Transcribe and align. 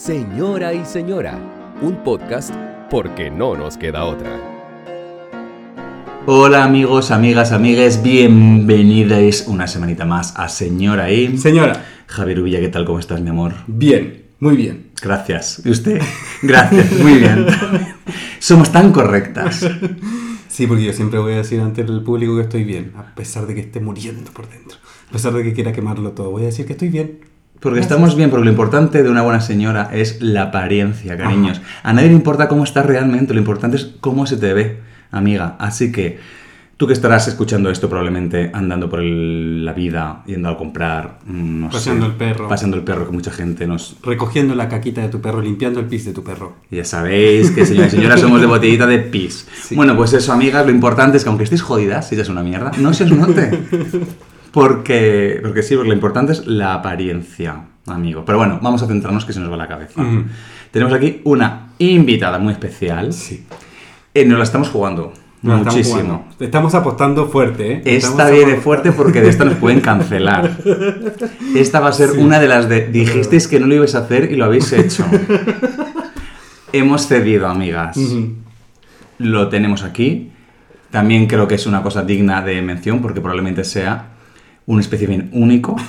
Señora 0.00 0.72
y 0.72 0.82
Señora, 0.86 1.38
un 1.82 2.02
podcast 2.02 2.54
porque 2.90 3.30
no 3.30 3.54
nos 3.54 3.76
queda 3.76 4.06
otra. 4.06 4.30
Hola 6.24 6.64
amigos, 6.64 7.10
amigas, 7.10 7.52
amigues, 7.52 8.02
bienvenidas 8.02 9.44
una 9.46 9.66
semanita 9.66 10.06
más 10.06 10.32
a 10.38 10.48
Señora 10.48 11.10
y... 11.10 11.36
Señora, 11.36 11.84
Javier 12.06 12.40
Uvilla, 12.40 12.60
¿qué 12.60 12.70
tal? 12.70 12.86
¿Cómo 12.86 12.98
estás, 12.98 13.20
mi 13.20 13.28
amor? 13.28 13.52
bien, 13.66 14.24
muy 14.38 14.56
bien. 14.56 14.90
Gracias. 15.02 15.60
¿Y 15.66 15.70
usted? 15.70 16.00
Gracias, 16.42 16.92
muy 16.98 17.16
bien. 17.16 17.46
Somos 18.38 18.72
tan 18.72 18.92
correctas. 18.92 19.68
Sí, 20.48 20.66
porque 20.66 20.84
yo 20.84 20.94
siempre 20.94 21.18
voy 21.18 21.34
a 21.34 21.36
decir 21.36 21.60
ante 21.60 21.82
el 21.82 22.02
público 22.02 22.36
que 22.36 22.42
estoy 22.44 22.64
bien, 22.64 22.94
a 22.96 23.14
pesar 23.14 23.46
de 23.46 23.54
que 23.54 23.60
esté 23.60 23.80
muriendo 23.80 24.30
por 24.30 24.48
dentro. 24.48 24.78
A 25.10 25.12
pesar 25.12 25.34
de 25.34 25.42
que 25.42 25.52
quiera 25.52 25.74
quemarlo 25.74 26.12
todo, 26.12 26.30
voy 26.30 26.44
a 26.44 26.46
decir 26.46 26.64
que 26.64 26.72
estoy 26.72 26.88
bien. 26.88 27.29
Porque 27.60 27.76
Gracias. 27.76 27.92
estamos 27.92 28.16
bien, 28.16 28.30
porque 28.30 28.44
lo 28.46 28.50
importante 28.50 29.02
de 29.02 29.10
una 29.10 29.22
buena 29.22 29.40
señora 29.42 29.90
es 29.92 30.20
la 30.22 30.44
apariencia, 30.44 31.16
cariños. 31.18 31.60
A 31.82 31.92
nadie 31.92 32.08
le 32.08 32.14
importa 32.14 32.48
cómo 32.48 32.64
estás 32.64 32.86
realmente, 32.86 33.34
lo 33.34 33.40
importante 33.40 33.76
es 33.76 33.90
cómo 34.00 34.26
se 34.26 34.38
te 34.38 34.54
ve, 34.54 34.80
amiga. 35.10 35.56
Así 35.58 35.92
que 35.92 36.18
tú 36.78 36.86
que 36.86 36.94
estarás 36.94 37.28
escuchando 37.28 37.68
esto 37.70 37.90
probablemente 37.90 38.50
andando 38.54 38.88
por 38.88 39.00
el- 39.00 39.62
la 39.66 39.74
vida, 39.74 40.22
yendo 40.26 40.48
a 40.48 40.56
comprar, 40.56 41.18
mm, 41.26 41.60
no 41.60 41.68
Paseando 41.68 42.06
sé, 42.06 42.12
el 42.12 42.16
perro. 42.16 42.48
Paseando 42.48 42.78
el 42.78 42.82
perro, 42.82 43.04
que 43.04 43.12
mucha 43.12 43.30
gente 43.30 43.66
nos... 43.66 43.96
Recogiendo 44.02 44.54
la 44.54 44.66
caquita 44.70 45.02
de 45.02 45.10
tu 45.10 45.20
perro, 45.20 45.42
limpiando 45.42 45.80
el 45.80 45.84
pis 45.84 46.06
de 46.06 46.14
tu 46.14 46.24
perro. 46.24 46.54
Ya 46.70 46.86
sabéis 46.86 47.50
que 47.50 47.66
señoras 47.66 47.92
y 47.92 47.96
señoras 47.96 48.20
somos 48.22 48.40
de 48.40 48.46
botellita 48.46 48.86
de 48.86 49.00
pis. 49.00 49.46
Sí. 49.62 49.74
Bueno, 49.74 49.94
pues 49.94 50.14
eso, 50.14 50.32
amigas, 50.32 50.64
lo 50.64 50.72
importante 50.72 51.18
es 51.18 51.24
que 51.24 51.28
aunque 51.28 51.44
estéis 51.44 51.60
jodidas, 51.60 52.08
si 52.08 52.16
ya 52.16 52.22
es 52.22 52.30
una 52.30 52.42
mierda, 52.42 52.70
no 52.78 52.94
se 52.94 53.04
os 53.04 53.12
note. 53.12 53.50
Porque, 54.52 55.38
porque 55.42 55.62
sí, 55.62 55.74
porque 55.76 55.88
lo 55.88 55.94
importante 55.94 56.32
es 56.32 56.46
la 56.46 56.74
apariencia, 56.74 57.64
amigo. 57.86 58.24
Pero 58.24 58.38
bueno, 58.38 58.58
vamos 58.62 58.82
a 58.82 58.86
centrarnos 58.86 59.24
que 59.24 59.32
se 59.32 59.40
nos 59.40 59.50
va 59.50 59.56
la 59.56 59.68
cabeza. 59.68 60.02
Tenemos 60.70 60.92
aquí 60.92 61.20
una 61.24 61.68
invitada 61.78 62.38
muy 62.38 62.52
especial. 62.52 63.12
Sí. 63.12 63.44
Eh, 64.14 64.24
nos 64.24 64.38
la 64.38 64.44
estamos 64.44 64.68
jugando 64.70 65.12
Nos 65.42 65.58
estamos 65.58 65.74
muchísimo. 65.76 66.00
jugando. 66.02 66.24
Estamos 66.44 66.74
apostando 66.74 67.26
fuerte, 67.28 67.72
¿eh? 67.74 67.82
Esta 67.84 68.28
viene 68.30 68.56
fuerte 68.56 68.90
porque 68.92 69.20
de 69.20 69.28
esta 69.28 69.44
nos 69.44 69.54
pueden 69.54 69.80
cancelar. 69.80 70.50
Esta 71.54 71.78
va 71.80 71.88
a 71.88 71.92
ser 71.92 72.10
Sí. 72.10 72.18
una 72.18 72.40
de 72.40 72.48
las 72.48 72.68
de 72.68 72.86
dijisteis 72.88 73.46
que 73.48 73.60
no 73.60 73.66
lo 73.66 73.74
ibais 73.76 73.94
a 73.94 73.98
hacer 74.00 74.32
y 74.32 74.36
lo 74.36 74.44
habéis 74.46 74.72
hecho. 74.72 75.04
Hemos 76.72 77.06
cedido, 77.08 77.46
amigas. 77.48 77.98
Lo 79.18 79.48
tenemos 79.48 79.82
aquí. 79.82 80.30
También 80.90 81.26
creo 81.26 81.46
que 81.48 81.54
es 81.56 81.66
una 81.66 81.82
cosa 81.82 82.02
digna 82.02 82.42
de 82.42 82.60
mención 82.62 83.00
porque 83.00 83.20
probablemente 83.20 83.64
sea 83.64 84.09
un 84.70 84.78
espécimen 84.78 85.28
único. 85.32 85.76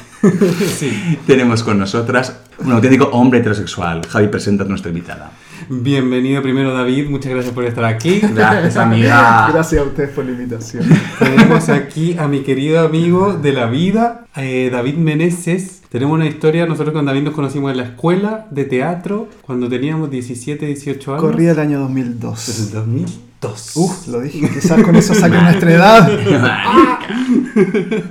Sí. 0.78 1.18
tenemos 1.26 1.64
con 1.64 1.80
nosotras 1.80 2.38
un 2.60 2.72
auténtico 2.72 3.06
hombre 3.06 3.40
heterosexual. 3.40 4.02
Javi, 4.08 4.28
presenta 4.28 4.64
a 4.64 4.68
nuestra 4.68 4.90
invitada. 4.90 5.32
Bienvenido 5.68 6.44
primero, 6.44 6.74
David. 6.74 7.10
Muchas 7.10 7.32
gracias 7.32 7.54
por 7.56 7.66
estar 7.66 7.86
aquí. 7.86 8.20
Gracias, 8.20 8.78
amiga. 8.78 9.50
Gracias 9.54 9.82
a 9.82 9.86
ustedes 9.86 10.10
por 10.12 10.26
la 10.26 10.32
invitación. 10.32 10.84
Tenemos 11.18 11.70
aquí 11.70 12.16
a 12.20 12.28
mi 12.28 12.42
querido 12.42 12.82
amigo 12.82 13.34
de 13.34 13.54
la 13.54 13.66
vida, 13.66 14.26
eh, 14.36 14.70
David 14.72 14.96
Meneses. 14.96 15.82
Tenemos 15.90 16.14
una 16.14 16.28
historia, 16.28 16.68
nosotros 16.68 16.94
con 16.94 17.06
David 17.06 17.24
nos 17.24 17.34
conocimos 17.34 17.72
en 17.72 17.78
la 17.78 17.84
escuela 17.84 18.46
de 18.52 18.66
teatro 18.66 19.28
cuando 19.42 19.70
teníamos 19.70 20.12
17, 20.12 20.68
18 20.68 21.12
años. 21.14 21.24
Corría 21.24 21.52
el 21.52 21.60
año 21.60 21.80
Desde 21.88 22.04
2002. 22.04 22.60
el 22.60 22.72
2002. 22.74 23.72
Uf, 23.76 24.08
lo 24.08 24.22
dije, 24.22 24.50
quizás 24.54 24.84
con 24.84 24.96
eso 24.96 25.16
saque 25.16 25.42
nuestra 25.42 25.72
edad. 25.72 26.12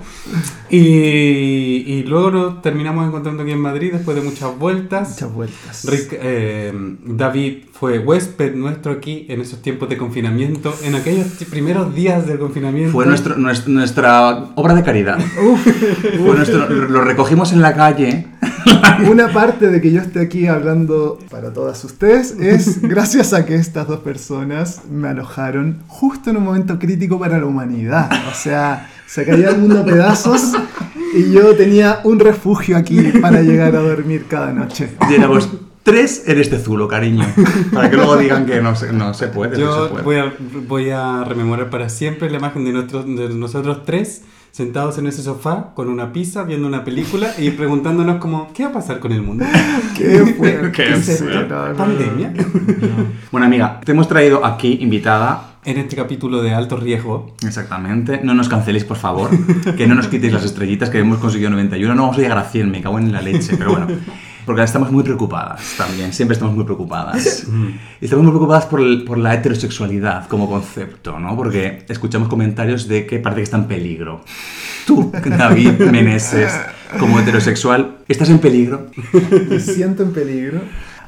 Y, 0.73 0.79
y 0.79 2.05
luego 2.05 2.31
nos 2.31 2.63
terminamos 2.63 3.07
encontrando 3.09 3.43
aquí 3.43 3.51
en 3.51 3.59
Madrid 3.59 3.91
después 3.93 4.17
de 4.17 4.23
muchas 4.23 4.57
vueltas. 4.57 5.11
Muchas 5.11 5.33
vueltas. 5.33 5.85
Rick- 5.85 6.13
eh, 6.21 6.73
David 7.07 7.65
fue 7.73 7.99
huésped 7.99 8.55
nuestro 8.55 8.93
aquí 8.93 9.27
en 9.29 9.41
esos 9.41 9.61
tiempos 9.63 9.89
de 9.89 9.97
confinamiento, 9.97 10.73
en 10.85 10.95
aquellos 10.95 11.27
primeros 11.51 11.93
días 11.93 12.25
del 12.27 12.39
confinamiento. 12.39 12.93
Fue 12.93 13.05
nuestro, 13.05 13.37
nues- 13.37 13.67
nuestra 13.67 14.51
obra 14.55 14.75
de 14.75 14.85
caridad. 14.85 15.19
Fue 16.25 16.37
nuestro- 16.37 16.69
lo 16.69 17.03
recogimos 17.03 17.53
en 17.53 17.63
la 17.63 17.75
calle. 17.75 18.27
Una 19.11 19.33
parte 19.33 19.69
de 19.69 19.81
que 19.81 19.91
yo 19.91 20.01
esté 20.01 20.21
aquí 20.21 20.47
hablando 20.47 21.19
para 21.31 21.53
todas 21.53 21.83
ustedes 21.85 22.33
es 22.39 22.81
gracias 22.83 23.33
a 23.33 23.45
que 23.45 23.57
estas 23.57 23.89
dos 23.89 24.01
personas 24.01 24.83
me 24.91 25.09
alojaron 25.09 25.83
justo 25.89 26.31
en 26.31 26.37
un 26.37 26.45
momento 26.45 26.79
crítico 26.79 27.19
para 27.19 27.39
la 27.39 27.47
humanidad. 27.47 28.09
O 28.31 28.35
sea, 28.35 28.89
se 29.11 29.25
caía 29.25 29.51
el 29.51 29.59
mundo 29.59 29.81
a 29.81 29.85
pedazos 29.85 30.53
y 31.17 31.33
yo 31.33 31.55
tenía 31.57 32.01
un 32.05 32.21
refugio 32.21 32.77
aquí 32.77 33.01
para 33.21 33.43
llegar 33.43 33.75
a 33.75 33.81
dormir 33.81 34.27
cada 34.29 34.53
noche. 34.53 34.91
Y 35.11 35.15
éramos 35.15 35.49
tres 35.83 36.25
en 36.27 36.39
este 36.39 36.59
zulo, 36.59 36.87
cariño. 36.87 37.27
Para 37.73 37.91
que 37.91 37.97
luego 37.97 38.17
digan 38.17 38.47
que 38.47 38.61
no 38.63 38.77
se, 38.77 38.93
no 38.93 39.13
se 39.15 39.27
puede. 39.29 39.51
no 39.51 39.57
se 39.57 39.63
Yo 39.63 39.91
puede. 39.91 40.03
voy 40.05 40.17
a, 40.17 40.33
voy 40.69 40.91
a 40.91 41.25
rememorar 41.25 41.71
para 41.71 41.89
siempre 41.89 42.31
la 42.31 42.39
imagen 42.39 42.65
de, 42.65 42.73
nuestros- 42.73 43.07
de 43.07 43.29
nosotros 43.31 43.83
tres 43.85 44.23
sentados 44.53 44.99
en 44.99 45.07
ese 45.07 45.23
sofá 45.23 45.73
con 45.75 45.89
una 45.89 46.13
pizza 46.13 46.43
viendo 46.45 46.67
una 46.67 46.85
película 46.85 47.33
y 47.39 47.51
preguntándonos 47.51 48.17
como 48.19 48.53
¿qué 48.53 48.65
va 48.65 48.71
a 48.71 48.73
pasar 48.75 48.99
con 49.01 49.13
el 49.13 49.23
mundo? 49.23 49.45
¿Qué 49.97 50.35
fue? 50.39 50.71
¿Qué 50.73 50.93
es 50.93 51.09
esto? 51.09 51.25
No, 51.25 51.47
no, 51.47 51.69
no. 51.71 51.75
¿Pandemia? 51.75 52.33
Bueno, 53.33 53.47
amiga, 53.47 53.81
te 53.85 53.91
hemos 53.93 54.07
traído 54.09 54.45
aquí 54.45 54.79
invitada. 54.81 55.50
En 55.63 55.77
este 55.77 55.95
capítulo 55.95 56.41
de 56.43 56.55
alto 56.55 56.77
riesgo 56.79 57.35
Exactamente. 57.47 58.21
No 58.25 58.33
nos 58.35 58.49
canceléis, 58.49 58.85
por 58.85 58.97
favor. 58.97 59.29
Que 59.77 59.87
no 59.87 59.95
nos 59.95 60.09
quitéis 60.09 60.33
las 60.33 60.45
estrellitas 60.45 60.89
que 60.89 60.99
hemos 60.99 61.19
conseguido 61.19 61.51
91. 61.51 61.95
No 61.95 62.03
vamos 62.03 62.17
a 62.17 62.21
llegar 62.23 62.39
a 62.39 62.45
100, 62.45 62.71
me 62.71 62.81
cago 62.81 62.99
en 62.99 63.13
la 63.13 63.21
leche. 63.21 63.57
Pero 63.59 63.73
bueno. 63.73 63.87
Porque 64.47 64.63
estamos 64.63 64.91
muy 64.91 65.05
preocupadas 65.05 65.75
también. 65.77 66.15
Siempre 66.15 66.33
estamos 66.33 66.55
muy 66.55 66.65
preocupadas. 66.65 67.47
Y 68.01 68.05
estamos 68.07 68.25
muy 68.25 68.33
preocupadas 68.33 68.65
por, 68.67 68.81
el- 68.81 69.05
por 69.05 69.19
la 69.19 69.35
heterosexualidad 69.35 70.27
como 70.29 70.49
concepto, 70.49 71.19
¿no? 71.21 71.37
Porque 71.37 71.85
escuchamos 71.91 72.29
comentarios 72.29 72.89
de 72.89 73.05
que 73.05 73.19
parece 73.19 73.41
que 73.41 73.45
está 73.45 73.59
en 73.59 73.65
peligro. 73.67 74.25
Tú, 74.87 75.13
David 75.13 75.73
Meneses, 75.93 76.53
como 76.99 77.21
heterosexual, 77.21 77.99
¿estás 78.09 78.31
en 78.31 78.39
peligro? 78.39 78.87
¿Me 79.51 79.61
siento 79.61 80.03
en 80.05 80.13
peligro? 80.15 80.63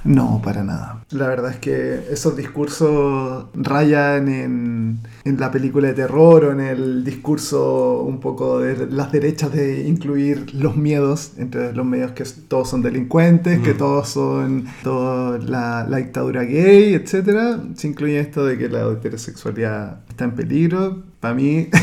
No, 0.05 0.41
para 0.43 0.65
nada. 0.65 1.05
La 1.11 1.29
verdad 1.29 1.53
es 1.53 1.59
que 1.59 2.07
esos 2.11 2.37
discursos 2.37 3.47
rayan 3.55 4.29
en, 4.29 4.99
en 5.25 5.41
la 5.41 5.51
película 5.53 5.89
de 5.89 5.95
terror 5.95 6.45
o 6.45 6.53
en 6.53 6.61
el 6.61 7.05
discurso 7.05 8.03
un 8.03 8.19
poco 8.19 8.59
de 8.59 8.89
las 8.89 9.13
derechas 9.13 9.53
de 9.53 9.87
incluir 9.87 10.55
los 10.55 10.77
miedos 10.77 11.33
entre 11.37 11.73
los 11.73 11.87
medios 11.87 12.13
que 12.13 12.25
todos 12.49 12.69
son 12.69 12.83
delincuentes, 12.83 13.61
que 13.61 13.75
todos 13.75 14.09
son 14.09 14.67
la, 14.85 15.87
la 15.89 15.97
dictadura 15.99 16.43
gay, 16.43 16.95
etc. 16.95 17.61
Se 17.77 17.87
incluye 17.87 18.19
esto 18.19 18.45
de 18.45 18.59
que 18.59 18.69
la 18.69 18.91
heterosexualidad 18.91 20.01
está 20.09 20.25
en 20.25 20.33
peligro. 20.33 21.03
Para 21.21 21.34
mí... 21.34 21.69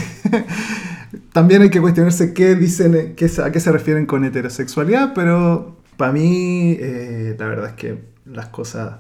También 1.34 1.64
hay 1.64 1.70
que 1.70 1.82
cuestionarse 1.82 2.34
qué 2.34 2.56
dicen, 2.56 3.16
qué, 3.16 3.32
a 3.44 3.52
qué 3.52 3.60
se 3.60 3.72
refieren 3.72 4.06
con 4.06 4.26
heterosexualidad, 4.26 5.14
pero 5.16 5.79
para 6.00 6.14
mí 6.14 6.78
eh, 6.80 7.36
la 7.38 7.46
verdad 7.46 7.68
es 7.72 7.74
que 7.76 8.00
las 8.26 8.48
cosas 8.48 9.00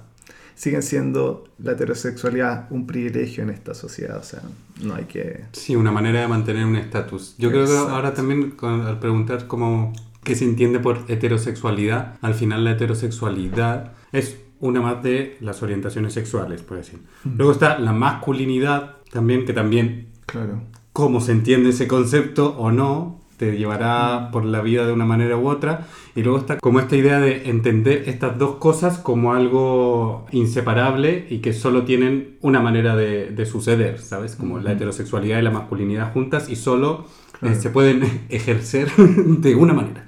siguen 0.55 0.83
siendo 0.83 1.45
la 1.57 1.71
heterosexualidad 1.71 2.67
un 2.71 2.85
privilegio 2.85 3.41
en 3.43 3.49
esta 3.51 3.73
sociedad, 3.73 4.17
o 4.17 4.23
sea, 4.23 4.41
no 4.83 4.95
hay 4.95 5.05
que... 5.05 5.45
Sí, 5.53 5.77
una 5.77 5.91
manera 5.93 6.19
de 6.19 6.27
mantener 6.27 6.65
un 6.65 6.75
estatus. 6.75 7.35
Yo 7.37 7.49
creo 7.49 7.63
Exacto. 7.63 7.87
que 7.87 7.91
ahora 7.93 8.13
también 8.13 8.51
con- 8.51 8.81
al 8.81 8.99
preguntar 8.99 9.47
cómo 9.47 9.93
qué 10.25 10.35
se 10.35 10.43
entiende 10.43 10.79
por 10.81 11.05
heterosexualidad, 11.07 12.17
al 12.21 12.33
final 12.33 12.65
la 12.65 12.71
heterosexualidad 12.71 13.93
es 14.11 14.37
una 14.59 14.81
más 14.81 15.01
de 15.01 15.37
las 15.39 15.63
orientaciones 15.63 16.13
sexuales, 16.13 16.61
por 16.61 16.75
decir. 16.75 16.99
Luego 17.37 17.53
está 17.53 17.79
la 17.79 17.93
masculinidad 17.93 18.97
también, 19.13 19.45
que 19.45 19.53
también 19.53 20.09
Claro. 20.25 20.61
cómo 20.91 21.21
se 21.21 21.31
entiende 21.31 21.69
ese 21.69 21.87
concepto 21.87 22.57
o 22.57 22.69
no, 22.73 23.18
te 23.39 23.57
llevará 23.57 24.29
por 24.31 24.45
la 24.45 24.61
vida 24.61 24.85
de 24.85 24.91
una 24.93 25.05
manera 25.05 25.37
u 25.37 25.47
otra. 25.47 25.87
Y 26.15 26.21
luego 26.21 26.37
está 26.37 26.59
como 26.59 26.79
esta 26.79 26.95
idea 26.95 27.19
de 27.19 27.49
entender 27.49 28.03
estas 28.07 28.37
dos 28.37 28.57
cosas 28.57 28.99
como 28.99 29.33
algo 29.33 30.27
inseparable 30.31 31.25
y 31.29 31.39
que 31.39 31.53
solo 31.53 31.83
tienen 31.83 32.37
una 32.41 32.59
manera 32.59 32.95
de, 32.95 33.31
de 33.31 33.45
suceder, 33.45 33.99
¿sabes? 33.99 34.35
Como 34.35 34.59
la 34.59 34.73
heterosexualidad 34.73 35.39
y 35.39 35.41
la 35.41 35.51
masculinidad 35.51 36.13
juntas 36.13 36.49
y 36.49 36.57
solo 36.57 37.05
eh, 37.41 37.55
se 37.55 37.69
pueden 37.69 38.25
ejercer 38.29 38.91
de 38.95 39.55
una 39.55 39.73
manera. 39.73 40.05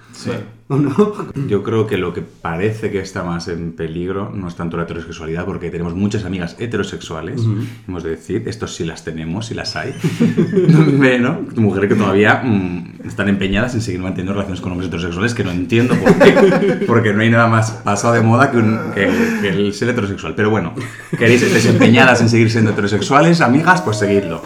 ¿O 0.72 0.78
no? 0.78 1.28
Yo 1.50 1.64
creo 1.64 1.86
que 1.86 1.98
lo 1.98 2.14
que 2.14 2.22
parece 2.22 2.92
que 2.92 3.00
está 3.02 3.24
más 3.24 3.50
en 3.50 3.74
peligro 3.74 4.32
no 4.34 4.48
es 4.48 4.56
tanto 4.56 4.78
la 4.78 4.84
heterosexualidad, 4.84 5.44
porque 5.44 5.70
tenemos 5.70 5.94
muchas 5.96 6.24
amigas 6.24 6.56
heterosexuales, 6.60 7.42
Ujú. 7.42 7.58
hemos 7.90 8.04
de 8.04 8.12
decir, 8.12 8.44
estos 8.46 8.74
sí 8.74 8.86
las 8.86 9.04
tenemos, 9.04 9.48
sí 9.48 9.54
las 9.54 9.76
hay, 9.76 9.94
¿no? 11.20 11.40
Mujeres 11.58 11.90
que 11.90 11.96
todavía 11.96 12.42
mm, 12.44 13.02
están 13.06 13.28
empeñadas 13.28 13.74
en 13.76 13.82
seguir 13.82 14.00
manteniendo 14.00 14.32
relaciones 14.34 14.62
con 14.62 14.72
hombres 14.72 14.88
heterosexuales, 14.88 15.34
que 15.34 15.44
no 15.44 15.52
entiendo 15.52 15.94
por 15.96 16.16
qué, 16.20 16.84
porque 16.88 17.12
no 17.14 17.22
hay 17.22 17.30
nada 17.30 17.48
más 17.48 17.72
pasado 17.72 18.14
de 18.14 18.22
moda 18.22 18.50
que, 18.52 18.58
un- 18.58 18.80
que- 18.96 19.10
que 19.42 19.50
el 19.50 19.74
ser 19.74 19.90
heterosexual. 19.90 20.36
Pero 20.36 20.50
bueno, 20.52 20.74
queréis 21.18 21.42
estéis 21.42 21.66
empeñadas 21.66 22.22
en 22.22 22.30
seguir 22.30 22.50
siendo 22.50 22.72
heterosexuales, 22.72 23.42
amigas, 23.42 23.82
pues 23.82 23.98
seguidlo. 23.98 24.42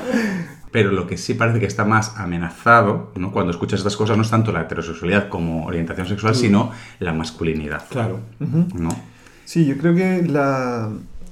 Pero 0.75 0.91
lo 0.91 1.07
que 1.07 1.15
sí 1.15 1.35
parece 1.35 1.61
que 1.61 1.67
está 1.67 1.85
más 1.85 2.17
amenazado, 2.17 3.13
¿no? 3.15 3.31
cuando 3.31 3.51
escuchas 3.53 3.79
estas 3.79 3.95
cosas, 3.95 4.17
no 4.17 4.23
es 4.23 4.29
tanto 4.29 4.51
la 4.51 4.63
heterosexualidad 4.63 5.29
como 5.29 5.65
orientación 5.65 6.05
sexual, 6.05 6.35
sino 6.35 6.69
la 6.99 7.13
masculinidad. 7.13 7.87
Claro. 7.87 8.19
¿no? 8.39 8.89
Sí, 9.45 9.65
yo 9.65 9.77
creo 9.77 9.95
que 9.95 10.23
la, 10.27 10.89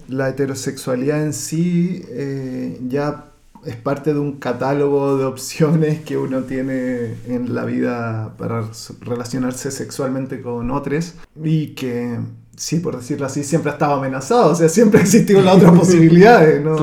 la 0.08 0.30
heterosexualidad 0.30 1.22
en 1.22 1.34
sí 1.34 2.06
eh, 2.08 2.80
ya 2.88 3.26
es 3.66 3.76
parte 3.76 4.14
de 4.14 4.20
un 4.22 4.38
catálogo 4.40 5.18
de 5.18 5.26
opciones 5.26 6.00
que 6.04 6.18
uno 6.18 6.44
tiene 6.44 7.16
en 7.28 7.54
la 7.54 7.66
vida 7.66 8.36
para 8.38 8.64
relacionarse 9.02 9.72
sexualmente 9.72 10.42
con 10.42 10.72
otros 10.72 11.16
y 11.44 11.68
que, 11.76 12.18
sí, 12.56 12.80
por 12.80 12.98
decirlo 12.98 13.26
así, 13.26 13.44
siempre 13.44 13.72
ha 13.72 13.74
estado 13.74 13.96
amenazado, 13.96 14.52
o 14.52 14.56
sea, 14.56 14.70
siempre 14.70 15.00
ha 15.00 15.04
existido 15.04 15.42
la 15.42 15.54
otra 15.54 15.72
posibilidad, 15.74 16.46
no, 16.62 16.78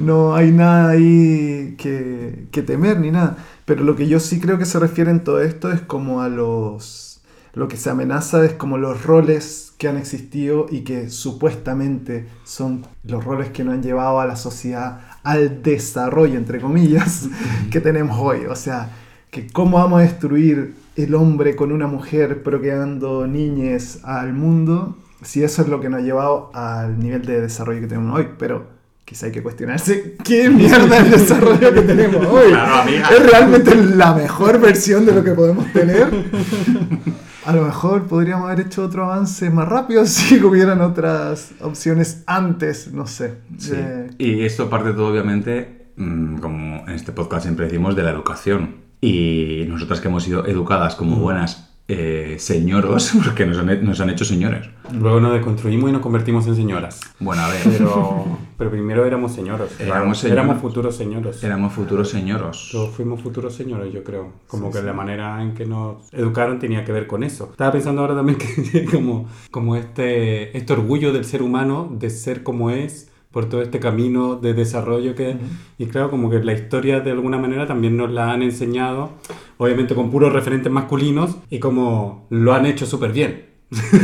no 0.00 0.34
hay 0.36 0.50
nada 0.50 0.90
ahí 0.90 1.69
que, 1.80 2.46
que 2.52 2.62
temer 2.62 3.00
ni 3.00 3.10
nada. 3.10 3.38
Pero 3.64 3.82
lo 3.82 3.96
que 3.96 4.06
yo 4.06 4.20
sí 4.20 4.38
creo 4.38 4.58
que 4.58 4.64
se 4.64 4.78
refiere 4.78 5.10
en 5.10 5.24
todo 5.24 5.40
esto 5.40 5.72
es 5.72 5.80
como 5.80 6.22
a 6.22 6.28
los... 6.28 7.20
Lo 7.52 7.66
que 7.66 7.76
se 7.76 7.90
amenaza 7.90 8.44
es 8.44 8.52
como 8.52 8.78
los 8.78 9.02
roles 9.02 9.72
que 9.76 9.88
han 9.88 9.96
existido 9.96 10.66
y 10.70 10.82
que 10.82 11.10
supuestamente 11.10 12.28
son 12.44 12.86
los 13.02 13.24
roles 13.24 13.48
que 13.48 13.64
nos 13.64 13.74
han 13.74 13.82
llevado 13.82 14.20
a 14.20 14.26
la 14.26 14.36
sociedad 14.36 15.00
al 15.24 15.62
desarrollo, 15.62 16.38
entre 16.38 16.60
comillas, 16.60 17.28
que 17.72 17.80
tenemos 17.80 18.16
hoy. 18.20 18.46
O 18.46 18.54
sea, 18.54 18.90
que 19.30 19.48
cómo 19.48 19.78
vamos 19.78 20.00
a 20.00 20.02
destruir 20.02 20.74
el 20.94 21.14
hombre 21.14 21.56
con 21.56 21.72
una 21.72 21.88
mujer 21.88 22.42
procreando 22.42 23.26
niñes 23.26 24.00
al 24.04 24.32
mundo 24.32 24.96
si 25.22 25.42
eso 25.42 25.62
es 25.62 25.68
lo 25.68 25.80
que 25.80 25.88
nos 25.88 26.00
ha 26.00 26.04
llevado 26.04 26.50
al 26.54 26.98
nivel 26.98 27.24
de 27.24 27.40
desarrollo 27.40 27.80
que 27.80 27.86
tenemos 27.86 28.18
hoy. 28.18 28.28
Pero 28.38 28.79
quizá 29.10 29.26
hay 29.26 29.32
que 29.32 29.42
cuestionarse 29.42 30.14
qué 30.24 30.48
mierda 30.48 30.98
el 30.98 31.10
desarrollo 31.10 31.74
que 31.74 31.80
tenemos 31.82 32.24
hoy. 32.30 32.50
Claro. 32.50 32.88
¿Es 32.88 33.28
realmente 33.28 33.74
la 33.74 34.14
mejor 34.14 34.60
versión 34.60 35.04
de 35.04 35.12
lo 35.12 35.24
que 35.24 35.32
podemos 35.32 35.66
tener? 35.72 36.06
A 37.44 37.52
lo 37.52 37.64
mejor 37.64 38.06
podríamos 38.06 38.48
haber 38.48 38.66
hecho 38.66 38.84
otro 38.84 39.06
avance 39.06 39.50
más 39.50 39.66
rápido 39.68 40.06
si 40.06 40.40
hubieran 40.44 40.80
otras 40.80 41.50
opciones 41.60 42.22
antes, 42.26 42.92
no 42.92 43.08
sé. 43.08 43.38
Sí. 43.58 43.72
Eh, 43.74 44.10
Y 44.18 44.44
esto 44.44 44.70
parte 44.70 44.92
todo, 44.92 45.08
obviamente, 45.08 45.88
mm, 45.96 46.36
como 46.36 46.86
en 46.86 46.94
este 46.94 47.10
podcast 47.10 47.44
siempre 47.44 47.64
decimos, 47.64 47.96
de 47.96 48.04
la 48.04 48.10
educación. 48.10 48.76
Y 49.00 49.64
nosotras 49.68 50.00
que 50.00 50.06
hemos 50.06 50.22
sido 50.22 50.46
educadas 50.46 50.94
como 50.94 51.16
buenas 51.16 51.69
eh, 51.92 52.36
señoros, 52.38 53.12
porque 53.24 53.44
nos 53.44 53.58
han, 53.58 53.84
nos 53.84 54.00
han 54.00 54.10
hecho 54.10 54.24
señores. 54.24 54.68
Luego 54.92 55.18
nos 55.18 55.32
desconstruimos 55.32 55.90
y 55.90 55.92
nos 55.92 56.02
convertimos 56.02 56.46
en 56.46 56.54
señoras. 56.54 57.00
Bueno, 57.18 57.42
a 57.42 57.48
ver, 57.48 57.62
Pero, 57.64 58.38
pero 58.56 58.70
primero 58.70 59.04
éramos 59.04 59.32
señoros. 59.32 59.72
Éramos 59.80 60.18
señoros. 60.18 60.44
Éramos 60.44 60.62
futuros 60.62 60.96
señoros. 60.96 61.42
éramos 61.42 61.72
futuros 61.72 62.08
señoros. 62.08 62.68
Todos 62.70 62.94
fuimos 62.94 63.20
futuros 63.20 63.54
señores, 63.54 63.92
yo 63.92 64.04
creo. 64.04 64.32
Como 64.46 64.70
que 64.70 64.80
la 64.82 64.92
manera 64.92 65.42
en 65.42 65.54
que 65.54 65.66
nos 65.66 66.12
educaron 66.12 66.60
tenía 66.60 66.84
que 66.84 66.92
ver 66.92 67.08
con 67.08 67.24
eso. 67.24 67.48
Estaba 67.50 67.72
pensando 67.72 68.02
ahora 68.02 68.14
también 68.14 68.38
que 68.72 68.84
como, 68.84 69.26
como 69.50 69.74
este, 69.74 70.56
este 70.56 70.72
orgullo 70.72 71.12
del 71.12 71.24
ser 71.24 71.42
humano 71.42 71.88
de 71.90 72.08
ser 72.08 72.44
como 72.44 72.70
es 72.70 73.09
por 73.30 73.48
todo 73.48 73.62
este 73.62 73.78
camino 73.80 74.36
de 74.36 74.54
desarrollo 74.54 75.14
que... 75.14 75.36
Y 75.78 75.86
claro, 75.86 76.10
como 76.10 76.28
que 76.30 76.40
la 76.42 76.52
historia 76.52 77.00
de 77.00 77.12
alguna 77.12 77.38
manera 77.38 77.66
también 77.66 77.96
nos 77.96 78.10
la 78.10 78.32
han 78.32 78.42
enseñado, 78.42 79.10
obviamente 79.56 79.94
con 79.94 80.10
puros 80.10 80.32
referentes 80.32 80.70
masculinos, 80.72 81.36
y 81.48 81.58
como 81.60 82.26
lo 82.30 82.52
han 82.52 82.66
hecho 82.66 82.86
súper 82.86 83.12
bien. 83.12 83.46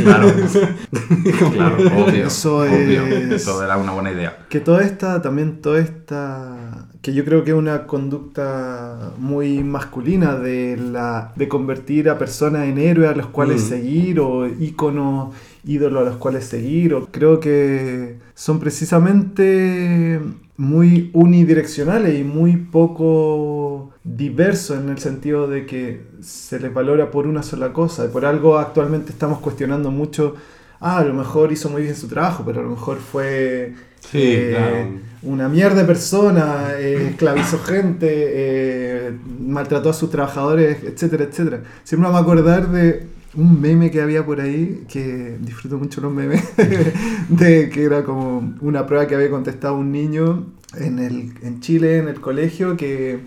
Claro, 0.01 0.29
claro, 1.53 1.75
obvio. 2.05 2.27
Eso 2.27 2.59
obvio. 2.59 3.05
es- 3.05 3.43
Todo 3.43 3.65
era 3.65 3.77
una 3.77 3.91
buena 3.91 4.11
idea. 4.11 4.45
Que 4.49 4.61
toda 4.61 4.81
esta, 4.83 5.21
también 5.21 5.61
toda 5.61 5.79
esta, 5.79 6.87
que 7.01 7.13
yo 7.13 7.25
creo 7.25 7.43
que 7.43 7.51
es 7.51 7.57
una 7.57 7.85
conducta 7.85 9.11
muy 9.17 9.63
masculina 9.63 10.35
de, 10.37 10.77
la, 10.77 11.33
de 11.35 11.47
convertir 11.49 12.09
a 12.09 12.17
personas 12.17 12.65
en 12.67 12.77
héroes 12.77 13.09
a 13.09 13.15
los 13.15 13.27
cuales 13.27 13.61
Mm. 13.63 13.67
seguir 13.67 14.19
o 14.21 14.47
íconos, 14.47 15.35
ídolos 15.65 16.01
a 16.01 16.05
los 16.11 16.17
cuales 16.17 16.45
seguir. 16.45 16.93
O 16.93 17.07
creo 17.11 17.39
que 17.41 18.19
son 18.37 18.59
precisamente 18.59 20.21
muy 20.57 21.09
unidireccionales 21.13 22.19
y 22.19 22.23
muy 22.23 22.55
poco 22.55 23.93
diversos 24.03 24.77
en 24.77 24.89
el 24.89 24.99
sentido 24.99 25.47
de 25.47 25.65
que 25.65 26.03
se 26.21 26.59
les 26.59 26.71
valora 26.71 27.09
por 27.09 27.25
una 27.25 27.41
sola 27.41 27.73
cosa. 27.73 28.11
Por 28.11 28.25
algo 28.25 28.59
actualmente 28.59 29.11
estamos 29.11 29.39
cuestionando 29.39 29.89
mucho 29.89 30.35
ah, 30.79 30.99
a 30.99 31.03
lo 31.03 31.15
mejor 31.15 31.51
hizo 31.51 31.67
muy 31.69 31.81
bien 31.81 31.95
su 31.95 32.07
trabajo, 32.07 32.43
pero 32.45 32.59
a 32.59 32.63
lo 32.63 32.69
mejor 32.69 32.97
fue 32.99 33.73
Sí, 34.01 34.19
eh, 34.21 34.49
claro. 34.51 34.87
una 35.23 35.49
mierda 35.49 35.81
de 35.81 35.85
persona, 35.85 36.73
eh, 36.77 37.07
esclavizó 37.09 37.57
gente, 37.57 38.07
eh, 38.07 39.13
maltrató 39.39 39.89
a 39.89 39.93
sus 39.93 40.11
trabajadores, 40.11 40.83
etcétera, 40.83 41.23
etcétera. 41.23 41.63
Siempre 41.83 42.07
me 42.07 42.15
a 42.15 42.19
acordar 42.19 42.69
de 42.69 43.16
un 43.37 43.61
meme 43.61 43.91
que 43.91 44.01
había 44.01 44.25
por 44.25 44.41
ahí, 44.41 44.85
que 44.89 45.37
disfruto 45.39 45.77
mucho 45.77 46.01
los 46.01 46.11
memes, 46.11 46.43
de 47.29 47.69
que 47.69 47.83
era 47.83 48.03
como 48.03 48.55
una 48.61 48.85
prueba 48.85 49.07
que 49.07 49.15
había 49.15 49.29
contestado 49.29 49.75
un 49.75 49.91
niño 49.91 50.47
en, 50.75 50.99
el, 50.99 51.33
en 51.43 51.61
Chile, 51.61 51.97
en 51.97 52.07
el 52.07 52.19
colegio, 52.19 52.75
que 52.75 53.19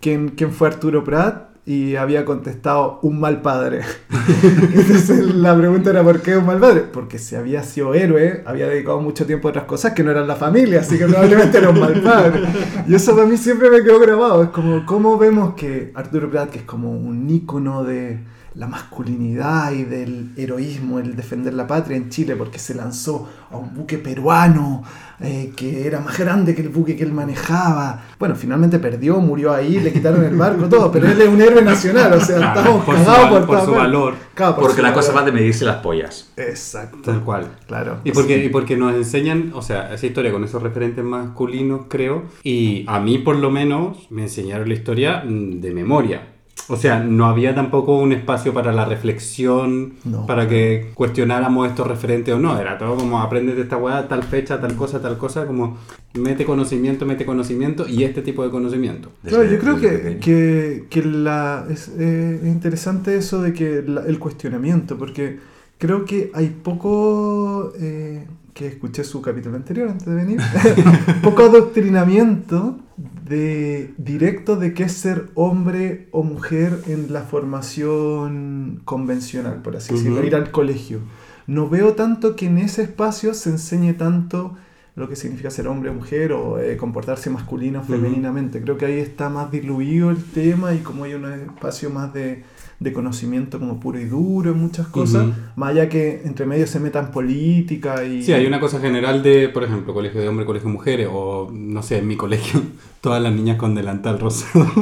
quién 0.00 0.52
fue 0.52 0.68
Arturo 0.68 1.04
Prat 1.04 1.48
y 1.68 1.96
había 1.96 2.24
contestado 2.24 2.98
un 3.02 3.20
mal 3.20 3.42
padre. 3.42 3.82
Entonces 4.72 5.34
la 5.34 5.54
pregunta 5.54 5.90
era 5.90 6.02
¿por 6.02 6.22
qué 6.22 6.34
un 6.38 6.46
mal 6.46 6.58
padre? 6.58 6.80
Porque 6.90 7.18
si 7.18 7.36
había 7.36 7.62
sido 7.62 7.92
héroe, 7.92 8.42
había 8.46 8.68
dedicado 8.68 9.02
mucho 9.02 9.26
tiempo 9.26 9.48
a 9.48 9.50
otras 9.50 9.66
cosas 9.66 9.92
que 9.92 10.02
no 10.02 10.10
eran 10.10 10.26
la 10.26 10.36
familia, 10.36 10.80
así 10.80 10.96
que 10.96 11.04
probablemente 11.04 11.58
era 11.58 11.68
un 11.68 11.78
mal 11.78 12.00
padre. 12.00 12.44
Y 12.86 12.94
eso 12.94 13.14
para 13.14 13.26
mí 13.26 13.36
siempre 13.36 13.68
me 13.68 13.82
quedó 13.82 14.00
grabado. 14.00 14.44
Es 14.44 14.48
como 14.48 14.86
cómo 14.86 15.18
vemos 15.18 15.54
que 15.56 15.92
Arturo 15.94 16.30
Prat, 16.30 16.48
que 16.48 16.60
es 16.60 16.64
como 16.64 16.90
un 16.90 17.28
ícono 17.28 17.84
de 17.84 18.18
la 18.58 18.66
masculinidad 18.66 19.70
y 19.70 19.84
del 19.84 20.32
heroísmo, 20.36 20.98
el 20.98 21.14
defender 21.14 21.54
la 21.54 21.68
patria 21.68 21.96
en 21.96 22.10
Chile, 22.10 22.34
porque 22.34 22.58
se 22.58 22.74
lanzó 22.74 23.28
a 23.52 23.56
un 23.56 23.72
buque 23.72 23.98
peruano 23.98 24.82
eh, 25.20 25.52
que 25.56 25.86
era 25.86 26.00
más 26.00 26.18
grande 26.18 26.56
que 26.56 26.62
el 26.62 26.68
buque 26.68 26.96
que 26.96 27.04
él 27.04 27.12
manejaba. 27.12 28.02
Bueno, 28.18 28.34
finalmente 28.34 28.80
perdió, 28.80 29.20
murió 29.20 29.52
ahí, 29.54 29.78
le 29.78 29.92
quitaron 29.92 30.24
el 30.24 30.34
barco, 30.34 30.68
todo, 30.68 30.90
pero 30.90 31.06
él 31.06 31.22
es 31.22 31.28
un 31.28 31.40
héroe 31.40 31.62
nacional, 31.62 32.12
o 32.14 32.20
sea, 32.20 32.36
Claro, 32.38 32.58
estamos 32.58 32.84
por 32.84 32.98
su 32.98 33.04
cagados 33.04 33.28
por, 33.30 33.46
por 33.46 33.58
su 33.60 33.64
partes. 33.66 33.78
valor. 33.78 34.14
Claro, 34.34 34.54
por 34.56 34.64
Porque 34.64 34.76
su 34.78 34.82
la 34.82 34.92
cosa 34.92 35.12
va 35.12 35.22
de 35.22 35.30
medirse 35.30 35.64
las 35.64 35.76
pollas. 35.76 36.32
Exacto. 36.36 36.98
Tal 37.04 37.22
cual. 37.22 37.46
Claro. 37.68 38.00
Y 38.02 38.10
porque, 38.10 38.44
y 38.44 38.48
porque 38.48 38.76
nos 38.76 38.92
enseñan, 38.92 39.52
o 39.54 39.62
sea, 39.62 39.94
esa 39.94 40.04
historia 40.04 40.32
con 40.32 40.42
esos 40.42 40.60
referentes 40.60 41.04
masculinos, 41.04 41.82
creo, 41.88 42.24
y 42.42 42.84
a 42.88 42.98
mí 42.98 43.18
por 43.18 43.36
lo 43.36 43.52
menos 43.52 44.08
me 44.10 44.22
enseñaron 44.22 44.68
la 44.68 44.74
historia 44.74 45.22
mm, 45.24 45.60
de 45.60 45.70
memoria. 45.72 46.22
O 46.70 46.76
sea, 46.76 47.00
no 47.00 47.26
había 47.26 47.54
tampoco 47.54 47.98
un 47.98 48.12
espacio 48.12 48.52
para 48.52 48.72
la 48.72 48.84
reflexión, 48.84 49.94
No. 50.04 50.26
para 50.26 50.46
que 50.48 50.90
cuestionáramos 50.94 51.68
estos 51.68 51.86
referentes 51.86 52.34
o 52.34 52.38
no. 52.38 52.58
Era 52.60 52.76
todo 52.76 52.96
como 52.96 53.20
aprende 53.20 53.54
de 53.54 53.62
esta 53.62 53.76
weá, 53.76 54.06
tal 54.08 54.22
fecha, 54.22 54.60
tal 54.60 54.74
cosa, 54.76 55.00
tal 55.00 55.16
cosa, 55.16 55.46
como 55.46 55.78
mete 56.14 56.44
conocimiento, 56.44 57.06
mete 57.06 57.24
conocimiento 57.24 57.88
y 57.88 58.04
este 58.04 58.20
tipo 58.22 58.42
de 58.44 58.50
conocimiento. 58.50 59.10
Claro, 59.24 59.44
yo 59.44 59.58
creo 59.58 59.76
que, 59.80 60.18
que, 60.20 60.86
que 60.90 61.02
la, 61.04 61.64
es, 61.70 61.88
eh, 61.98 62.40
es 62.42 62.48
interesante 62.48 63.16
eso 63.16 63.40
de 63.40 63.52
que 63.54 63.82
la- 63.86 64.02
el 64.06 64.18
cuestionamiento, 64.18 64.98
porque 64.98 65.38
creo 65.78 66.04
que 66.04 66.30
hay 66.34 66.48
poco, 66.48 67.72
eh, 67.80 68.26
que 68.52 68.66
escuché 68.66 69.04
su 69.04 69.22
capítulo 69.22 69.56
anterior 69.56 69.88
antes 69.88 70.06
de 70.06 70.14
venir, 70.14 70.40
poco 71.22 71.44
adoctrinamiento 71.44 72.76
de, 72.98 73.94
directo 73.96 74.56
de 74.56 74.74
qué 74.74 74.84
es 74.84 74.92
ser 74.92 75.30
hombre 75.34 76.08
o 76.10 76.22
mujer 76.22 76.80
en 76.86 77.12
la 77.12 77.22
formación 77.22 78.80
convencional, 78.84 79.62
por 79.62 79.76
así 79.76 79.94
decirlo, 79.94 80.24
ir 80.24 80.34
al 80.34 80.50
colegio. 80.50 81.00
No 81.46 81.68
veo 81.68 81.94
tanto 81.94 82.36
que 82.36 82.46
en 82.46 82.58
ese 82.58 82.82
espacio 82.82 83.34
se 83.34 83.50
enseñe 83.50 83.94
tanto 83.94 84.56
lo 84.96 85.08
que 85.08 85.14
significa 85.14 85.50
ser 85.50 85.68
hombre 85.68 85.90
o 85.90 85.94
mujer 85.94 86.32
o 86.32 86.58
eh, 86.58 86.76
comportarse 86.76 87.30
masculino 87.30 87.80
o 87.80 87.84
femeninamente. 87.84 88.60
Creo 88.60 88.76
que 88.76 88.86
ahí 88.86 88.98
está 88.98 89.28
más 89.28 89.50
diluido 89.50 90.10
el 90.10 90.22
tema 90.22 90.74
y 90.74 90.78
como 90.78 91.04
hay 91.04 91.14
un 91.14 91.24
espacio 91.24 91.88
más 91.88 92.12
de, 92.12 92.42
de 92.80 92.92
conocimiento 92.92 93.58
como 93.58 93.80
puro 93.80 93.98
y 93.98 94.04
duro 94.04 94.52
en 94.52 94.58
muchas 94.58 94.86
cosas, 94.86 95.26
más 95.56 95.70
allá 95.70 95.88
que 95.88 96.22
entre 96.24 96.46
medio 96.46 96.66
se 96.66 96.78
metan 96.78 97.10
política 97.10 98.04
y... 98.04 98.22
Sí, 98.22 98.32
hay 98.32 98.46
una 98.46 98.60
cosa 98.60 98.78
general 98.78 99.22
de, 99.22 99.48
por 99.48 99.64
ejemplo, 99.64 99.92
colegio 99.92 100.20
de 100.20 100.28
hombres, 100.28 100.46
colegio 100.46 100.68
de 100.68 100.72
mujeres, 100.72 101.08
o 101.10 101.50
no 101.52 101.82
sé, 101.82 101.98
en 101.98 102.06
mi 102.06 102.16
colegio, 102.16 102.62
todas 103.00 103.22
las 103.22 103.32
niñas 103.32 103.56
con 103.56 103.74
delantal 103.74 104.18
rosado. 104.18 104.66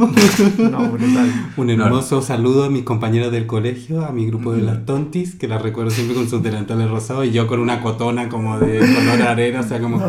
No, 0.58 0.88
brutal. 0.90 1.50
Un 1.56 1.70
hermoso 1.70 2.23
saludo 2.23 2.64
a 2.64 2.70
mis 2.70 2.82
compañeros 2.82 3.30
del 3.32 3.46
colegio, 3.46 4.04
a 4.04 4.11
mi 4.12 4.26
grupo 4.26 4.52
de 4.52 4.62
las 4.62 4.85
tontis, 4.87 5.35
que 5.35 5.49
las 5.49 5.62
recuerdo 5.62 5.90
siempre 5.90 6.14
con 6.16 6.28
sus 6.28 6.42
delantales 6.42 6.90
rosados, 6.90 7.26
y 7.26 7.30
yo 7.32 7.46
con 7.46 7.61
una 7.61 7.80
cotona 7.80 8.28
como 8.28 8.58
de 8.58 8.78
color 8.78 9.23
arena, 9.23 9.61
o 9.61 9.62
sea, 9.62 9.80
como... 9.80 9.99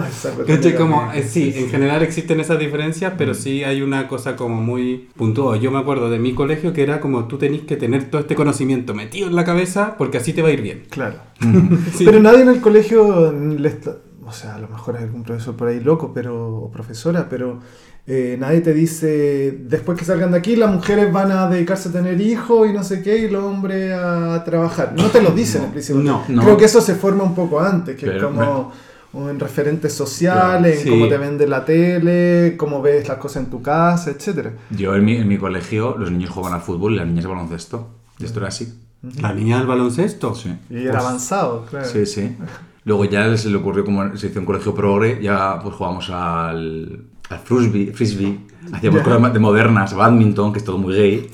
No, 0.47 0.77
Como, 0.77 1.11
eh, 1.13 1.23
sí, 1.23 1.53
en 1.55 1.69
general 1.69 2.01
existen 2.01 2.39
esas 2.39 2.59
diferencias, 2.59 3.13
pero 3.17 3.33
sí 3.33 3.63
hay 3.63 3.81
una 3.81 4.07
cosa 4.07 4.35
como 4.35 4.61
muy 4.61 5.07
puntual. 5.15 5.59
Yo 5.59 5.71
me 5.71 5.79
acuerdo 5.79 6.09
de 6.09 6.19
mi 6.19 6.33
colegio 6.33 6.73
que 6.73 6.83
era 6.83 6.99
como 6.99 7.25
tú 7.25 7.37
tenés 7.37 7.61
que 7.61 7.75
tener 7.75 8.09
todo 8.09 8.21
este 8.21 8.35
conocimiento 8.35 8.93
metido 8.93 9.27
en 9.27 9.35
la 9.35 9.43
cabeza 9.43 9.95
porque 9.97 10.17
así 10.17 10.33
te 10.33 10.41
va 10.41 10.49
a 10.49 10.51
ir 10.51 10.61
bien. 10.61 10.83
Claro. 10.89 11.15
Sí. 11.93 12.05
Pero 12.05 12.19
nadie 12.21 12.41
en 12.41 12.49
el 12.49 12.61
colegio, 12.61 13.31
le 13.31 13.69
está- 13.69 13.97
o 14.27 14.31
sea, 14.31 14.55
a 14.55 14.59
lo 14.59 14.67
mejor 14.67 14.97
hay 14.97 15.03
algún 15.05 15.23
profesor 15.23 15.55
por 15.55 15.67
ahí 15.69 15.79
loco, 15.79 16.11
pero, 16.13 16.55
o 16.57 16.69
profesora, 16.71 17.27
pero 17.29 17.59
eh, 18.05 18.35
nadie 18.39 18.61
te 18.61 18.73
dice, 18.73 19.57
después 19.63 19.97
que 19.97 20.05
salgan 20.05 20.31
de 20.31 20.37
aquí, 20.37 20.55
las 20.55 20.71
mujeres 20.73 21.11
van 21.11 21.31
a 21.31 21.47
dedicarse 21.49 21.89
a 21.89 21.91
tener 21.91 22.19
hijos 22.21 22.69
y 22.69 22.73
no 22.73 22.83
sé 22.83 23.01
qué, 23.01 23.17
y 23.19 23.29
los 23.29 23.43
hombres 23.43 23.93
a 23.93 24.43
trabajar. 24.45 24.93
No 24.95 25.05
te 25.09 25.21
lo 25.21 25.31
dicen 25.31 25.63
al 25.63 25.71
principio. 25.71 26.01
No, 26.01 26.23
no. 26.27 26.41
Creo 26.43 26.57
que 26.57 26.65
eso 26.65 26.81
se 26.81 26.95
forma 26.95 27.23
un 27.23 27.35
poco 27.35 27.59
antes, 27.59 27.95
que 27.95 28.05
es 28.05 28.11
Pero, 28.13 28.27
como 28.31 28.71
o 29.13 29.29
en 29.29 29.39
referentes 29.39 29.93
sociales, 29.93 30.81
Sí. 30.81 30.89
en 30.89 30.93
cómo 30.95 31.07
te 31.07 31.17
vende 31.17 31.47
la 31.47 31.63
tele, 31.65 32.55
cómo 32.57 32.81
ves 32.81 33.07
las 33.07 33.17
cosas 33.17 33.43
en 33.45 33.49
tu 33.49 33.61
casa, 33.61 34.11
etcétera. 34.11 34.51
Yo 34.69 34.93
en 34.95 35.05
mi, 35.05 35.15
en 35.15 35.27
mi 35.27 35.37
colegio 35.37 35.95
los 35.97 36.11
niños 36.11 36.29
juegan 36.29 36.53
al 36.53 36.61
fútbol 36.61 36.93
y 36.93 36.97
las 36.97 37.07
niñas 37.07 37.25
al 37.25 37.31
baloncesto. 37.31 37.87
Y 38.19 38.25
esto 38.25 38.39
era 38.39 38.49
así. 38.49 38.73
La 39.21 39.33
niña 39.33 39.57
del 39.59 39.67
baloncesto. 39.67 40.35
Sí. 40.35 40.53
Y 40.69 40.83
era 40.83 40.91
Pues- 40.93 41.03
avanzado, 41.05 41.65
claro. 41.69 41.85
Sí, 41.87 42.05
sí. 42.05 42.35
Luego 42.87 43.03
ya 43.05 43.35
se 43.37 43.49
le 43.49 43.57
ocurrió, 43.57 43.83
como 43.85 44.15
se 44.17 44.27
hizo 44.27 44.39
un 44.39 44.45
colegio 44.45 44.73
progre, 44.73 45.19
ya 45.21 45.59
pues 45.61 45.75
jugamos 45.75 46.09
al, 46.09 47.03
al 47.29 47.39
frisbee, 47.39 47.91
frisbee. 47.93 48.39
Hacíamos 48.73 48.99
Ya. 48.99 49.03
cosas 49.03 49.33
de 49.33 49.39
modernas, 49.39 49.93
badminton, 49.93 50.51
que 50.51 50.59
es 50.59 50.65
todo 50.65 50.77
muy 50.77 50.93
gay. 50.95 51.29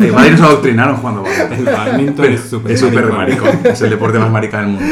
Igual 0.00 0.24
ahí 0.24 0.30
nos 0.32 0.40
adoctrinaron 0.42 0.96
jugando 0.96 1.22
badminton. 1.22 1.58
El 1.58 1.64
badminton 1.64 2.24
es 2.32 2.40
súper 2.42 2.72
Es 2.72 2.82
maricón. 2.82 3.16
maricón. 3.16 3.48
Es 3.64 3.80
el 3.82 3.90
deporte 3.90 4.18
más 4.18 4.30
marica 4.30 4.60
del 4.60 4.68
mundo. 4.70 4.84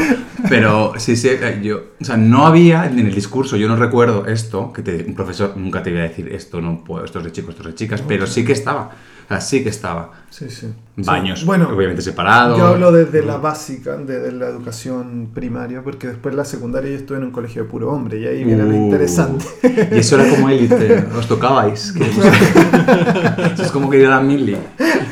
Pero 0.49 0.93
sí, 0.97 1.15
sí, 1.15 1.29
eh, 1.29 1.59
yo... 1.63 1.77
O 2.01 2.05
sea, 2.05 2.15
no 2.17 2.45
había 2.45 2.85
en 2.87 2.99
el 2.99 3.13
discurso, 3.13 3.55
yo 3.57 3.67
no 3.67 3.75
recuerdo 3.75 4.25
esto, 4.27 4.71
que 4.73 4.81
te- 4.81 5.03
un 5.05 5.13
profesor 5.15 5.53
nunca 5.57 5.81
te 5.83 5.89
iba 5.91 5.99
a 5.99 6.03
decir 6.03 6.27
esto 6.31 6.61
no 6.61 6.83
puedo, 6.83 7.03
esto 7.05 7.19
es 7.19 7.25
de 7.25 7.31
chicos, 7.31 7.51
esto 7.55 7.63
es 7.67 7.73
de 7.73 7.75
chicas, 7.75 8.01
pero 8.07 8.27
sí 8.27 8.43
que 8.45 8.51
estaba. 8.53 8.91
O 9.25 9.27
sea, 9.27 9.41
sí 9.41 9.61
que 9.63 9.69
estaba. 9.69 10.11
Sí, 10.37 10.49
sí. 10.51 10.67
Baños, 10.97 11.39
Sí. 11.39 11.45
Bueno, 11.45 11.69
obviamente 11.75 12.01
separados. 12.03 12.57
Yo 12.59 12.67
hablo 12.67 12.91
desde 12.91 13.23
la 13.23 13.37
básica, 13.37 13.97
desde 13.97 14.31
la 14.31 14.47
educación 14.47 15.29
primaria, 15.33 15.81
porque 15.83 16.07
después 16.07 16.35
la 16.35 16.45
secundaria 16.45 16.91
yo 16.91 16.97
estuve 16.97 17.17
en 17.17 17.23
un 17.23 17.31
colegio 17.31 17.63
de 17.63 17.69
puro 17.69 17.91
hombre 17.91 18.19
y 18.19 18.27
ahí 18.27 18.43
viene 18.43 18.63
lo 18.63 18.69
Uh. 18.69 18.85
interesante. 18.85 19.45
Y 19.91 19.97
eso 19.99 20.19
era 20.19 20.29
como 20.29 20.49
élite, 20.49 21.05
os 21.17 21.27
tocabais. 21.27 21.93
Eso 23.53 23.63
es 23.63 23.71
como 23.71 23.89
que 23.89 23.99
ir 23.99 24.05
a 24.07 24.09
la 24.11 24.21
mili. 24.21 24.55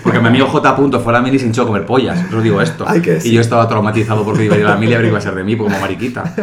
Porque 0.04 0.20
mi 0.20 0.28
amigo 0.28 0.46
J. 0.48 0.76
Punto 0.76 1.00
fue 1.00 1.12
a 1.14 1.18
la 1.18 1.22
mili 1.24 1.40
sin 1.40 1.50
hecho 1.50 1.66
comer 1.66 1.86
pollas. 1.86 2.20
Os 2.32 2.44
digo 2.44 2.62
esto. 2.62 2.86
Y 3.24 3.32
yo 3.32 3.42
estaba 3.42 3.68
traumatizado 3.68 4.24
porque 4.24 4.46
iba 4.46 4.56
a 4.56 4.60
ir 4.60 4.66
a 4.66 4.70
la 4.72 4.78
mili 4.78 4.94
a 4.94 4.98
ver 4.98 5.06
qué 5.06 5.10
iba 5.10 5.18
a 5.18 5.22
ser 5.22 5.34
de 5.36 5.44
mí, 5.44 5.58
como 5.58 5.78
mariquita. 5.80 6.36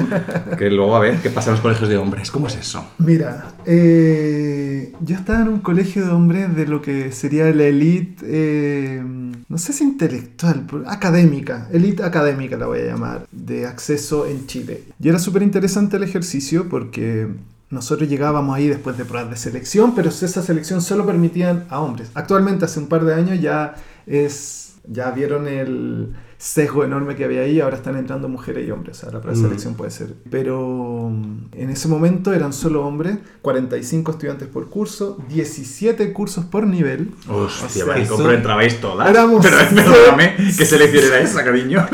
Que 0.59 0.69
luego 0.71 0.97
a 0.97 1.01
ver 1.01 1.17
qué 1.23 1.31
pasa 1.31 1.51
en 1.51 1.55
los 1.55 1.61
colegios 1.61 1.89
de 1.89 1.97
hombres. 1.97 2.31
¿Cómo 2.33 2.49
es 2.49 2.57
eso? 2.57 2.85
Mira, 2.99 3.45
eh, 3.65 4.93
yo 5.01 5.15
estaba 5.15 5.41
en 5.43 5.49
un 5.49 5.61
colegio 5.61 6.05
de 6.05 6.11
hombres 6.11 6.55
de 6.57 6.67
lo 6.67 6.83
que 6.83 7.13
sería 7.13 7.45
la 7.53 7.65
elite, 7.65 8.25
eh, 8.27 8.72
no 9.49 9.59
sé 9.59 9.73
si 9.73 9.85
intelectual, 9.85 10.67
académica, 10.87 11.69
elite 11.73 12.03
académica 12.03 12.57
la 12.57 12.67
voy 12.67 12.81
a 12.81 12.87
llamar, 12.87 13.27
de 13.31 13.67
acceso 13.67 14.27
en 14.27 14.47
Chile. 14.47 14.85
Y 15.01 15.09
era 15.09 15.19
súper 15.19 15.43
interesante 15.43 15.97
el 15.97 16.03
ejercicio 16.03 16.69
porque 16.69 17.29
nosotros 17.73 18.09
llegábamos 18.09 18.55
ahí 18.55 18.69
después 18.69 18.99
de 18.99 19.05
pruebas 19.05 19.31
de 19.31 19.37
selección, 19.37 19.95
pero 19.95 20.11
esa 20.11 20.43
selección 20.43 20.83
solo 20.83 21.07
permitían 21.07 21.65
a 21.71 21.81
hombres. 21.81 22.11
Actualmente, 22.15 22.67
hace 22.67 22.79
un 22.79 22.87
par 22.87 23.05
de 23.05 23.15
años 23.15 23.41
ya 23.41 23.75
es, 24.07 24.72
ya 24.85 25.11
vieron 25.11 25.47
el 25.49 26.13
sesgo 26.39 26.83
enorme 26.83 27.15
que 27.15 27.25
había 27.25 27.43
ahí, 27.43 27.61
ahora 27.61 27.77
están 27.77 27.97
entrando 27.97 28.29
mujeres 28.29 28.67
y 28.67 28.71
hombres, 28.73 28.99
o 28.99 29.01
sea, 29.11 29.13
la 29.13 29.21
Mm. 29.21 29.75
puede 29.75 29.91
ser. 29.93 30.15
Pero 30.29 31.09
mm, 31.09 31.51
en 31.53 31.71
ese 31.71 31.87
momento 31.87 32.33
eran 32.35 32.53
solo 32.53 32.85
hombres, 32.85 33.19
45 33.43 34.11
estudiantes 34.11 34.49
por 34.49 34.69
curso, 34.69 35.19
17 35.29 36.13
cursos 36.13 36.45
por 36.45 36.67
nivel. 36.67 37.11
Hostia, 37.29 37.85
O 37.85 37.95
sea, 37.95 38.09
compro 38.09 38.33
entrabais 38.33 38.81
todas. 38.81 39.09
Éramos 39.09 39.41
Pero 39.41 39.57
perdóname, 39.73 40.35
¿qué 40.37 40.65
selección 40.67 41.05
era 41.05 41.21
esa, 41.21 41.45
cariño? 41.45 41.87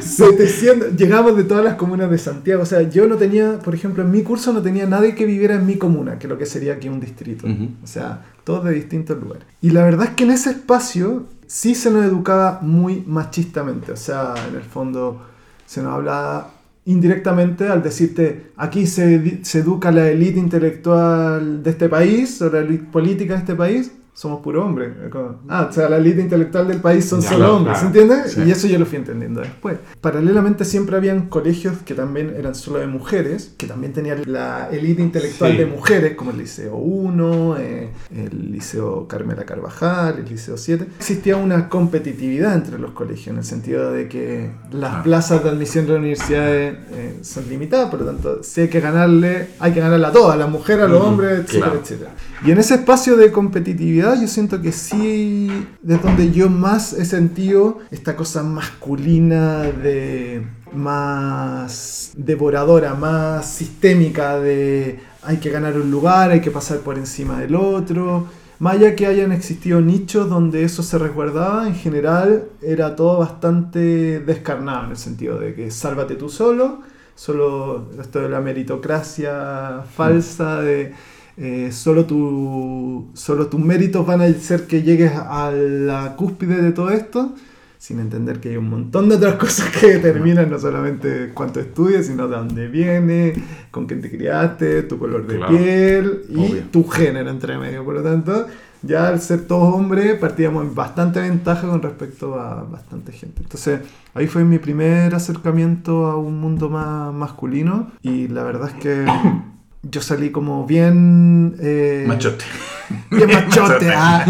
700, 0.00 0.92
llegamos 0.96 1.36
de 1.36 1.44
todas 1.44 1.62
las 1.64 1.74
comunas 1.74 2.10
de 2.10 2.16
Santiago. 2.18 2.62
O 2.62 2.66
sea, 2.66 2.82
yo 2.82 3.06
no 3.06 3.16
tenía, 3.16 3.58
por 3.58 3.74
ejemplo, 3.74 4.02
en 4.02 4.10
mi 4.10 4.22
curso 4.22 4.52
no 4.54 4.62
tenía 4.62 4.86
nadie 4.86 5.14
que 5.14 5.26
viviera 5.26 5.56
en 5.56 5.66
mi 5.66 5.76
comuna, 5.76 6.18
que 6.18 6.26
es 6.26 6.30
lo 6.30 6.38
que 6.38 6.46
sería 6.46 6.74
aquí 6.74 6.88
un 6.88 7.00
distrito. 7.00 7.46
Ujú. 7.46 7.68
O 7.82 7.86
sea, 7.86 8.24
todos 8.44 8.64
de 8.64 8.72
distintos 8.72 9.20
lugares. 9.20 9.44
Y 9.60 9.70
la 9.70 9.84
verdad 9.84 10.06
es 10.08 10.10
que 10.14 10.24
en 10.24 10.30
ese 10.30 10.50
espacio 10.50 11.26
sí 11.46 11.74
se 11.74 11.90
nos 11.90 12.04
educaba 12.04 12.60
muy 12.62 13.02
machistamente. 13.06 13.92
O 13.92 13.96
sea, 13.96 14.34
en 14.48 14.56
el 14.56 14.62
fondo 14.62 15.22
se 15.66 15.82
nos 15.82 15.94
hablaba 15.94 16.50
indirectamente 16.84 17.68
al 17.68 17.82
decirte 17.82 18.52
aquí 18.56 18.86
se, 18.86 19.44
se 19.44 19.58
educa 19.58 19.90
la 19.90 20.08
élite 20.08 20.38
intelectual 20.38 21.62
de 21.62 21.70
este 21.70 21.88
país 21.88 22.40
o 22.42 22.50
la 22.50 22.60
élite 22.60 22.84
política 22.84 23.34
de 23.34 23.40
este 23.40 23.54
país. 23.54 23.92
Somos 24.16 24.40
puro 24.40 24.64
hombre. 24.64 25.10
Como, 25.10 25.40
Ah, 25.46 25.66
o 25.68 25.72
sea, 25.74 25.90
la 25.90 25.98
élite 25.98 26.22
intelectual 26.22 26.66
del 26.66 26.80
país 26.80 27.04
son 27.04 27.20
Ya, 27.20 27.28
solo 27.28 27.38
claro, 27.40 27.56
hombres, 27.58 27.78
claro. 27.80 27.86
¿entiendes? 28.00 28.32
Sí. 28.32 28.40
Y 28.46 28.50
eso 28.50 28.66
yo 28.66 28.78
lo 28.78 28.86
fui 28.86 28.96
entendiendo 28.96 29.42
después. 29.42 29.76
Paralelamente 30.00 30.64
siempre 30.64 30.96
habían 30.96 31.28
colegios 31.28 31.74
que 31.84 31.92
también 31.92 32.34
eran 32.34 32.54
solo 32.54 32.78
de 32.78 32.86
mujeres, 32.86 33.52
que 33.58 33.66
también 33.66 33.92
tenían 33.92 34.22
la 34.24 34.70
élite 34.72 35.02
intelectual 35.02 35.52
Sí. 35.52 35.58
de 35.58 35.66
mujeres, 35.66 36.14
como 36.16 36.30
el 36.30 36.38
Liceo 36.38 36.76
1, 36.76 37.56
eh, 37.58 37.90
el 38.16 38.52
Liceo 38.52 39.06
Carmela 39.06 39.44
Carvajal, 39.44 40.20
el 40.20 40.24
Liceo 40.24 40.56
7. 40.56 40.86
Existía 40.98 41.36
una 41.36 41.68
competitividad 41.68 42.54
entre 42.54 42.78
los 42.78 42.92
colegios, 42.92 43.28
en 43.28 43.36
el 43.36 43.44
sentido 43.44 43.92
de 43.92 44.08
que 44.08 44.50
las 44.72 44.94
Ah. 44.94 45.02
plazas 45.02 45.44
de 45.44 45.50
admisión 45.50 45.84
de 45.84 45.92
las 45.92 45.98
universidades 45.98 46.74
eh, 46.92 47.18
son 47.20 47.46
limitadas, 47.50 47.90
por 47.90 48.00
lo 48.00 48.06
tanto, 48.06 48.42
si 48.42 48.62
hay 48.62 48.68
que 48.68 48.80
ganarle, 48.80 49.48
hay 49.60 49.72
que 49.72 49.80
ganarle 49.80 50.06
a 50.06 50.12
todas, 50.12 50.36
a 50.36 50.38
las 50.38 50.48
mujeres, 50.48 50.86
a 50.86 50.88
los 50.88 51.02
hombres, 51.02 51.40
etcétera, 51.40 51.64
claro. 51.66 51.80
etcétera. 51.82 52.10
Y 52.46 52.50
en 52.50 52.58
ese 52.58 52.74
espacio 52.76 53.16
de 53.16 53.30
competitividad 53.30 54.05
yo 54.14 54.28
siento 54.28 54.62
que 54.62 54.72
sí, 54.72 55.50
es 55.86 56.02
donde 56.02 56.30
yo 56.30 56.48
más 56.48 56.92
he 56.92 57.04
sentido 57.04 57.80
esta 57.90 58.16
cosa 58.16 58.42
masculina 58.42 59.64
de 59.64 60.46
más 60.72 62.12
devoradora, 62.16 62.94
más 62.94 63.48
sistémica 63.50 64.38
de 64.38 65.00
hay 65.22 65.38
que 65.38 65.50
ganar 65.50 65.74
un 65.74 65.90
lugar, 65.90 66.30
hay 66.30 66.40
que 66.40 66.50
pasar 66.50 66.78
por 66.78 66.98
encima 66.98 67.40
del 67.40 67.56
otro. 67.56 68.26
Más 68.58 68.76
allá 68.76 68.94
que 68.96 69.06
hayan 69.06 69.32
existido 69.32 69.80
nichos 69.80 70.30
donde 70.30 70.64
eso 70.64 70.82
se 70.82 70.98
resguardaba, 70.98 71.66
en 71.66 71.74
general 71.74 72.44
era 72.62 72.96
todo 72.96 73.18
bastante 73.18 74.20
descarnado 74.20 74.84
en 74.84 74.90
el 74.92 74.96
sentido 74.96 75.38
de 75.38 75.54
que 75.54 75.70
sálvate 75.70 76.14
tú 76.14 76.28
solo, 76.28 76.80
solo 77.14 77.90
esto 78.00 78.20
de 78.20 78.28
la 78.30 78.40
meritocracia 78.40 79.82
falsa 79.94 80.62
de 80.62 80.94
eh, 81.36 81.70
solo, 81.72 82.04
tu, 82.06 83.08
solo 83.14 83.46
tus 83.48 83.60
méritos 83.60 84.06
van 84.06 84.20
a 84.22 84.28
ser 84.32 84.66
que 84.66 84.82
llegues 84.82 85.12
a 85.14 85.50
la 85.52 86.16
cúspide 86.16 86.62
de 86.62 86.72
todo 86.72 86.90
esto, 86.90 87.34
sin 87.78 88.00
entender 88.00 88.40
que 88.40 88.48
hay 88.50 88.56
un 88.56 88.70
montón 88.70 89.08
de 89.08 89.16
otras 89.16 89.34
cosas 89.44 89.68
que 89.70 89.86
determinan 89.94 90.50
no 90.50 90.58
solamente 90.58 91.30
cuánto 91.34 91.60
estudias, 91.60 92.06
sino 92.06 92.26
de 92.26 92.36
dónde 92.36 92.68
vienes, 92.68 93.38
con 93.70 93.86
quién 93.86 94.00
te 94.00 94.10
criaste, 94.10 94.82
tu 94.84 94.98
color 94.98 95.26
de 95.26 95.36
Claro. 95.36 95.56
piel 95.56 96.22
y 96.30 96.38
Obvio. 96.38 96.62
tu 96.70 96.84
género 96.88 97.28
entre 97.30 97.58
medio. 97.58 97.84
Por 97.84 97.94
lo 97.96 98.02
tanto, 98.02 98.46
ya 98.82 99.08
al 99.08 99.20
ser 99.20 99.46
todos 99.46 99.74
hombres, 99.74 100.14
partíamos 100.18 100.64
en 100.64 100.74
bastante 100.74 101.20
ventaja 101.20 101.68
con 101.68 101.82
respecto 101.82 102.40
a 102.40 102.62
bastante 102.64 103.12
gente. 103.12 103.42
Entonces, 103.42 103.80
ahí 104.14 104.26
fue 104.26 104.42
mi 104.44 104.58
primer 104.58 105.14
acercamiento 105.14 106.06
a 106.06 106.16
un 106.16 106.40
mundo 106.40 106.70
más 106.70 107.12
masculino 107.12 107.90
y 108.02 108.28
la 108.28 108.42
verdad 108.42 108.70
es 108.70 108.82
que 108.82 109.04
yo 109.90 110.00
salí 110.02 110.30
como 110.30 110.66
bien... 110.66 111.56
eh, 111.60 112.04
Machote. 112.06 112.44
Bien 113.10 113.28
machote. 113.28 113.90
ah. 113.92 114.24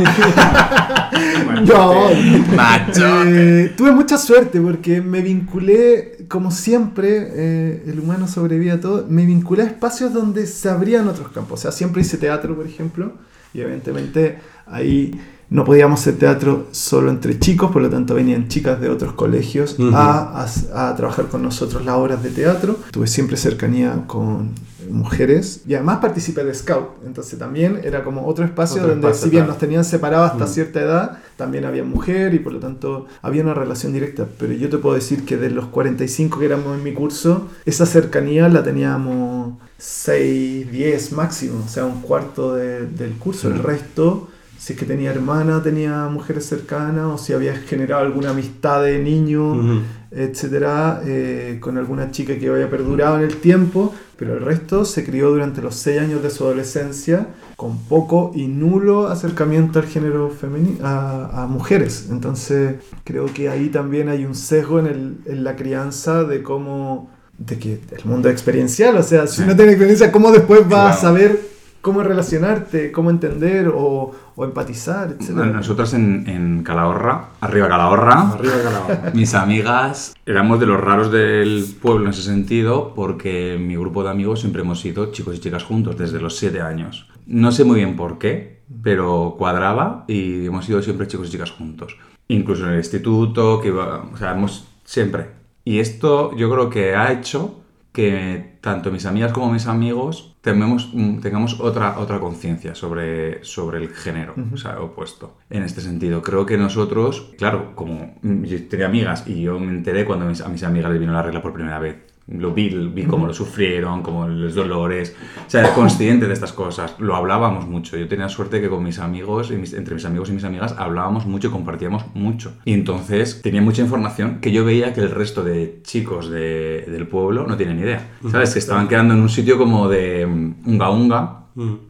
No, 1.66 2.08
Machote. 2.56 3.64
eh, 3.64 3.75
tuve 3.76 3.92
mucha 3.92 4.16
suerte 4.18 4.60
porque 4.60 5.00
me 5.02 5.20
vinculé, 5.20 6.25
como 6.28 6.50
siempre, 6.50 7.28
eh, 7.34 7.84
el 7.86 8.00
humano 8.00 8.26
sobrevive 8.28 8.72
a 8.72 8.80
todo, 8.80 9.06
me 9.08 9.26
vinculé 9.26 9.62
a 9.62 9.66
espacios 9.66 10.12
donde 10.12 10.46
se 10.46 10.68
abrían 10.68 11.06
otros 11.08 11.28
campos. 11.32 11.60
O 11.60 11.62
sea, 11.62 11.72
siempre 11.72 12.02
hice 12.02 12.16
teatro, 12.18 12.54
por 12.56 12.66
ejemplo, 12.66 13.12
y 13.52 13.60
evidentemente 13.60 14.38
ahí 14.66 15.18
no 15.48 15.64
podíamos 15.64 16.00
hacer 16.00 16.16
teatro 16.16 16.66
solo 16.72 17.10
entre 17.10 17.38
chicos, 17.38 17.70
por 17.70 17.80
lo 17.82 17.88
tanto 17.90 18.14
venían 18.14 18.48
chicas 18.48 18.80
de 18.80 18.88
otros 18.88 19.12
colegios 19.12 19.76
a- 19.94 20.46
a 20.75 20.96
trabajar 20.96 21.26
con 21.26 21.42
nosotros 21.42 21.84
las 21.84 21.94
obras 21.94 22.22
de 22.22 22.30
teatro. 22.30 22.78
Tuve 22.90 23.06
siempre 23.06 23.36
cercanía 23.36 24.04
con 24.06 24.50
mujeres 24.90 25.62
y 25.66 25.74
además 25.74 25.98
participé 25.98 26.44
de 26.44 26.54
Scout, 26.54 27.04
entonces 27.06 27.38
también 27.38 27.80
era 27.84 28.02
como 28.04 28.26
otro 28.26 28.44
espacio 28.44 28.76
Otro 28.82 28.88
donde 28.90 29.06
espacio, 29.08 29.24
si 29.24 29.30
bien 29.30 29.42
claro. 29.44 29.52
nos 29.52 29.58
tenían 29.60 29.84
separados 29.84 30.30
hasta 30.32 30.44
Mm. 30.44 30.48
cierta 30.48 30.80
edad, 30.80 31.18
también 31.36 31.64
había 31.64 31.84
mujer 31.84 32.34
y 32.34 32.38
por 32.38 32.52
lo 32.52 32.58
tanto 32.60 33.06
había 33.22 33.42
una 33.42 33.54
relación 33.54 33.92
directa. 33.92 34.26
Pero 34.38 34.52
yo 34.54 34.68
te 34.68 34.78
puedo 34.78 34.94
decir 34.94 35.24
que 35.24 35.36
de 35.36 35.50
los 35.50 35.66
45 35.66 36.38
que 36.38 36.46
éramos 36.46 36.76
en 36.76 36.82
mi 36.84 36.92
curso, 36.94 37.48
esa 37.64 37.86
cercanía 37.86 38.48
la 38.48 38.62
teníamos 38.62 39.54
6, 39.78 40.70
10 40.72 41.12
máximo, 41.12 41.62
o 41.64 41.68
sea, 41.68 41.84
un 41.84 42.00
cuarto 42.00 42.54
de- 42.54 42.86
del 42.86 43.12
curso. 43.14 43.48
El 43.48 43.58
resto, 43.62 44.28
si 44.58 44.72
es 44.72 44.78
que 44.78 44.86
tenía 44.86 45.10
hermana, 45.10 45.62
tenía 45.62 46.08
mujeres 46.08 46.46
cercanas, 46.46 47.04
o 47.06 47.18
si 47.18 47.32
había 47.34 47.54
generado 47.56 48.02
alguna 48.02 48.30
amistad 48.30 48.82
de 48.82 48.98
niño. 48.98 49.82
Etcétera, 50.16 51.02
eh, 51.04 51.58
con 51.61 51.76
alguna 51.78 52.11
chica 52.11 52.38
que 52.38 52.49
había 52.49 52.70
perdurado 52.70 53.16
en 53.18 53.25
el 53.25 53.37
tiempo, 53.37 53.94
pero 54.16 54.35
el 54.35 54.40
resto 54.44 54.85
se 54.85 55.04
crió 55.04 55.30
durante 55.30 55.61
los 55.62 55.75
seis 55.75 56.00
años 56.00 56.23
de 56.23 56.30
su 56.30 56.44
adolescencia 56.44 57.26
con 57.56 57.78
poco 57.85 58.32
y 58.35 58.46
nulo 58.49 59.08
acercamiento 59.08 59.78
al 59.78 59.87
género 59.87 60.30
femenino, 60.30 60.78
a, 60.87 61.42
a 61.42 61.46
mujeres. 61.46 62.08
Entonces 62.11 62.76
creo 63.04 63.26
que 63.26 63.49
ahí 63.49 63.68
también 63.68 64.08
hay 64.08 64.25
un 64.25 64.35
sesgo 64.35 64.78
en, 64.80 64.87
el- 64.87 65.16
en 65.26 65.44
la 65.44 65.54
crianza 65.56 66.25
de 66.25 66.42
cómo 66.42 67.11
de 67.38 67.58
que 67.58 67.80
el 67.94 68.04
mundo 68.06 68.28
es 68.28 68.32
experiencial, 68.32 68.96
o 68.96 69.02
sea, 69.02 69.26
si 69.26 69.42
no 69.42 69.54
tienes 69.54 69.75
experiencia, 69.75 70.11
¿cómo 70.11 70.32
después 70.32 70.62
Claro. 70.66 70.88
a 70.88 70.92
saber 70.94 71.38
cómo 71.80 72.02
relacionarte, 72.02 72.92
cómo 72.92 73.11
entender 73.11 73.68
o, 73.68 74.12
o 74.35 74.45
empatizar, 74.45 75.16
etcétera? 75.18 75.47
Nosotros 75.47 75.95
en, 75.95 76.28
en 76.28 76.62
Calahorra, 76.62 77.30
arriba 77.40 77.68
Calahorra, 77.68 78.33
Arriba 78.33 78.54
Calahorra. 78.62 79.11
mis 79.14 79.35
amigas 79.35 80.14
éramos 80.26 80.61
de 80.61 80.66
los 80.66 80.80
raros 80.80 81.12
del 81.12 81.64
pueblo 81.80 82.04
en 82.04 82.11
ese 82.11 82.23
sentido 82.23 82.92
porque 82.95 83.56
mi 83.59 83.76
grupo 83.76 84.02
de 84.02 84.11
amigos 84.11 84.40
siempre 84.40 84.62
hemos 84.62 84.80
sido 84.80 85.12
chicos 85.12 85.37
y 85.37 85.38
chicas 85.38 85.64
juntos 85.64 85.97
desde 85.97 86.21
los 86.21 86.37
7 86.37 86.61
años. 86.61 87.09
No 87.26 87.52
sé 87.52 87.64
muy 87.64 87.76
bien 87.76 87.97
por 87.97 88.18
qué, 88.18 88.62
pero 88.83 89.37
cuadraba 89.38 90.04
y 90.09 90.47
hemos 90.47 90.64
sido 90.64 90.83
siempre 90.83 91.06
chicos 91.06 91.28
y 91.28 91.33
chicas 91.33 91.50
juntos. 91.50 91.97
Incluso 92.28 92.64
en 92.64 92.73
el 92.73 92.78
instituto, 92.78 93.61
que 93.61 93.68
iba, 93.68 94.04
o 94.12 94.16
sea, 94.16 94.33
hemos 94.33 94.68
siempre. 94.85 95.30
Y 95.64 95.80
esto 95.80 96.35
yo 96.37 96.50
creo 96.50 96.71
que 96.71 96.95
ha 96.95 97.12
hecho 97.12 97.61
que 97.96 98.58
tanto 98.60 98.90
mis 98.92 99.06
amigas 99.06 99.32
como 99.32 99.52
mis 99.52 99.66
amigos 99.66 100.36
tengamos, 100.42 100.90
mm, 100.92 101.20
tengamos 101.20 101.60
otra, 101.60 101.98
otra 101.98 102.20
conciencia 102.20 102.74
sobre, 102.74 103.42
sobre 103.44 103.78
el 103.78 103.88
género, 103.88 104.34
o 104.52 104.56
sea, 104.56 104.80
opuesto. 104.80 105.38
En 105.50 105.62
este 105.62 105.80
sentido, 105.80 106.20
creo 106.22 106.44
que 106.46 106.58
nosotros, 106.58 107.32
claro, 107.38 107.74
como 107.74 108.16
mm, 108.22 108.44
yo 108.44 108.68
tenía 108.68 108.86
amigas 108.86 109.24
y 109.26 109.42
yo 109.42 109.58
me 109.58 109.72
enteré 109.72 110.04
cuando 110.04 110.26
mis- 110.26 110.42
a 110.42 110.48
mis 110.48 110.62
amigas 110.62 110.90
les 110.92 111.00
vino 111.00 111.12
la 111.12 111.22
regla 111.22 111.40
por 111.42 111.52
primera 111.54 111.78
vez. 111.78 111.96
Lo 112.28 112.52
vi, 112.52 112.68
vi 112.92 113.04
cómo 113.04 113.28
lo 113.28 113.33
sufrieron, 113.33 114.02
cómo 114.02 114.26
los 114.26 114.54
dolores. 114.56 115.14
O 115.47 115.49
sea, 115.50 115.61
era 115.61 115.73
consciente 115.75 116.26
de 116.26 116.33
estas 116.33 116.52
cosas. 116.52 116.97
Lo 116.99 117.14
hablábamos 117.14 117.68
mucho. 117.68 117.97
Yo 117.97 118.09
tenía 118.09 118.28
suerte 118.28 118.61
que 118.61 118.68
con 118.68 118.83
mis 118.83 118.99
amigos, 118.99 119.52
y 119.52 119.56
mis- 119.56 119.75
entre 119.75 119.95
mis 119.95 120.04
amigos 120.06 120.28
y 120.30 120.33
mis 120.33 120.42
amigas, 120.42 120.75
hablábamos 120.76 121.25
mucho 121.25 121.47
y 121.47 121.50
compartíamos 121.52 122.04
mucho. 122.14 122.52
Y 122.64 122.73
entonces 122.73 123.42
tenía 123.42 123.62
mucha 123.62 123.83
información 123.83 124.40
que 124.40 124.50
yo 124.50 124.64
veía 124.64 124.92
que 124.92 125.02
el 125.02 125.12
resto 125.12 125.45
de 125.45 125.80
chicos 125.85 126.28
de- 126.28 126.85
del 126.88 127.06
pueblo 127.06 127.47
no 127.47 127.56
tienen 127.56 127.78
idea. 127.78 128.09
¿Sabes? 128.28 128.52
Que 128.54 128.59
estaban 128.59 128.88
quedando 128.88 129.14
en 129.14 129.21
un 129.21 129.28
sitio 129.28 129.56
como 129.56 129.88
de 129.88 130.26
mm, 130.26 130.54
unga 130.68 130.90
unga, 130.90 131.40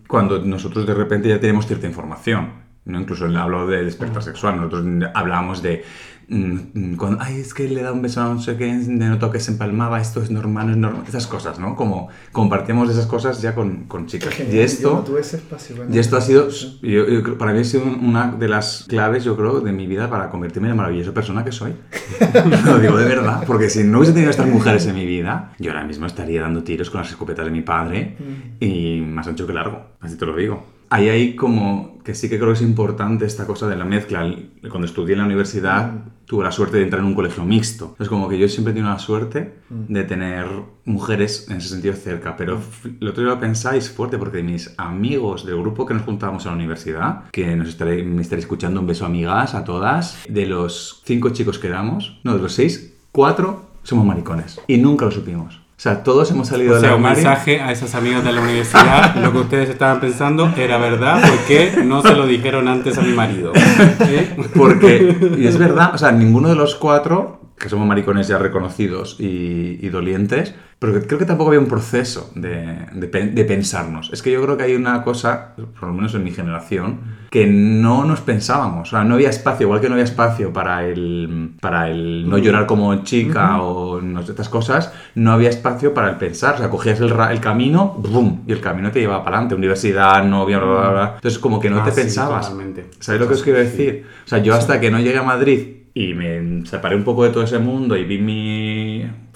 cuando 0.07 0.38
nosotros 0.45 0.87
de 0.87 0.93
repente 0.95 1.28
ya 1.31 1.40
tenemos 1.40 1.66
cierta 1.66 1.87
información. 1.87 2.66
¿no? 2.85 3.00
Incluso 3.00 3.25
hablo 3.37 3.66
de 3.66 3.85
despertar 3.85 4.23
sexual. 4.23 4.57
Nosotros 4.59 4.85
hablábamos 5.14 5.61
de. 5.61 5.83
Mm, 6.28 6.59
mm, 6.75 6.97
Cuando, 6.97 7.18
Ay, 7.23 7.40
es 7.40 7.54
que 7.54 7.68
le 7.68 7.83
da 7.83 7.92
un 7.92 8.02
beso 8.02 8.21
a 8.21 8.25
no 8.35 8.40
sé 8.40 8.56
qué, 8.56 8.66
de 8.66 9.09
noto 9.09 9.30
que 9.30 9.40
se 9.40 9.50
empalmaba, 9.52 10.00
esto 10.00 10.23
es 10.23 10.30
normal, 10.30 10.66
no 10.66 10.73
es 10.73 10.78
normal. 10.78 11.02
Esas 11.09 11.26
cosas, 11.26 11.59
¿no? 11.59 11.76
Como 11.76 12.09
compartíamos 12.33 12.90
esas 12.90 13.06
cosas 13.06 13.40
ya 13.42 13.54
con, 13.54 13.85
con 13.85 14.06
chicas. 14.06 14.35
Y 14.40 14.59
esto. 14.59 14.95
no 14.95 15.00
tuve 15.00 15.21
ese 15.21 15.37
espacio. 15.37 15.76
bueno. 15.76 15.95
Y 15.95 15.99
esto 15.99 16.16
ha 16.16 16.21
sido, 16.21 16.49
yo- 16.49 17.09
yo 17.09 17.23
creo- 17.23 17.38
para 17.38 17.52
mí 17.52 17.61
ha 17.61 17.64
sido 17.64 17.85
una 17.85 18.33
de 18.33 18.49
las 18.49 18.85
claves, 18.88 19.25
yo 19.25 19.37
creo, 19.37 19.61
de 19.61 19.73
mi 19.73 19.87
vida 19.87 20.11
para 20.11 20.30
convertirme 20.30 20.68
en 20.68 20.76
la 20.76 20.83
maravillosa 20.83 21.12
persona 21.12 21.45
que 21.45 21.52
soy. 21.52 21.75
Lo 22.66 22.78
digo 22.78 22.97
de 22.97 23.04
verdad, 23.06 23.45
porque 23.47 23.68
si 23.71 23.85
no 23.85 23.99
hubiese 23.99 24.12
tenido 24.12 24.30
estas 24.30 24.47
mujeres 24.49 24.87
en 24.87 24.95
mi 24.95 25.06
vida, 25.06 25.52
yo 25.59 25.71
ahora 25.71 25.85
mismo 25.85 26.06
estaría 26.06 26.40
dando 26.42 26.62
tiros 26.62 26.90
con 26.90 27.00
las 27.00 27.11
escopetas 27.11 27.45
de 27.45 27.50
mi 27.50 27.62
padre 27.62 28.16
y 28.61 29.00
más 29.00 29.26
ancho 29.26 29.47
que 29.47 29.52
largo, 29.52 29.83
así 30.00 30.16
te 30.16 30.26
lo 30.26 30.35
digo. 30.37 30.75
Ahí 30.90 31.09
hay 31.09 31.35
como 31.37 31.99
que 32.05 32.14
sí 32.14 32.28
que 32.28 32.37
creo 32.37 32.49
que 32.50 32.55
es 32.55 32.62
importante 32.62 33.25
esta 33.25 33.47
cosa 33.47 33.69
de 33.69 33.76
la 33.76 33.85
mezcla. 33.85 34.25
Cuando 34.71 34.87
estudié 34.87 35.14
en 35.14 35.19
la 35.21 35.25
universidad 35.26 35.93
tuve 36.26 36.43
la 36.45 36.50
suerte 36.52 36.76
de 36.78 36.83
entrar 36.85 37.00
en 37.00 37.07
un 37.07 37.14
colegio 37.14 37.45
mixto. 37.45 37.95
Es 38.00 38.09
como 38.09 38.28
que 38.28 38.37
yo 38.38 38.49
siempre 38.49 38.73
he 38.73 38.75
tenido 38.75 38.93
la 38.93 38.99
suerte 38.99 39.59
de 39.71 40.02
tener 40.05 40.47
mujeres 40.85 41.47
en 41.50 41.59
ese 41.59 41.69
sentido 41.69 41.95
cerca, 41.95 42.37
pero 42.37 42.59
f- 42.59 42.90
lo 43.00 43.11
otro 43.11 43.23
día 43.23 43.33
lo 43.35 43.38
pensáis 43.40 43.90
fuerte 43.90 44.19
porque 44.19 44.43
mis 44.43 44.75
amigos 44.76 45.47
del 45.47 45.57
grupo 45.57 45.87
que 45.87 45.95
nos 45.95 46.02
juntábamos 46.02 46.45
en 46.45 46.50
la 46.52 46.57
universidad, 46.57 47.25
que 47.31 47.55
nos 47.57 47.69
estaréis, 47.69 48.05
me 48.05 48.23
estaréis 48.23 48.45
escuchando, 48.45 48.81
un 48.81 48.87
beso 48.88 49.07
amigas 49.07 49.55
a 49.55 49.62
todas, 49.64 50.19
de 50.28 50.47
los 50.47 51.02
cinco 51.05 51.31
chicos 51.31 51.59
que 51.61 51.69
éramos, 51.69 52.21
no, 52.25 52.35
de 52.37 52.43
los 52.43 52.52
seis, 52.55 52.95
cuatro 53.12 53.71
somos 53.85 54.05
maricones 54.05 54.61
y 54.66 54.78
nunca 54.78 55.05
lo 55.05 55.12
supimos. 55.12 55.61
O 55.76 55.78
sea, 55.78 56.02
todos 56.02 56.30
hemos 56.30 56.49
salido 56.49 56.73
O 56.73 56.75
del 56.76 56.80
sea, 56.80 56.90
un 56.97 57.04
armario. 57.04 57.23
mensaje 57.23 57.61
a 57.61 57.71
esas 57.71 57.95
amigas 57.95 58.25
de 58.25 58.33
la 58.33 58.40
universidad, 58.40 59.14
lo 59.23 59.30
que 59.33 59.38
ustedes 59.38 59.68
estaban 59.68 60.00
pensando 60.00 60.50
era 60.56 60.78
verdad, 60.78 61.23
porque 61.28 61.83
no 61.85 62.00
se 62.00 62.14
lo 62.14 62.26
dijeron 62.26 62.66
antes 62.66 62.97
a 62.97 63.02
mi 63.02 63.12
marido. 63.12 63.52
¿Eh? 63.54 64.35
Porque, 64.54 65.35
y 65.38 65.47
es 65.47 65.59
verdad, 65.59 65.95
o 65.95 65.99
sea, 65.99 66.12
ninguno 66.12 66.49
de 66.49 66.54
los 66.56 66.77
cuatro, 66.77 67.40
que 67.59 67.68
somos 67.68 67.87
maricones 67.87 68.27
ya 68.27 68.38
reconocidos 68.38 69.16
y, 69.20 69.79
y 69.81 69.88
dolientes, 69.90 70.55
pero 70.79 70.94
creo 71.07 71.18
que 71.18 71.24
tampoco 71.27 71.50
había 71.50 71.61
un 71.61 71.68
proceso 71.68 72.31
de, 72.35 72.87
de 72.92 73.07
de 73.09 73.44
pensarnos. 73.44 74.11
Es 74.14 74.22
que 74.22 74.31
yo 74.33 74.42
creo 74.42 74.57
que 74.57 74.64
hay 74.64 74.74
una 74.74 75.03
cosa, 75.03 75.55
por 75.79 75.88
lo 75.88 75.94
menos 75.94 76.14
en 76.14 76.24
mi 76.24 76.33
generación, 76.33 77.00
que 77.37 77.46
no 77.46 78.05
nos 78.07 78.22
pensábamos. 78.22 78.88
O 78.88 78.90
sea, 78.92 79.05
no 79.05 79.16
había 79.16 79.29
espacio, 79.29 79.66
igual 79.66 79.83
que 79.83 79.88
no 79.88 79.92
había 79.94 80.05
espacio 80.05 80.55
para 80.55 80.87
el, 80.87 81.51
para 81.61 81.90
el 81.90 82.27
no 82.27 82.38
llorar 82.38 82.64
como 82.64 83.03
chica 83.05 83.61
o 83.61 84.01
no 84.01 84.22
sé, 84.22 84.31
estas 84.31 84.49
cosas, 84.49 84.90
no 85.16 85.33
había 85.33 85.51
espacio 85.51 85.92
para 85.92 86.09
el 86.09 86.16
pensar. 86.16 86.55
O 86.55 86.59
sea, 86.59 86.70
cogías 86.70 86.99
el, 87.01 87.12
el 87.31 87.40
camino, 87.40 87.94
¡bum! 87.99 88.40
Y 88.46 88.53
el 88.53 88.61
camino 88.62 88.90
te 88.90 89.01
llevaba 89.01 89.22
para 89.22 89.37
adelante. 89.37 89.55
Universidad, 89.55 90.25
novia, 90.25 90.59
bla, 90.59 90.66
bla, 90.81 90.90
bla. 90.90 91.12
Entonces, 91.16 91.38
como 91.38 91.61
que 91.61 91.68
no 91.68 91.81
Ah, 91.81 91.85
te 91.85 91.90
sí, 91.90 92.01
pensabas. 92.01 92.49
totalmente. 92.49 92.87
¿Sabéis 93.01 93.20
lo 93.20 93.29
que 93.29 93.35
os 93.35 93.42
quiero 93.42 93.59
decir? 93.59 94.07
O 94.25 94.29
sea, 94.29 94.38
yo 94.38 94.55
hasta 94.55 94.81
que 94.81 94.90
no 94.90 94.99
llegué 94.99 95.18
a 95.18 95.22
Madrid 95.22 95.61
y 95.92 96.14
me 96.14 96.64
separé 96.66 96.96
un 96.96 97.05
poco 97.05 97.25
de 97.25 97.31
todo 97.31 97.42
ese 97.44 97.59
mundo 97.59 97.96
y 97.96 98.05
vi 98.05 98.18
mi 98.18 98.65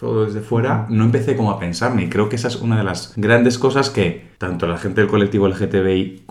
todo 0.01 0.25
desde 0.25 0.41
fuera, 0.41 0.87
no 0.89 1.05
empecé 1.05 1.37
como 1.37 1.51
a 1.51 1.59
pensarme. 1.59 2.05
Y 2.05 2.09
creo 2.09 2.31
que 2.31 2.37
esa 2.37 2.49
es 2.49 2.57
una 2.57 2.79
de 2.79 2.85
las 2.85 3.13
grandes 3.17 3.59
cosas 3.59 3.91
que 3.91 4.31
tanto 4.39 4.67
la 4.67 4.79
gente 4.79 5.03
del 5.03 5.11
colectivo 5.11 5.47
LGTBIQ 5.47 6.25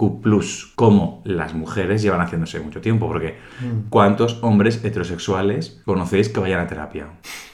como 0.74 1.22
las 1.24 1.54
mujeres 1.54 2.02
llevan 2.02 2.20
haciéndose 2.20 2.60
mucho 2.62 2.82
tiempo. 2.82 3.08
Porque 3.08 3.38
¿cuántos 3.90 4.40
hombres 4.42 4.84
heterosexuales 4.84 5.82
conocéis 5.86 6.30
que 6.30 6.40
vayan 6.40 6.62
a 6.62 6.68
terapia? 6.68 7.10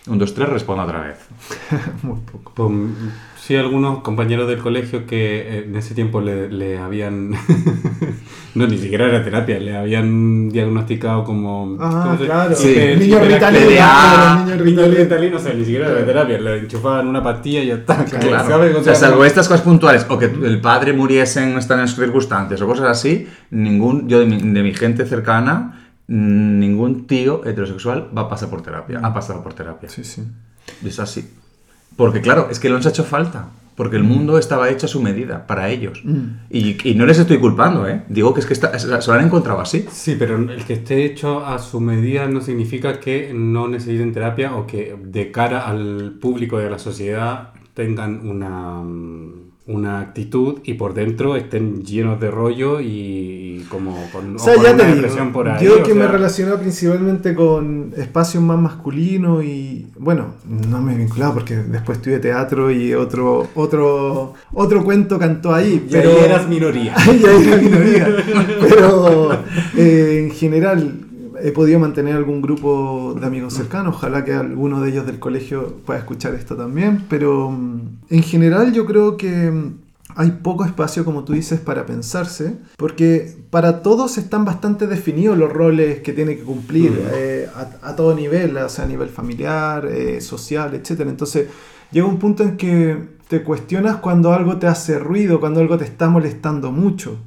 Un, 0.07 0.17
dos, 0.17 0.33
tres, 0.33 0.47
responda 0.47 0.85
otra 0.85 1.01
vez. 1.01 1.27
Muy 2.03 2.19
poco. 2.21 2.71
Sí, 3.45 3.55
algunos 3.55 3.99
compañeros 3.99 4.47
del 4.47 4.57
colegio 4.57 5.05
que 5.05 5.37
eh, 5.41 5.65
en 5.67 5.75
ese 5.75 5.93
tiempo 5.93 6.19
le, 6.19 6.49
le 6.49 6.79
habían... 6.79 7.29
no, 8.55 8.65
ni 8.65 8.75
siquiera 8.77 9.05
era 9.07 9.23
terapia, 9.23 9.59
le 9.59 9.75
habían 9.77 10.49
diagnosticado 10.49 11.23
como... 11.23 11.77
Ah, 11.79 12.01
¿cómo 12.05 12.17
se- 12.17 12.25
claro. 12.25 12.55
Sí. 12.55 12.69
hiper- 12.69 12.97
Niño 12.97 13.17
hiperactividad. 13.23 13.67
Ritalin, 13.67 14.45
claro, 14.45 14.65
niño 14.65 14.65
Niño 14.65 14.81
Ritalin. 14.87 14.97
Ritalin, 14.97 15.33
o 15.35 15.39
sea, 15.39 15.53
ni 15.53 15.63
siquiera 15.63 15.91
era 15.91 16.03
terapia, 16.05 16.39
le 16.41 16.57
enchufaban 16.57 17.07
una 17.07 17.21
pastilla 17.21 17.61
y 17.61 17.67
ya 17.67 17.75
está. 17.75 18.03
Claro. 18.05 18.47
¿sabes? 18.49 18.75
O 18.77 18.83
sea, 18.83 18.95
salvo 18.95 19.23
estas 19.25 19.47
cosas 19.47 19.61
puntuales, 19.63 20.07
o 20.09 20.17
que 20.17 20.25
el 20.25 20.59
padre 20.59 20.93
muriese 20.93 21.43
en 21.43 21.55
estas 21.59 21.95
circunstancias, 21.95 22.59
o 22.61 22.65
cosas 22.65 22.87
así, 22.89 23.27
ningún, 23.51 24.07
yo 24.07 24.21
de 24.21 24.25
mi, 24.25 24.37
de 24.41 24.63
mi 24.63 24.73
gente 24.73 25.05
cercana, 25.05 25.87
ningún 26.07 27.05
tío 27.05 27.45
heterosexual 27.45 28.09
va 28.17 28.23
a 28.23 28.29
pasar 28.29 28.49
por 28.49 28.63
terapia, 28.63 29.01
ha 29.03 29.13
pasado 29.13 29.43
por 29.43 29.53
terapia. 29.53 29.87
Sí, 29.87 30.03
sí. 30.03 30.23
Y 30.83 30.87
Es 30.87 30.99
así. 30.99 31.29
Porque 31.95 32.21
claro, 32.21 32.47
es 32.51 32.59
que 32.59 32.69
no 32.69 32.77
les 32.77 32.85
ha 32.85 32.89
hecho 32.89 33.03
falta. 33.03 33.47
Porque 33.75 33.97
el 33.97 34.03
mundo 34.05 34.37
estaba 34.37 34.69
hecho 34.69 34.85
a 34.85 34.89
su 34.89 35.01
medida, 35.01 35.45
para 35.47 35.67
ellos. 35.69 36.01
Y, 36.49 36.77
y 36.89 36.95
no 36.95 37.05
les 37.05 37.19
estoy 37.19 37.39
culpando, 37.39 37.85
¿eh? 37.89 38.03
Digo 38.07 38.33
que 38.33 38.39
es 38.39 38.45
que 38.45 38.53
está- 38.53 38.79
se 38.79 38.87
lo 38.87 39.13
han 39.13 39.25
encontrado 39.25 39.59
así. 39.59 39.85
Sí, 39.91 40.15
pero 40.17 40.37
el 40.37 40.63
que 40.63 40.73
esté 40.75 41.03
hecho 41.03 41.45
a 41.45 41.59
su 41.59 41.81
medida 41.81 42.25
no 42.29 42.39
significa 42.39 43.01
que 43.01 43.33
no 43.35 43.67
necesiten 43.67 44.13
terapia 44.13 44.55
o 44.55 44.65
que 44.65 44.95
de 45.03 45.29
cara 45.29 45.67
al 45.67 46.13
público 46.21 46.61
y 46.61 46.63
a 46.63 46.69
la 46.69 46.79
sociedad 46.79 47.49
tengan 47.73 48.25
una, 48.25 48.81
mm, 48.81 49.44
una 49.67 49.99
actitud 49.99 50.59
y 50.63 50.75
por 50.75 50.93
dentro 50.93 51.35
estén 51.35 51.83
llenos 51.83 52.19
de 52.19 52.29
rollo 52.29 52.79
y 52.81 53.65
como 53.69 53.95
con, 54.11 54.35
O 54.35 54.39
sea, 54.39 54.53
con 54.53 54.63
ya 54.63 54.73
una 54.73 54.83
depresión 54.83 55.31
por 55.31 55.49
ahí. 55.49 55.65
yo 55.65 55.79
o 55.79 55.83
que 55.83 55.95
me 55.95 56.01
sea, 56.01 56.11
relaciono 56.11 56.55
principalmente 56.57 57.33
con 57.33 57.91
espacios 57.97 58.43
más 58.43 58.59
masculinos 58.59 59.43
y, 59.43 59.87
bueno, 59.97 60.35
no 60.47 60.81
me 60.81 60.93
he 60.93 60.97
vinculado 60.97 61.33
porque 61.33 61.55
después 61.55 61.97
estudié 61.97 62.19
teatro 62.19 62.69
y 62.69 62.93
otro 62.93 63.47
otro 63.55 64.33
otro 64.53 64.83
cuento 64.83 65.17
cantó 65.17 65.53
ahí, 65.53 65.83
y 65.87 65.91
pero 65.91 66.11
ahí 66.11 66.25
eras. 66.25 66.45
Ahí 66.45 66.49
minoría. 66.49 66.95
Pero 68.59 69.33
eh, 69.77 70.25
en 70.25 70.31
general 70.31 71.04
he 71.45 71.51
podido 71.51 71.79
mantener 71.79 72.15
algún 72.15 72.41
grupo 72.41 73.15
de 73.19 73.23
amigos 73.23 73.53
cercanos. 73.53 73.97
Ojalá 73.97 74.25
que 74.25 74.33
alguno 74.33 74.81
de 74.81 74.89
ellos 74.89 75.05
del 75.05 75.19
colegio 75.19 75.77
pueda 75.85 75.99
escuchar 75.99 76.33
esto 76.33 76.55
también. 76.55 77.05
Pero 77.07 77.51
mm, 77.51 77.99
en 78.09 78.23
general 78.23 78.73
yo 78.73 78.87
creo 78.87 79.15
que 79.15 79.51
mm, 79.51 79.77
hay 80.15 80.31
poco 80.41 80.65
espacio, 80.65 81.05
como 81.05 81.23
tú 81.23 81.33
dices, 81.33 81.59
para 81.59 81.85
pensarse. 81.85 82.57
Porque 82.77 83.37
para 83.51 83.83
todos 83.83 84.17
están 84.17 84.43
bastante 84.43 84.87
definidos 84.87 85.37
los 85.37 85.53
roles 85.53 85.99
que 85.99 86.13
tiene 86.13 86.35
que 86.35 86.41
cumplir 86.41 86.99
eh, 87.13 87.47
a, 87.53 87.89
a 87.89 87.95
todo 87.95 88.15
nivel, 88.15 88.57
o 88.57 88.67
sea, 88.67 88.85
a 88.85 88.87
nivel 88.87 89.09
familiar, 89.09 89.85
eh, 89.85 90.21
social, 90.21 90.73
etc. 90.73 91.01
Entonces 91.01 91.49
llega 91.91 92.07
un 92.07 92.17
punto 92.17 92.41
en 92.41 92.57
que 92.57 92.97
te 93.27 93.43
cuestionas 93.43 93.97
cuando 93.97 94.33
algo 94.33 94.57
te 94.57 94.65
hace 94.65 94.97
ruido, 94.97 95.39
cuando 95.39 95.59
algo 95.59 95.77
te 95.77 95.85
está 95.85 96.09
molestando 96.09 96.71
mucho. 96.71 97.19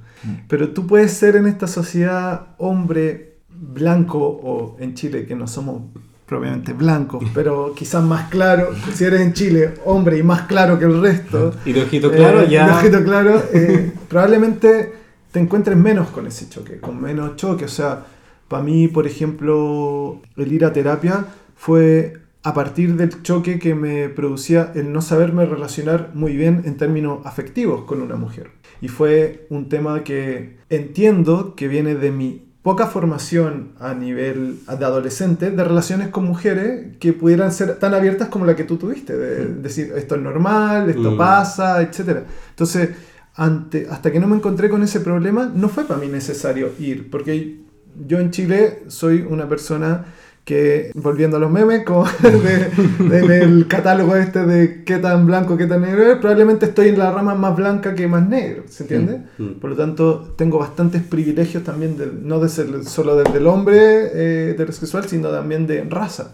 Pero 0.48 0.70
tú 0.70 0.88
puedes 0.88 1.12
ser 1.12 1.36
en 1.36 1.46
esta 1.46 1.68
sociedad 1.68 2.48
hombre 2.58 3.27
blanco 3.60 4.18
o 4.18 4.76
en 4.80 4.94
Chile 4.94 5.26
que 5.26 5.34
no 5.34 5.46
somos 5.46 5.82
propiamente 6.26 6.74
blancos, 6.74 7.24
pero 7.32 7.72
quizás 7.74 8.04
más 8.04 8.28
claro, 8.28 8.70
si 8.92 9.04
eres 9.04 9.22
en 9.22 9.32
Chile 9.32 9.74
hombre 9.86 10.18
y 10.18 10.22
más 10.22 10.42
claro 10.42 10.78
que 10.78 10.84
el 10.84 11.00
resto. 11.00 11.54
Y 11.64 11.72
de 11.72 11.82
ojito 11.82 12.10
claro 12.10 12.42
eh, 12.42 12.48
ya... 12.50 12.66
de 12.66 12.72
ojito 12.72 13.02
claro, 13.02 13.42
eh, 13.52 13.92
probablemente 14.08 14.92
te 15.32 15.40
encuentres 15.40 15.76
menos 15.76 16.08
con 16.08 16.26
ese 16.26 16.48
choque, 16.48 16.78
con 16.78 17.00
menos 17.00 17.36
choque. 17.36 17.64
O 17.64 17.68
sea, 17.68 18.04
para 18.46 18.62
mí, 18.62 18.88
por 18.88 19.06
ejemplo, 19.06 20.20
el 20.36 20.52
ir 20.52 20.64
a 20.64 20.72
terapia 20.72 21.24
fue 21.56 22.20
a 22.42 22.54
partir 22.54 22.96
del 22.96 23.22
choque 23.22 23.58
que 23.58 23.74
me 23.74 24.08
producía 24.08 24.72
el 24.74 24.92
no 24.92 25.02
saberme 25.02 25.44
relacionar 25.46 26.12
muy 26.14 26.36
bien 26.36 26.62
en 26.66 26.76
términos 26.76 27.20
afectivos 27.24 27.84
con 27.84 28.00
una 28.00 28.16
mujer. 28.16 28.50
Y 28.80 28.88
fue 28.88 29.46
un 29.50 29.68
tema 29.68 30.04
que 30.04 30.58
entiendo 30.70 31.54
que 31.56 31.68
viene 31.68 31.94
de 31.94 32.10
mi 32.10 32.47
poca 32.68 32.86
formación 32.86 33.70
a 33.80 33.94
nivel 33.94 34.58
de 34.78 34.84
adolescente 34.84 35.50
de 35.50 35.64
relaciones 35.64 36.08
con 36.08 36.24
mujeres 36.26 36.98
que 37.00 37.14
pudieran 37.14 37.50
ser 37.50 37.78
tan 37.78 37.94
abiertas 37.94 38.28
como 38.28 38.44
la 38.44 38.54
que 38.56 38.64
tú 38.64 38.76
tuviste, 38.76 39.16
de 39.16 39.46
decir 39.54 39.90
esto 39.96 40.16
es 40.16 40.20
normal, 40.20 40.90
esto 40.90 41.12
Mm. 41.12 41.16
pasa, 41.16 41.80
etc. 41.80 41.98
Entonces, 42.50 42.90
ante, 43.36 43.86
hasta 43.90 44.12
que 44.12 44.20
no 44.20 44.26
me 44.26 44.36
encontré 44.36 44.68
con 44.68 44.82
ese 44.82 45.00
problema, 45.00 45.50
no 45.62 45.70
fue 45.70 45.84
para 45.84 45.98
mí 45.98 46.08
necesario 46.08 46.68
ir, 46.78 47.08
porque 47.10 47.56
yo 48.06 48.18
en 48.18 48.30
Chile 48.32 48.82
soy 48.88 49.22
una 49.26 49.48
persona 49.48 50.04
que, 50.48 50.92
volviendo 50.94 51.36
a 51.36 51.40
los 51.40 51.50
memes, 51.50 51.84
como 51.84 52.06
de- 52.22 53.06
de- 53.10 53.28
del 53.28 53.66
catálogo 53.68 54.16
este 54.16 54.46
de 54.46 54.82
qué 54.82 54.96
tan 54.96 55.26
blanco, 55.26 55.58
qué 55.58 55.66
tan 55.66 55.82
negro 55.82 56.10
es, 56.10 56.16
probablemente 56.16 56.64
estoy 56.64 56.88
en 56.88 56.98
la 56.98 57.10
rama 57.12 57.34
más 57.34 57.54
blanca 57.54 57.94
que 57.94 58.08
más 58.08 58.26
negro, 58.26 58.62
¿se 58.66 58.84
entiende? 58.84 59.20
Mm. 59.36 59.60
Por 59.60 59.68
lo 59.70 59.76
tanto, 59.76 60.32
tengo 60.38 60.58
bastantes 60.58 61.02
privilegios 61.02 61.64
también, 61.64 61.98
de, 61.98 62.06
no 62.06 62.40
de 62.40 62.48
ser 62.48 62.66
solo 62.84 63.14
del, 63.16 63.30
del 63.30 63.46
hombre 63.46 63.76
eh, 63.78 64.50
heterosexual, 64.52 65.04
sino 65.06 65.28
también 65.28 65.66
de 65.66 65.84
raza. 65.84 66.32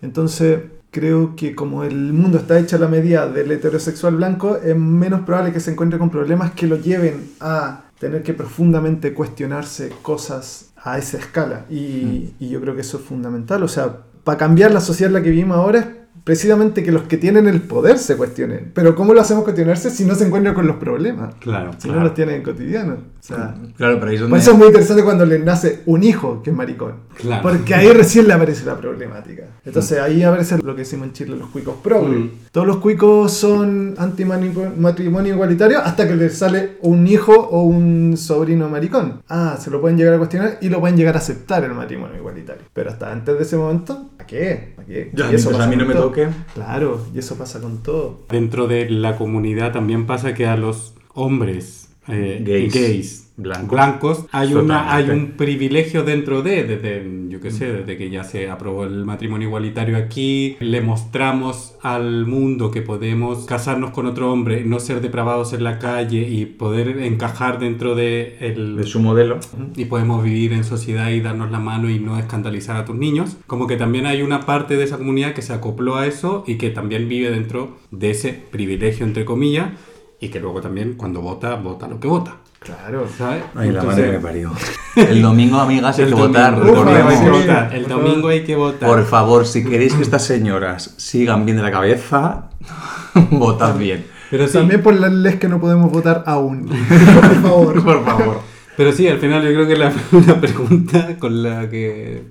Entonces, 0.00 0.60
creo 0.92 1.34
que 1.34 1.56
como 1.56 1.82
el 1.82 2.12
mundo 2.12 2.38
está 2.38 2.58
hecho 2.60 2.76
a 2.76 2.78
la 2.78 2.86
medida 2.88 3.26
del 3.28 3.50
heterosexual 3.50 4.14
blanco, 4.14 4.58
es 4.64 4.76
menos 4.76 5.22
probable 5.22 5.52
que 5.52 5.58
se 5.60 5.72
encuentre 5.72 5.98
con 5.98 6.10
problemas 6.10 6.52
que 6.52 6.68
lo 6.68 6.76
lleven 6.76 7.30
a 7.40 7.82
tener 7.98 8.22
que 8.22 8.32
profundamente 8.32 9.12
cuestionarse 9.12 9.90
cosas 10.02 10.65
a 10.86 10.98
esa 10.98 11.18
escala. 11.18 11.66
Y, 11.68 12.34
y 12.38 12.48
yo 12.48 12.60
creo 12.60 12.74
que 12.74 12.82
eso 12.82 12.98
es 12.98 13.02
fundamental. 13.02 13.62
O 13.64 13.68
sea, 13.68 14.04
para 14.22 14.38
cambiar 14.38 14.70
la 14.70 14.80
sociedad 14.80 15.08
en 15.10 15.14
la 15.14 15.22
que 15.22 15.30
vivimos 15.30 15.56
ahora 15.56 15.80
es 15.80 15.86
precisamente 16.22 16.84
que 16.84 16.92
los 16.92 17.02
que 17.02 17.16
tienen 17.16 17.48
el 17.48 17.60
poder 17.60 17.98
se 17.98 18.16
cuestionen. 18.16 18.70
Pero 18.72 18.94
¿cómo 18.94 19.12
lo 19.12 19.20
hacemos 19.20 19.42
cuestionarse 19.42 19.90
si 19.90 20.04
no 20.04 20.14
se 20.14 20.26
encuentran 20.26 20.54
con 20.54 20.66
los 20.66 20.76
problemas? 20.76 21.34
Claro, 21.40 21.72
Si 21.78 21.88
no 21.88 22.00
los 22.00 22.14
tienen 22.14 22.42
cotidianos. 22.42 22.98
O 23.26 23.34
sea, 23.34 23.56
Claro, 23.76 23.96
pero 23.98 24.08
ahí 24.10 24.14
es 24.14 24.20
por 24.22 24.30
donde... 24.30 24.38
eso 24.42 24.52
es 24.52 24.56
muy 24.58 24.66
interesante 24.68 25.02
cuando 25.02 25.26
le 25.26 25.40
nace 25.40 25.82
un 25.86 26.04
hijo 26.04 26.42
que 26.44 26.50
es 26.50 26.56
maricón. 26.56 26.94
Claro. 27.16 27.42
Porque 27.42 27.74
ahí 27.74 27.88
recién 27.90 28.28
le 28.28 28.34
aparece 28.34 28.64
la 28.64 28.76
problemática. 28.76 29.44
Entonces 29.64 29.98
ahí 29.98 30.22
aparece 30.22 30.58
lo 30.58 30.74
que 30.76 30.82
decimos 30.82 31.08
en 31.08 31.12
Chile, 31.12 31.36
los 31.36 31.48
cuicos 31.48 31.74
progre. 31.82 32.16
Mm. 32.18 32.30
Todos 32.52 32.66
los 32.68 32.76
cuicos 32.76 33.32
son 33.32 33.94
anti-matrimonio 33.98 35.34
igualitario 35.34 35.78
hasta 35.80 36.06
que 36.06 36.14
les 36.14 36.36
sale 36.38 36.76
un 36.82 37.06
hijo 37.06 37.32
o 37.34 37.62
un 37.62 38.16
sobrino 38.16 38.68
maricón. 38.68 39.22
Ah, 39.28 39.56
se 39.60 39.70
lo 39.70 39.80
pueden 39.80 39.96
llegar 39.98 40.14
a 40.14 40.18
cuestionar 40.18 40.58
y 40.60 40.68
lo 40.68 40.80
pueden 40.80 40.96
llegar 40.96 41.16
a 41.16 41.18
aceptar 41.18 41.64
el 41.64 41.72
matrimonio 41.74 42.16
igualitario. 42.16 42.62
Pero 42.72 42.90
hasta 42.90 43.10
antes 43.10 43.36
de 43.36 43.42
ese 43.42 43.56
momento, 43.56 44.10
¿a 44.18 44.24
qué? 44.26 44.74
¿A 44.78 44.84
qué? 44.84 45.10
Ya, 45.14 45.30
Y 45.30 45.34
eso 45.34 45.50
mientras 45.50 45.54
a 45.54 45.58
pasa 45.58 45.66
mí 45.70 45.76
no 45.76 45.84
me 45.86 45.94
todo. 45.94 46.04
toque. 46.04 46.28
Claro, 46.54 47.00
y 47.14 47.18
eso 47.18 47.34
pasa 47.36 47.60
con 47.60 47.82
todo. 47.82 48.20
Dentro 48.28 48.66
de 48.68 48.88
la 48.90 49.16
comunidad 49.16 49.72
también 49.72 50.06
pasa 50.06 50.34
que 50.34 50.46
a 50.46 50.56
los 50.56 50.94
hombres 51.14 51.88
eh, 52.08 52.40
Gays. 52.44 52.72
gays, 52.74 53.22
Blancos. 53.38 53.70
blancos, 53.70 54.26
hay, 54.32 54.54
una, 54.54 54.94
hay 54.94 55.10
un 55.10 55.32
privilegio 55.32 56.04
dentro 56.04 56.40
de, 56.42 56.64
desde, 56.64 57.04
yo 57.28 57.38
qué 57.40 57.50
sé, 57.50 57.70
desde 57.70 57.98
que 57.98 58.08
ya 58.08 58.24
se 58.24 58.48
aprobó 58.48 58.84
el 58.84 59.04
matrimonio 59.04 59.48
igualitario 59.48 59.98
aquí, 59.98 60.56
le 60.60 60.80
mostramos 60.80 61.74
al 61.82 62.24
mundo 62.26 62.70
que 62.70 62.80
podemos 62.80 63.44
casarnos 63.44 63.90
con 63.90 64.06
otro 64.06 64.32
hombre, 64.32 64.64
no 64.64 64.80
ser 64.80 65.02
depravados 65.02 65.52
en 65.52 65.64
la 65.64 65.78
calle 65.78 66.26
y 66.28 66.46
poder 66.46 67.00
encajar 67.02 67.58
dentro 67.58 67.94
de 67.94 68.36
el, 68.40 68.76
De 68.76 68.84
su 68.84 69.00
modelo. 69.00 69.38
y 69.76 69.84
podemos 69.84 70.24
vivir 70.24 70.54
en 70.54 70.64
sociedad 70.64 71.10
y 71.10 71.20
darnos 71.20 71.50
la 71.50 71.60
mano 71.60 71.90
y 71.90 71.98
no 71.98 72.18
escandalizar 72.18 72.76
a 72.76 72.84
tus 72.86 72.96
niños. 72.96 73.36
Como 73.46 73.66
que 73.66 73.76
también 73.76 74.06
hay 74.06 74.22
una 74.22 74.46
parte 74.46 74.76
de 74.78 74.84
esa 74.84 74.96
comunidad 74.96 75.34
que 75.34 75.42
se 75.42 75.52
acopló 75.52 75.96
a 75.96 76.06
eso 76.06 76.42
y 76.46 76.54
que 76.56 76.70
también 76.70 77.06
vive 77.08 77.30
dentro 77.30 77.76
de 77.90 78.10
ese 78.12 78.32
privilegio, 78.32 79.04
entre 79.04 79.26
comillas, 79.26 79.72
y 80.20 80.28
que 80.28 80.40
luego 80.40 80.60
también 80.60 80.94
cuando 80.94 81.20
vota, 81.20 81.54
vota 81.56 81.88
lo 81.88 82.00
que 82.00 82.08
vota. 82.08 82.36
Claro. 82.58 83.06
¿Sabes? 83.16 83.44
Ay, 83.54 83.70
la 83.70 83.80
Entonces, 83.80 83.86
madre 83.86 84.04
que 84.04 84.12
me 84.12 84.18
parió. 84.18 84.52
El 84.96 85.22
domingo, 85.22 85.58
amigas, 85.60 85.98
hay 85.98 86.06
que 86.06 86.14
votar. 86.14 86.54
el 86.54 86.66
domingo 86.66 87.08
hay 87.08 87.18
que 87.20 87.30
votar. 87.30 87.74
El 87.74 87.82
por 87.82 87.90
domingo 87.90 88.14
favor. 88.16 88.30
hay 88.32 88.44
que 88.44 88.56
votar. 88.56 88.88
Por 88.88 89.04
favor, 89.04 89.46
si 89.46 89.62
queréis 89.62 89.94
que 89.94 90.02
estas 90.02 90.24
señoras 90.24 90.94
sigan 90.96 91.44
bien 91.44 91.58
de 91.58 91.62
la 91.62 91.70
cabeza, 91.70 92.48
votad 93.30 93.76
bien. 93.76 94.06
Pero 94.30 94.46
sí, 94.46 94.54
También 94.54 94.82
por 94.82 94.94
las 94.94 95.12
leyes 95.12 95.38
que 95.38 95.48
no 95.48 95.60
podemos 95.60 95.92
votar 95.92 96.24
aún. 96.26 96.66
Por 96.66 97.42
favor. 97.42 97.84
Por 97.84 98.04
favor. 98.04 98.40
Pero 98.76 98.92
sí, 98.92 99.06
al 99.06 99.18
final 99.18 99.42
yo 99.42 99.50
creo 99.50 99.66
que 99.68 99.76
la, 99.76 99.92
la 100.26 100.40
pregunta 100.40 101.16
con 101.18 101.42
la 101.42 101.70
que 101.70 102.22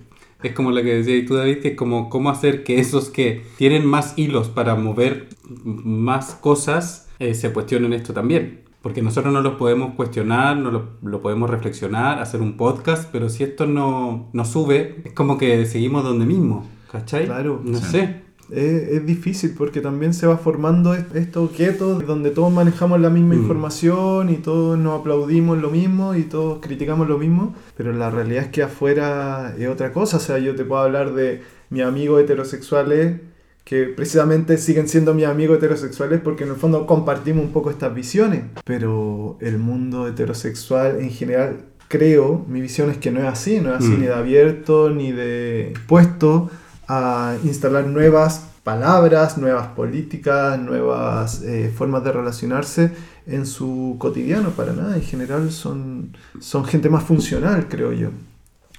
es 0.43 0.54
como 0.54 0.71
la 0.71 0.84
que 0.84 0.95
decías 0.95 1.26
tú, 1.26 1.36
David, 1.36 1.60
que 1.60 1.69
es 1.69 1.76
como 1.76 2.10
cómo 2.10 2.30
hacer 2.30 2.63
que 2.63 2.80
esos 2.80 3.10
que 3.10 3.43
tienen 3.58 3.86
más 3.86 4.13
hilos 4.17 4.50
para 4.50 4.76
mover 4.76 5.30
más 5.54 6.36
cosas 6.36 7.05
eh, 7.19 7.34
se 7.34 7.51
cuestionen 7.51 7.93
esto 7.93 8.13
también. 8.13 8.62
Porque 8.82 9.01
nosotros 9.01 9.34
no 9.34 9.41
los 9.41 9.56
podemos 9.56 9.95
cuestionar, 9.95 10.58
no 10.58 10.69
lo, 10.69 10.89
lo 11.01 11.19
podemos 11.21 11.49
reflexionar, 11.49 12.19
hacer 12.19 12.41
un 12.41 12.56
podcast, 12.56 13.10
pero 13.12 13.30
si 13.30 13.43
esto 13.43 13.65
no, 13.65 14.30
no 14.32 14.45
sube, 14.45 15.01
es 15.04 15.13
como 15.13 15.38
que 15.39 15.65
seguimos 15.65 16.04
donde 16.04 16.25
mismo, 16.25 16.67
¿cachai? 16.91 17.25
Claro. 17.25 17.62
No 17.63 17.80
Sí. 17.80 17.86
sé. 17.86 18.25
Es, 18.51 18.89
es 18.89 19.06
difícil 19.08 19.56
porque 19.58 19.82
también 19.82 20.13
se 20.13 20.28
va 20.28 20.38
formando 20.38 20.93
est- 20.93 21.15
estos 21.15 21.58
guetos 21.58 22.06
donde 22.06 22.30
todos 22.30 22.54
manejamos 22.54 22.99
la 23.01 23.10
misma 23.10 23.34
Mm. 23.34 23.39
información 23.39 24.30
y 24.30 24.36
todos 24.36 24.78
nos 24.78 24.99
aplaudimos 24.99 25.58
lo 25.58 25.71
mismo 25.71 26.13
y 26.13 26.21
todos 26.25 26.60
criticamos 26.62 27.08
lo 27.08 27.17
mismo, 27.17 27.56
pero 27.75 27.91
la 27.91 28.12
realidad 28.12 28.43
es 28.43 28.49
que 28.49 28.62
afuera 28.62 29.56
es 29.58 29.67
otra 29.67 29.91
cosa. 29.93 30.17
O 30.17 30.19
sea, 30.19 30.38
yo 30.38 30.54
te 30.56 30.63
puedo 30.63 30.80
hablar 30.84 31.15
de 31.15 31.41
mis 31.71 31.82
amigos 31.82 32.21
heterosexuales 32.21 33.19
que 33.65 33.86
precisamente 33.88 34.58
siguen 34.58 34.88
siendo 34.88 35.13
mis 35.13 35.25
amigos 35.25 35.58
heterosexuales 35.58 36.21
porque 36.21 36.43
en 36.45 36.51
el 36.51 36.56
fondo 36.56 36.86
compartimos 36.86 37.43
un 37.43 37.51
poco 37.51 37.71
estas 37.71 37.93
visiones. 37.93 38.43
Pero 38.63 39.38
el 39.41 39.58
mundo 39.58 40.08
heterosexual 40.08 40.99
en 41.01 41.10
general, 41.10 41.65
creo, 41.88 42.45
mi 42.47 42.62
visión 42.62 42.89
es 42.91 42.97
que 42.97 43.12
no 43.12 43.19
es 43.21 43.25
así, 43.25 43.60
no 43.60 43.71
es 43.73 43.80
así 43.80 43.89
Mm. 43.89 43.99
ni 43.99 44.06
de 44.06 44.13
abierto 44.13 44.89
ni 44.91 45.12
de 45.12 45.73
puesto 45.88 46.49
a 46.88 47.36
instalar 47.43 47.88
nuevas 47.88 48.49
palabras, 48.63 49.38
nuevas 49.39 49.67
políticas, 49.69 50.60
nuevas 50.60 51.41
eh, 51.43 51.71
formas 51.75 52.04
de 52.04 52.12
relacionarse 52.12 52.91
en 53.28 53.45
su 53.47 53.95
cotidiano, 53.99 54.51
para 54.51 54.73
nada. 54.73 54.95
En 54.95 55.01
general 55.01 55.51
son, 55.51 56.15
son 56.39 56.65
gente 56.65 56.89
más 56.89 57.04
funcional, 57.04 57.67
creo 57.67 57.91
yo. 57.93 58.10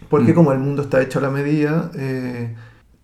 Porque 0.09 0.33
Mm. 0.33 0.35
como 0.37 0.53
el 0.53 0.59
mundo 0.59 0.83
está 0.83 1.03
hecho 1.03 1.19
a 1.19 1.23
la 1.23 1.31
medida, 1.31 1.91
eh, 1.97 2.55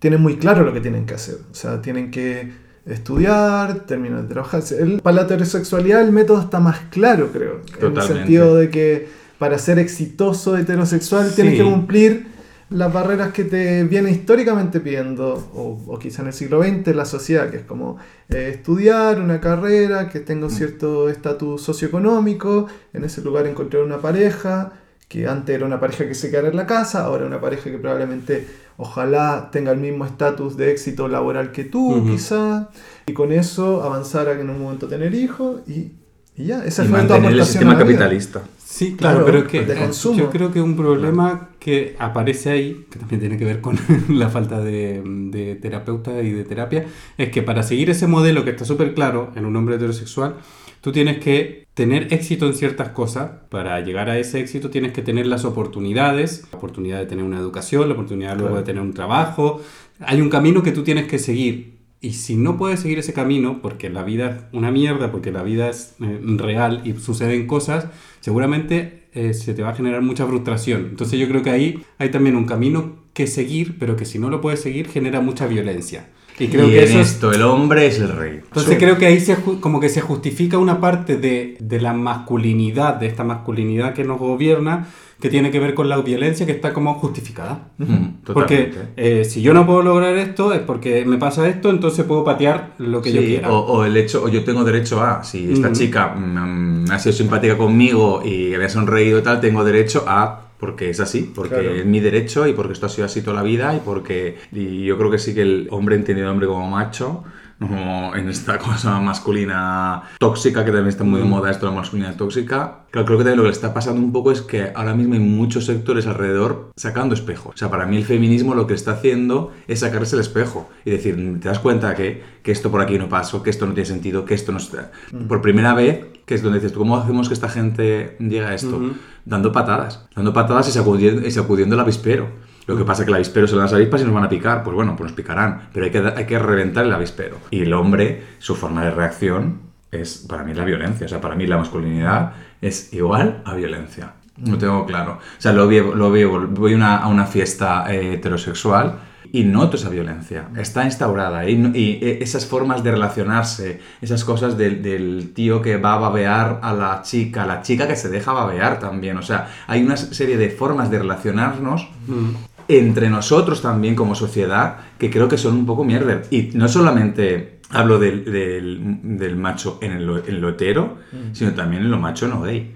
tienen 0.03 0.21
muy 0.21 0.35
claro 0.35 0.65
lo 0.65 0.73
que 0.73 0.81
tienen 0.81 1.05
que 1.05 1.13
hacer. 1.13 1.35
O 1.49 1.55
sea, 1.55 1.81
tienen 1.81 2.11
que 2.11 2.51
estudiar, 2.85 3.85
terminar 3.85 4.23
de 4.23 4.27
trabajar. 4.27 4.61
El, 4.77 4.99
para 5.01 5.15
la 5.15 5.21
heterosexualidad 5.21 6.01
el 6.01 6.11
método 6.11 6.41
está 6.41 6.59
más 6.59 6.77
claro, 6.91 7.29
creo. 7.31 7.61
En 7.79 7.95
el 7.95 8.03
sentido 8.03 8.57
de 8.57 8.69
que 8.69 9.07
para 9.39 9.57
ser 9.57 9.79
exitoso 9.79 10.57
heterosexual 10.57 11.29
Sí. 11.29 11.35
tienes 11.35 11.57
que 11.57 11.63
cumplir 11.63 12.27
las 12.69 12.91
barreras 12.91 13.31
que 13.31 13.45
te 13.45 13.85
viene 13.85 14.11
históricamente 14.11 14.81
pidiendo, 14.81 15.35
o, 15.53 15.81
o 15.87 15.99
quizá 15.99 16.21
en 16.23 16.27
el 16.27 16.33
siglo 16.33 16.61
XX, 16.61 16.93
la 16.93 17.05
sociedad, 17.05 17.49
que 17.49 17.57
es 17.57 17.63
como 17.63 17.95
eh, 18.27 18.51
estudiar 18.53 19.21
una 19.21 19.39
carrera, 19.39 20.09
que 20.09 20.19
tenga 20.19 20.47
un 20.47 20.51
cierto 20.51 21.07
estatus 21.07 21.61
socioeconómico, 21.61 22.67
en 22.91 23.05
ese 23.05 23.21
lugar 23.21 23.47
encontrar 23.47 23.83
una 23.83 23.99
pareja, 23.99 24.73
que 25.07 25.27
antes 25.27 25.55
era 25.55 25.65
una 25.65 25.79
pareja 25.79 26.07
que 26.07 26.15
se 26.15 26.29
quedara 26.31 26.47
en 26.49 26.55
la 26.57 26.65
casa, 26.65 27.03
ahora 27.05 27.25
una 27.25 27.39
pareja 27.39 27.69
que 27.69 27.77
probablemente 27.77 28.45
ojalá 28.77 29.49
tenga 29.51 29.71
el 29.71 29.79
mismo 29.79 30.05
estatus 30.05 30.57
de 30.57 30.71
éxito 30.71 31.07
laboral 31.07 31.51
que 31.51 31.63
tú, 31.63 31.97
Ujú. 31.97 32.09
quizá, 32.11 32.69
y 33.05 33.13
con 33.13 33.31
eso 33.31 33.83
avanzar 33.83 34.27
a 34.27 34.39
en 34.39 34.49
un 34.49 34.61
momento 34.61 34.87
tener 34.87 35.13
hijos 35.15 35.61
y, 35.67 35.91
y 36.35 36.45
ya, 36.45 36.65
esa 36.65 36.83
Y 36.83 36.87
fue 36.87 36.99
tu 37.03 37.13
el 37.13 37.43
sistema 37.45 37.71
a 37.71 37.75
la 37.75 37.83
vida. 37.83 37.99
capitalista. 37.99 38.41
Sí, 38.57 38.95
claro, 38.97 39.23
Claro, 39.23 39.25
pero 39.25 39.37
es 39.39 39.43
que 39.51 39.75
consumo. 39.75 40.17
yo 40.17 40.29
creo 40.31 40.51
que 40.51 40.59
un 40.61 40.75
problema 40.75 41.49
que 41.59 41.95
aparece 41.99 42.49
ahí, 42.49 42.87
que 42.89 42.97
también 42.99 43.19
tiene 43.19 43.37
que 43.37 43.45
ver 43.45 43.61
con 43.61 43.77
la 44.09 44.29
falta 44.29 44.59
de, 44.59 45.01
de 45.05 45.55
terapeuta 45.55 46.21
y 46.21 46.31
de 46.31 46.43
terapia, 46.43 46.85
es 47.17 47.29
que 47.29 47.43
para 47.43 47.61
seguir 47.63 47.89
ese 47.91 48.07
modelo 48.07 48.43
que 48.43 48.49
está 48.51 48.65
súper 48.65 48.93
claro 48.95 49.31
en 49.35 49.45
un 49.45 49.55
hombre 49.55 49.75
heterosexual, 49.75 50.35
tú 50.81 50.91
tienes 50.91 51.19
que 51.19 51.62
tener 51.73 52.13
éxito 52.13 52.45
en 52.45 52.53
ciertas 52.53 52.89
cosas. 52.89 53.31
Para 53.49 53.79
llegar 53.81 54.09
a 54.09 54.17
ese 54.17 54.39
éxito 54.39 54.69
tienes 54.69 54.93
que 54.93 55.01
tener 55.01 55.27
las 55.27 55.45
oportunidades, 55.45 56.47
la 56.51 56.57
oportunidad 56.57 56.99
de 56.99 57.05
tener 57.05 57.25
una 57.25 57.39
educación, 57.39 57.87
la 57.87 57.93
oportunidad 57.93 58.37
luego 58.37 58.57
de 58.57 58.63
tener 58.63 58.81
un 58.81 58.93
trabajo. 58.93 59.61
Hay 59.99 60.21
un 60.21 60.29
camino 60.29 60.63
que 60.63 60.71
tú 60.71 60.83
tienes 60.83 61.07
que 61.07 61.19
seguir. 61.19 61.73
Y 62.01 62.13
si 62.13 62.35
no 62.35 62.57
puedes 62.57 62.81
seguir 62.81 62.99
ese 62.99 63.13
camino, 63.13 63.61
porque 63.61 63.89
la 63.89 64.03
vida 64.03 64.29
es 64.29 64.57
una 64.57 64.71
mierda, 64.71 65.09
porque 65.09 65.31
la 65.31 65.41
vida 65.41 65.69
es 65.69 65.95
eh, 66.01 66.19
real 66.37 66.81
y 66.83 66.93
suceden 66.99 67.47
cosas, 67.47 67.87
seguramente 68.19 69.07
eh, 69.13 69.33
se 69.33 69.53
te 69.53 69.63
va 69.63 69.69
a 69.69 69.75
generar 69.75 70.01
mucha 70.01 70.25
frustración. 70.25 70.87
Entonces 70.89 71.17
yo 71.17 71.29
creo 71.29 71.43
que 71.43 71.51
ahí 71.51 71.85
hay 71.99 72.11
también 72.11 72.35
un 72.35 72.45
camino 72.45 73.03
que 73.13 73.25
seguir, 73.25 73.77
pero 73.79 73.95
que 73.95 74.03
si 74.03 74.19
no 74.19 74.29
lo 74.29 74.41
puedes 74.41 74.59
seguir 74.59 74.89
genera 74.89 75.21
mucha 75.21 75.47
violencia. 75.47 76.09
Y 76.39 76.47
creo 76.47 76.67
y 76.67 76.71
que 76.71 76.77
en 76.79 76.83
eso 76.89 76.99
es- 76.99 77.11
esto 77.11 77.31
el 77.31 77.43
hombre 77.43 77.85
es 77.87 77.99
el 77.99 78.09
rey. 78.09 78.39
entonces 78.43 78.73
Sí. 78.73 78.77
creo 78.79 78.97
que 78.97 79.05
ahí 79.05 79.19
se, 79.19 79.35
como 79.59 79.79
que 79.79 79.89
se 79.89 80.01
justifica 80.01 80.57
una 80.57 80.79
parte 80.81 81.17
de, 81.17 81.57
de 81.59 81.79
la 81.81 81.93
masculinidad, 81.93 82.95
de 82.95 83.07
esta 83.07 83.23
masculinidad 83.23 83.93
que 83.93 84.03
nos 84.03 84.19
gobierna, 84.19 84.87
que 85.21 85.29
tiene 85.29 85.51
que 85.51 85.59
ver 85.59 85.73
con 85.73 85.87
la 85.87 85.97
violencia 86.01 86.45
que 86.45 86.51
está 86.51 86.73
como 86.73 86.95
justificada. 86.95 87.69
Mm, 87.77 88.33
Porque 88.33 88.73
eh, 88.97 89.23
si 89.23 89.41
yo 89.41 89.53
no 89.53 89.65
puedo 89.65 89.81
lograr 89.81 90.17
esto 90.17 90.51
es 90.53 90.59
porque 90.59 91.05
me 91.05 91.17
pasa 91.17 91.47
esto, 91.47 91.69
entonces 91.69 92.03
puedo 92.05 92.25
patear 92.25 92.73
lo 92.79 93.01
que 93.01 93.13
yo 93.13 93.21
quiera. 93.21 93.49
o, 93.49 93.59
o 93.59 93.85
el 93.85 93.95
hecho, 93.95 94.23
o 94.23 94.27
yo 94.27 94.43
tengo 94.43 94.63
derecho 94.65 95.01
a, 95.01 95.23
si 95.23 95.53
esta 95.53 95.71
chica 95.71 96.07
mm, 96.15 96.85
ha 96.91 96.99
sido 96.99 97.13
simpática 97.13 97.57
conmigo 97.57 98.21
y 98.25 98.53
me 98.57 98.65
ha 98.65 98.69
sonreído 98.69 99.19
y 99.19 99.21
tal, 99.21 99.39
tengo 99.39 99.63
derecho 99.63 100.03
a, 100.07 100.41
porque 100.63 100.89
es 100.89 101.01
así, 101.01 101.29
porque 101.35 101.55
Claro. 101.55 101.71
es 101.75 101.85
mi 101.85 101.99
derecho 101.99 102.47
y 102.47 102.53
porque 102.53 102.71
esto 102.71 102.85
ha 102.85 102.89
sido 102.89 103.03
así 103.05 103.21
toda 103.21 103.35
la 103.35 103.43
vida 103.43 103.75
y 103.75 103.81
porque, 103.83 104.37
y 104.53 104.85
yo 104.85 104.97
creo 104.97 105.11
que 105.11 105.17
sí 105.17 105.33
que 105.35 105.41
el 105.41 105.67
hombre 105.71 105.97
entendido 105.97 106.31
hombre 106.31 106.47
como 106.47 106.69
macho, 106.69 107.25
como 107.59 108.15
en 108.15 108.29
esta 108.29 108.57
cosa 108.67 108.97
masculina 109.01 110.03
tóxica, 110.19 110.61
que 110.63 110.71
también 110.71 110.87
está 110.87 111.03
muy 111.03 111.19
de 111.19 111.25
moda 111.25 111.51
esto, 111.51 111.65
la 111.65 111.73
masculinidad 111.73 112.15
tóxica, 112.15 112.85
claro, 112.91 113.05
creo 113.05 113.17
que 113.17 113.23
también 113.25 113.37
lo 113.39 113.43
que 113.43 113.49
le 113.49 113.53
está 113.53 113.73
pasando 113.73 113.99
un 114.01 114.13
poco 114.13 114.31
es 114.31 114.41
que 114.41 114.71
ahora 114.73 114.93
mismo 114.95 115.15
hay 115.15 115.19
muchos 115.19 115.65
sectores 115.65 116.07
alrededor 116.07 116.71
sacando 116.77 117.13
espejos. 117.13 117.55
O 117.55 117.57
sea, 117.57 117.69
para 117.69 117.85
mí 117.85 117.97
el 117.97 118.05
feminismo 118.05 118.55
lo 118.55 118.65
que 118.65 118.73
está 118.73 118.91
haciendo 118.93 119.51
es 119.67 119.81
sacarse 119.81 120.15
el 120.15 120.21
espejo 120.21 120.69
y 120.85 120.91
decir, 120.91 121.39
te 121.41 121.49
das 121.49 121.59
cuenta 121.59 121.93
que, 121.93 122.23
que 122.41 122.53
esto 122.53 122.71
por 122.71 122.79
aquí 122.79 122.97
no 122.97 123.09
pasó, 123.09 123.43
que 123.43 123.49
esto 123.49 123.65
no 123.65 123.73
tiene 123.73 123.85
sentido, 123.87 124.23
que 124.23 124.33
esto 124.33 124.53
no 124.53 124.59
está... 124.59 124.91
Por 125.27 125.41
primera 125.41 125.73
vez, 125.73 126.05
que 126.25 126.35
es 126.35 126.43
donde 126.43 126.59
dices, 126.59 126.75
¿cómo 126.75 126.97
hacemos 126.97 127.27
que 127.27 127.33
esta 127.33 127.49
gente 127.49 128.15
llegue 128.19 128.45
a 128.45 128.53
esto? 128.53 128.77
Ujú. 128.77 128.93
Dando 129.25 129.51
patadas, 129.51 130.05
dando 130.15 130.33
patadas 130.33 130.67
y 130.69 130.71
sacudiendo, 130.71 131.25
y 131.27 131.31
sacudiendo 131.31 131.75
el 131.75 131.81
avispero. 131.81 132.29
Lo 132.65 132.77
que 132.77 132.85
pasa 132.85 133.01
es 133.01 133.05
que 133.05 133.11
el 133.11 133.15
avispero 133.15 133.47
se 133.47 133.55
las 133.55 133.73
avispas 133.73 134.01
y 134.01 134.05
nos 134.05 134.13
van 134.13 134.23
a 134.23 134.29
picar. 134.29 134.63
Pues 134.63 134.73
bueno, 134.73 134.95
pues 134.95 135.11
nos 135.11 135.17
picarán. 135.17 135.69
Pero 135.73 135.85
hay 135.85 135.91
que, 135.91 135.99
hay 135.99 136.25
que 136.25 136.39
reventar 136.39 136.85
el 136.85 136.93
avispero. 136.93 137.37
Y 137.51 137.61
el 137.61 137.73
hombre, 137.73 138.23
su 138.39 138.55
forma 138.55 138.85
de 138.85 138.91
reacción 138.91 139.59
es, 139.91 140.25
para 140.29 140.43
mí, 140.43 140.53
la 140.53 140.63
violencia. 140.63 141.05
O 141.05 141.09
sea, 141.09 141.19
para 141.19 141.35
mí 141.35 141.45
la 141.45 141.57
masculinidad 141.57 142.33
es 142.61 142.93
igual 142.93 143.41
a 143.43 143.53
violencia. 143.55 144.13
Lo 144.45 144.57
tengo 144.57 144.85
claro. 144.85 145.19
O 145.19 145.41
sea, 145.41 145.51
lo 145.51 145.67
veo, 145.67 145.93
lo 145.93 146.09
veo 146.09 146.47
voy 146.47 146.73
a 146.73 146.75
una, 146.75 146.97
a 146.97 147.07
una 147.07 147.25
fiesta 147.25 147.93
eh, 147.93 148.13
heterosexual 148.13 148.95
y 149.33 149.43
noto 149.45 149.77
esa 149.77 149.89
violencia. 149.89 150.47
Está 150.55 150.85
instaurada. 150.85 151.49
Y, 151.49 151.55
y, 151.73 151.99
eh, 152.01 152.19
esas 152.21 152.45
formas 152.45 152.83
de 152.83 152.91
relacionarse, 152.91 153.79
esas 153.99 154.23
cosas 154.23 154.57
del, 154.57 154.81
del 154.83 155.31
tío 155.33 155.59
que 155.61 155.77
va 155.77 155.95
a 155.95 155.97
babear 155.97 156.59
a 156.61 156.71
la 156.73 157.01
chica, 157.01 157.45
la 157.45 157.61
chica 157.63 157.87
que 157.87 157.95
se 157.95 158.09
deja 158.09 158.31
babear 158.31 158.79
también. 158.79 159.17
O 159.17 159.23
sea, 159.23 159.49
hay 159.67 159.83
una 159.83 159.97
serie 159.97 160.37
de 160.37 160.49
formas 160.51 160.89
de 160.91 160.99
relacionarnos 160.99 161.89
Mm. 162.07 162.29
entre 162.67 163.09
nosotros 163.09 163.61
también 163.61 163.95
como 163.95 164.13
sociedad 164.13 164.77
que 164.99 165.09
creo 165.09 165.27
que 165.27 165.37
son 165.39 165.55
un 165.55 165.65
poco 165.65 165.83
mierder. 165.83 166.27
Y 166.29 166.51
no 166.53 166.67
solamente 166.67 167.59
hablo 167.71 167.97
del, 167.97 168.25
del- 168.25 168.99
del 169.17 169.35
macho 169.35 169.79
en, 169.81 169.93
el, 169.93 170.05
lo- 170.05 170.27
en 170.27 170.39
lo 170.41 170.49
hetero, 170.49 170.97
sino 171.31 171.53
también 171.53 171.81
en 171.81 171.89
lo 171.91 171.97
macho 171.97 172.27
no 172.27 172.41
gay. 172.41 172.71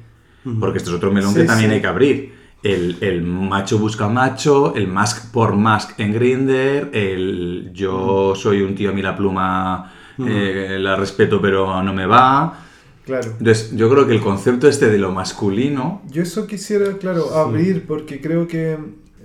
Porque 0.59 0.77
esto 0.77 0.89
es 0.89 0.95
otro 0.95 1.11
melón 1.11 1.33
Sí, 1.33 1.41
que 1.41 1.45
también 1.45 1.69
sí. 1.69 1.75
hay 1.75 1.81
que 1.81 1.87
abrir. 1.87 2.36
El, 2.63 2.97
el 3.01 3.21
macho 3.21 3.77
busca 3.77 4.07
macho, 4.07 4.75
el 4.75 4.87
mask 4.87 5.31
por 5.31 5.55
mask 5.55 5.99
en 5.99 6.13
Grinder, 6.13 6.89
el 6.91 7.71
yo 7.73 8.33
soy 8.35 8.61
un 8.61 8.75
tío 8.75 8.89
a 8.89 8.93
mí 8.93 9.01
la 9.01 9.15
pluma 9.15 9.93
eh, 10.19 10.77
la 10.79 10.95
respeto 10.95 11.39
pero 11.39 11.81
no 11.83 11.93
me 11.93 12.05
va. 12.05 12.63
Claro. 13.05 13.35
Entonces 13.39 13.75
yo 13.75 13.89
creo 13.89 14.05
que 14.05 14.13
el 14.13 14.21
concepto 14.21 14.67
este 14.67 14.89
de 14.89 14.97
lo 14.97 15.13
masculino 15.13 16.01
Yo 16.09 16.23
eso 16.23 16.45
quisiera, 16.45 16.97
claro, 16.97 17.35
abrir 17.35 17.85
porque 17.87 18.19
creo 18.19 18.47
que 18.47 18.77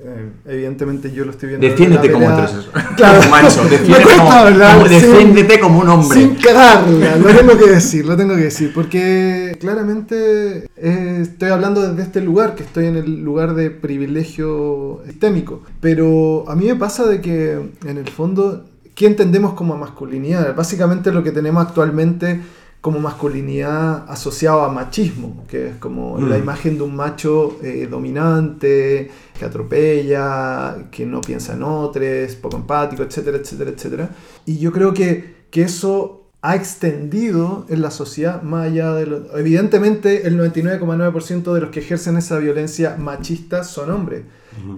eh, 0.04 0.30
evidentemente 0.46 1.12
yo 1.12 1.24
lo 1.24 1.30
estoy 1.30 1.50
viendo. 1.50 1.66
Defiéndete 1.66 2.10
como 2.10 2.30
heterosexual. 2.30 2.88
Claro. 2.96 3.18
Como 3.20 3.30
macho, 3.30 3.64
Me 3.64 3.70
defiéndete 3.70 4.02
cuesta 4.04 4.22
como, 4.22 4.30
como- 4.34 4.88
sin- 4.88 5.00
defiéndete 5.00 5.60
como 5.60 5.80
un 5.80 5.88
hombre. 5.88 6.18
Sin 6.20 6.34
cagarla, 6.36 7.16
lo 7.16 7.34
tengo 7.34 7.58
que 7.58 7.70
decir, 7.70 8.06
lo 8.06 8.16
tengo 8.16 8.34
que 8.36 8.42
decir, 8.42 8.72
porque 8.74 9.56
claramente 9.60 10.68
eh, 10.76 11.18
estoy 11.22 11.50
hablando 11.50 11.82
desde 11.88 12.02
este 12.02 12.20
lugar, 12.20 12.54
que 12.54 12.62
estoy 12.64 12.86
en 12.86 12.96
el 12.96 13.22
lugar 13.22 13.54
de 13.54 13.70
privilegio 13.70 15.00
sistémico, 15.06 15.62
pero 15.80 16.44
a 16.48 16.54
mí 16.56 16.66
me 16.66 16.76
pasa 16.76 17.06
de 17.06 17.20
que 17.20 17.52
en 17.84 17.98
el 17.98 18.08
fondo, 18.08 18.64
¿qué 18.94 19.06
entendemos 19.06 19.54
como 19.54 19.76
masculinidad? 19.76 20.54
Básicamente 20.54 21.12
lo 21.12 21.22
que 21.22 21.30
tenemos 21.32 21.66
actualmente 21.66 22.40
como 22.82 22.98
masculinidad 22.98 24.10
asociado 24.10 24.62
a 24.62 24.68
machismo, 24.68 25.44
que 25.48 25.68
es 25.68 25.76
como 25.76 26.18
Mm. 26.18 26.28
la 26.28 26.36
imagen 26.36 26.76
de 26.76 26.82
un 26.82 26.94
macho 26.96 27.56
eh, 27.62 27.86
dominante, 27.88 29.08
que 29.38 29.44
atropella, 29.44 30.88
que 30.90 31.06
no 31.06 31.20
piensa 31.20 31.54
en 31.54 31.62
otros, 31.62 32.34
poco 32.42 32.56
empático, 32.56 33.02
etcétera, 33.04 33.38
etcétera, 33.38 33.70
etcétera. 33.70 34.10
Y 34.46 34.58
yo 34.58 34.72
creo 34.72 34.92
que, 34.92 35.46
que 35.50 35.62
eso 35.62 36.18
ha 36.42 36.56
extendido 36.56 37.66
en 37.68 37.82
la 37.82 37.92
sociedad 37.92 38.42
más 38.42 38.66
allá 38.66 38.92
de 38.94 39.06
lo... 39.06 39.38
Evidentemente 39.38 40.26
el 40.26 40.36
99,9% 40.36 41.52
de 41.54 41.60
los 41.60 41.70
que 41.70 41.78
ejercen 41.78 42.16
esa 42.16 42.38
violencia 42.38 42.96
machista 42.98 43.62
son 43.62 43.92
hombres, 43.92 44.22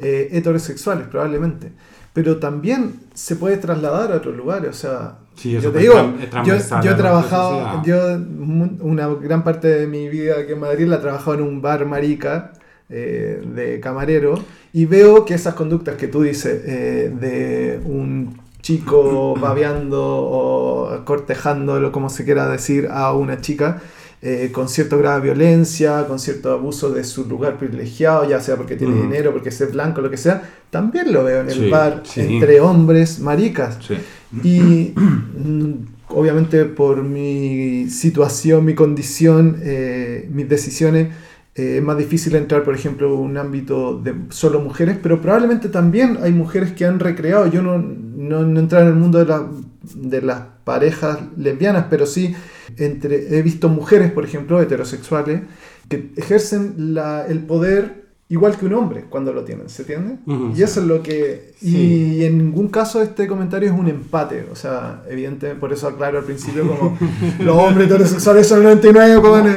eh, 0.03 0.29
heterosexuales 0.33 1.07
probablemente. 1.09 1.73
Pero 2.15 2.39
también 2.39 2.95
se 3.13 3.37
puede 3.37 3.59
trasladar 3.59 4.13
a 4.13 4.17
otros 4.17 4.35
lugares, 4.35 4.71
o 4.71 4.73
sea... 4.73 5.19
Sí, 5.35 5.51
yo 5.51 5.73
te 5.73 5.81
digo, 5.81 5.95
yo, 6.47 6.55
yo 6.81 6.93
he 6.93 6.95
trabajado, 6.95 7.83
yo 7.85 7.97
una 8.81 9.09
gran 9.09 9.43
parte 9.43 9.67
de 9.67 9.87
mi 9.89 10.09
vida 10.09 10.37
aquí 10.39 10.53
en 10.53 10.61
Madrid 10.61 10.87
la 10.87 10.97
he 10.97 11.01
trabajado 11.01 11.35
en 11.35 11.43
un 11.43 11.61
bar 11.61 11.85
marica 11.87 12.53
eh, 12.89 13.43
de 13.45 13.81
camarero 13.81 14.39
y 14.73 14.87
veo 14.87 15.25
que 15.25 15.35
esas 15.35 15.55
conductas 15.55 15.97
que 15.97 16.07
tú 16.07 16.23
dices 16.23 16.63
eh, 16.65 17.13
de 17.13 17.81
un 17.85 18.39
chico 18.61 19.35
babeando 19.41 20.01
o 20.01 21.05
cortejándolo, 21.05 21.91
como 21.91 22.11
se 22.11 22.25
quiera 22.25 22.49
decir, 22.49 22.89
a 22.91 23.13
una 23.13 23.41
chica, 23.41 23.81
eh, 24.27 24.51
con 24.53 24.69
cierto 24.71 24.97
grado 24.99 25.17
de 25.21 25.25
violencia, 25.25 26.07
con 26.09 26.19
cierto 26.19 26.51
abuso 26.51 26.91
de 26.91 27.05
su 27.05 27.27
lugar 27.27 27.59
privilegiado, 27.59 28.27
ya 28.27 28.41
sea 28.41 28.57
porque 28.57 28.75
tiene 28.75 28.95
dinero, 29.03 29.33
porque 29.33 29.51
es 29.51 29.73
blanco, 29.73 30.01
lo 30.01 30.11
que 30.11 30.17
sea, 30.17 30.43
también 30.71 31.13
lo 31.13 31.23
veo 31.25 31.43
en 31.43 31.49
el 31.51 31.55
Sí, 31.65 31.69
bar 31.71 32.03
sí. 32.05 32.21
entre 32.23 32.61
hombres 32.61 33.21
maricas. 33.21 33.79
Sí. 33.87 33.95
Y 34.43 34.95
mm, 34.99 35.73
obviamente 36.09 36.65
por 36.65 37.03
mi 37.03 37.89
situación, 37.91 38.65
mi 38.65 38.75
condición, 38.75 39.59
eh, 39.63 40.27
mis 40.33 40.49
decisiones, 40.49 41.09
eh, 41.55 41.77
es 41.79 41.83
más 41.85 41.99
difícil 41.99 42.35
entrar, 42.35 42.65
por 42.65 42.75
ejemplo, 42.75 43.13
en 43.15 43.21
un 43.21 43.37
ámbito 43.37 44.01
de 44.01 44.15
solo 44.31 44.59
mujeres, 44.61 44.97
pero 45.03 45.21
probablemente 45.21 45.69
también 45.69 46.19
hay 46.23 46.33
mujeres 46.33 46.73
que 46.73 46.85
han 46.87 46.99
recreado. 46.99 47.47
Yo 47.49 47.63
no, 47.63 47.79
no, 47.79 48.43
no 48.43 48.59
en 48.61 48.87
el 48.89 48.95
mundo 48.95 49.19
de, 49.19 49.27
la- 49.27 49.47
de 49.95 50.23
las 50.23 50.41
parejas 50.65 51.19
lesbianas, 51.37 51.87
pero 51.91 52.07
sí 52.07 52.35
entre, 52.77 53.37
he 53.39 53.43
visto 53.43 53.69
mujeres, 53.69 54.11
por 54.11 54.25
ejemplo, 54.25 54.61
heterosexuales, 54.61 55.43
que 55.89 56.11
ejercen 56.17 56.95
la- 56.95 57.27
el 57.27 57.41
poder 57.41 58.05
igual 58.31 58.57
que 58.57 58.65
un 58.67 58.73
hombre 58.73 59.05
cuando 59.11 59.33
lo 59.35 59.45
tienen, 59.45 59.69
¿se 59.69 59.83
entiende? 59.83 60.17
Ujú, 60.27 60.55
y 60.57 60.63
eso 60.63 60.81
es 60.81 60.87
lo 60.87 61.03
que... 61.03 61.53
Sí. 61.61 62.17
Y 62.17 62.25
en 62.25 62.39
ningún 62.39 62.69
caso 62.69 63.03
este 63.03 63.27
comentario 63.29 63.71
es 63.71 63.79
un 63.79 63.87
empate, 63.87 64.47
o 64.51 64.57
sea, 64.57 65.03
evidentemente, 65.09 65.61
por 65.61 65.73
eso 65.73 65.87
aclaro 65.89 66.19
al 66.19 66.25
principio 66.25 66.67
como 66.67 66.99
los 67.41 67.57
hombres 67.57 67.87
heterosexuales 67.87 68.47
son 68.49 68.59
el 68.59 68.65
99, 68.65 69.17
jóvenes. 69.21 69.57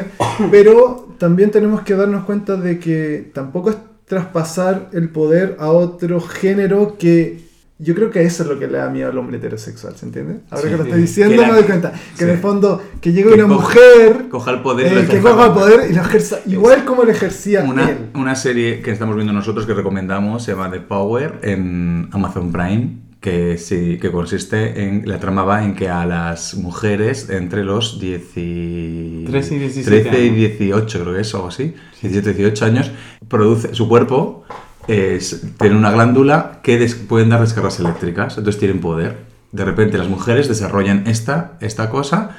pero 0.52 1.08
también 1.18 1.50
tenemos 1.50 1.82
que 1.82 1.96
darnos 1.96 2.26
cuenta 2.26 2.58
de 2.58 2.78
que 2.78 3.32
tampoco 3.34 3.70
es 3.72 3.78
traspasar 4.06 4.90
el 4.94 5.10
poder 5.10 5.56
a 5.60 5.72
otro 5.72 6.20
género 6.22 6.98
que 7.00 7.47
yo 7.80 7.94
creo 7.94 8.10
que 8.10 8.24
eso 8.24 8.44
es 8.44 8.50
lo 8.50 8.58
que 8.58 8.68
le 8.68 8.78
da 8.80 8.90
miedo 8.90 9.10
al 9.12 9.18
hombre 9.18 9.38
heterosexual, 9.38 9.96
¿se 9.96 10.06
entiende? 10.08 10.40
Ahora 10.50 10.64
Sí, 10.64 10.70
que 10.70 10.78
lo 10.78 10.84
estoy 10.84 11.02
diciendo 11.02 11.36
Que 11.36 11.42
la- 11.42 11.48
me 11.48 11.54
doy 11.54 11.64
cuenta 11.64 11.92
que 11.92 12.24
en 12.24 12.30
sí. 12.30 12.34
el 12.36 12.40
fondo 12.40 12.82
que 13.02 13.12
llegue 13.14 13.30
Que 13.30 13.36
una 13.36 13.48
coja- 13.48 13.56
mujer 13.62 14.30
Coja 14.30 14.52
el 14.52 14.62
poder 14.62 14.86
eh, 14.88 14.90
que 14.90 15.00
ejerza 15.18 15.32
coja 15.32 15.46
el 15.48 15.54
poder 15.54 15.92
y 15.92 15.94
lo 15.94 16.02
ejerza 16.02 16.40
igual 16.48 16.86
como 16.86 17.04
lo 17.04 17.12
ejercía 17.12 17.64
Una, 17.64 17.90
él. 17.90 17.98
una 18.16 18.36
serie 18.36 18.82
que 18.82 18.92
estamos 18.92 19.16
viendo 19.16 19.32
nosotros 19.34 19.66
que 19.68 19.74
recomendamos 19.74 20.44
se 20.44 20.52
llama 20.54 20.72
The 20.72 20.80
Power 20.82 21.40
en 21.44 22.10
Amazon 22.14 22.52
Prime, 22.52 22.98
que, 23.22 23.58
sí, 23.58 23.98
que 24.00 24.12
consiste 24.12 24.84
en. 24.84 25.08
La 25.10 25.20
trama 25.20 25.44
va 25.44 25.64
en 25.64 25.74
que 25.76 25.90
a 25.90 26.06
las 26.06 26.54
mujeres 26.56 27.30
entre 27.32 27.64
los 27.64 28.00
10 28.00 28.22
y. 28.38 29.26
13 29.28 29.56
y 29.56 29.60
17 29.60 30.02
13 30.10 30.20
y 30.24 30.28
años. 30.30 30.36
18, 30.38 31.00
creo 31.02 31.14
que 31.16 31.22
es, 31.22 31.34
o 31.34 31.38
algo 31.38 31.50
así. 31.50 31.74
17, 32.02 32.34
18 32.34 32.66
años, 32.66 32.92
produce, 33.28 33.74
su 33.74 33.90
cuerpo 33.90 34.44
es- 34.88 35.42
tiene 35.60 35.76
una 35.76 35.92
glándula 35.92 36.60
que 36.64 36.78
des- 36.78 36.96
pueden 36.96 37.30
dar 37.30 37.42
descargas 37.42 37.80
eléctricas, 37.80 38.38
entonces 38.38 38.60
tienen 38.60 38.80
poder. 38.82 39.18
De 39.52 39.66
repente 39.66 39.98
las 39.98 40.10
mujeres 40.10 40.48
desarrollan 40.48 41.08
esta, 41.08 41.58
esta 41.62 41.90
cosa 41.90 42.36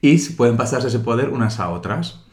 y 0.00 0.18
pueden 0.30 0.56
pasarse 0.56 0.88
ese 0.88 0.98
poder 1.00 1.28
unas 1.30 1.60
a 1.60 1.70
otras. 1.70 2.24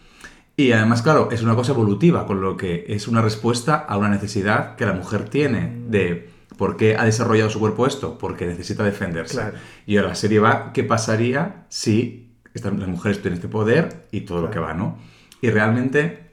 Y 0.58 0.72
además, 0.72 1.02
claro, 1.02 1.30
es 1.32 1.42
una 1.44 1.56
cosa 1.56 1.74
evolutiva, 1.74 2.26
con 2.26 2.42
lo 2.42 2.56
que 2.56 2.86
es 2.88 3.08
una 3.08 3.22
respuesta 3.22 3.76
a 3.76 3.98
una 3.98 4.10
necesidad 4.10 4.76
que 4.76 4.86
la 4.86 4.94
mujer 4.94 5.28
tiene 5.30 5.76
de 5.90 6.30
por 6.58 6.78
qué 6.78 6.96
ha 6.96 7.04
desarrollado 7.04 7.50
su 7.50 7.60
cuerpo 7.60 7.86
esto, 7.86 8.18
porque 8.18 8.46
necesita 8.46 8.84
defenderse. 8.84 9.34
Claro. 9.36 9.58
Y 9.86 9.98
ahora 9.98 10.10
la 10.10 10.16
serie 10.16 10.40
va, 10.40 10.72
¿qué 10.74 10.84
pasaría 10.86 11.66
si 11.68 12.32
las 12.54 12.74
mujeres 12.88 13.22
tienen 13.22 13.36
este 13.36 13.50
poder 13.50 14.06
y 14.12 14.22
todo 14.22 14.42
lo 14.42 14.50
que 14.50 14.60
va, 14.60 14.74
¿no? 14.74 14.98
Y 15.42 15.50
realmente 15.50 16.25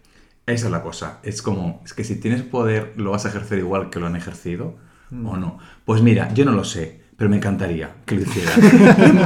esa 0.47 0.67
es 0.67 0.73
la 0.73 0.83
cosa. 0.83 1.19
Es 1.23 1.43
como, 1.43 1.81
es 1.85 1.95
que 1.95 2.05
si 2.05 2.17
tienes 2.17 2.43
poder, 2.43 2.93
¿lo 2.97 3.13
vas 3.13 3.25
a 3.27 3.29
ejercer 3.29 3.59
igual 3.59 3.91
que 3.91 4.01
lo 4.01 4.07
han 4.07 4.17
ejercido 4.17 4.75
Mm. 5.11 5.27
o 5.27 5.37
no? 5.37 5.59
Pues 5.85 6.01
mira, 6.03 6.33
yo 6.35 6.45
no 6.45 6.53
lo 6.53 6.65
sé. 6.65 7.01
pero 7.15 7.31
me 7.31 7.37
encantaría 7.37 7.91
que 8.05 8.17
lo 8.17 8.23
hiciera. 8.23 8.51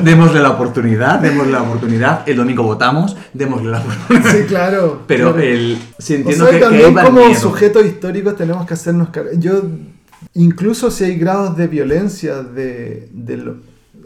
démosle 0.02 0.40
la 0.40 0.50
oportunidad, 0.50 1.18
démosle 1.20 1.52
la 1.52 1.62
oportunidad. 1.62 2.28
El 2.28 2.36
domingo 2.36 2.62
votamos, 2.62 3.16
démosle 3.32 3.70
la 3.70 3.78
oportunidad. 3.78 4.32
Sí, 4.32 4.42
claro. 4.46 5.02
Pero 5.06 5.32
claro. 5.32 5.48
el, 5.48 5.78
O 5.98 6.12
entiendo 6.12 6.44
sea, 6.44 6.50
que, 6.50 6.58
también 6.60 6.94
como 6.94 7.34
sujetos 7.34 7.86
históricos 7.86 8.36
tenemos 8.36 8.66
que 8.66 8.74
hacernos 8.74 9.08
cargo. 9.08 9.30
Yo, 9.38 9.62
incluso 10.34 10.90
si 10.90 11.04
hay 11.04 11.16
grados 11.16 11.56
de 11.56 11.68
violencia, 11.68 12.42
de, 12.42 13.08
de 13.12 13.36
lo, 13.38 13.56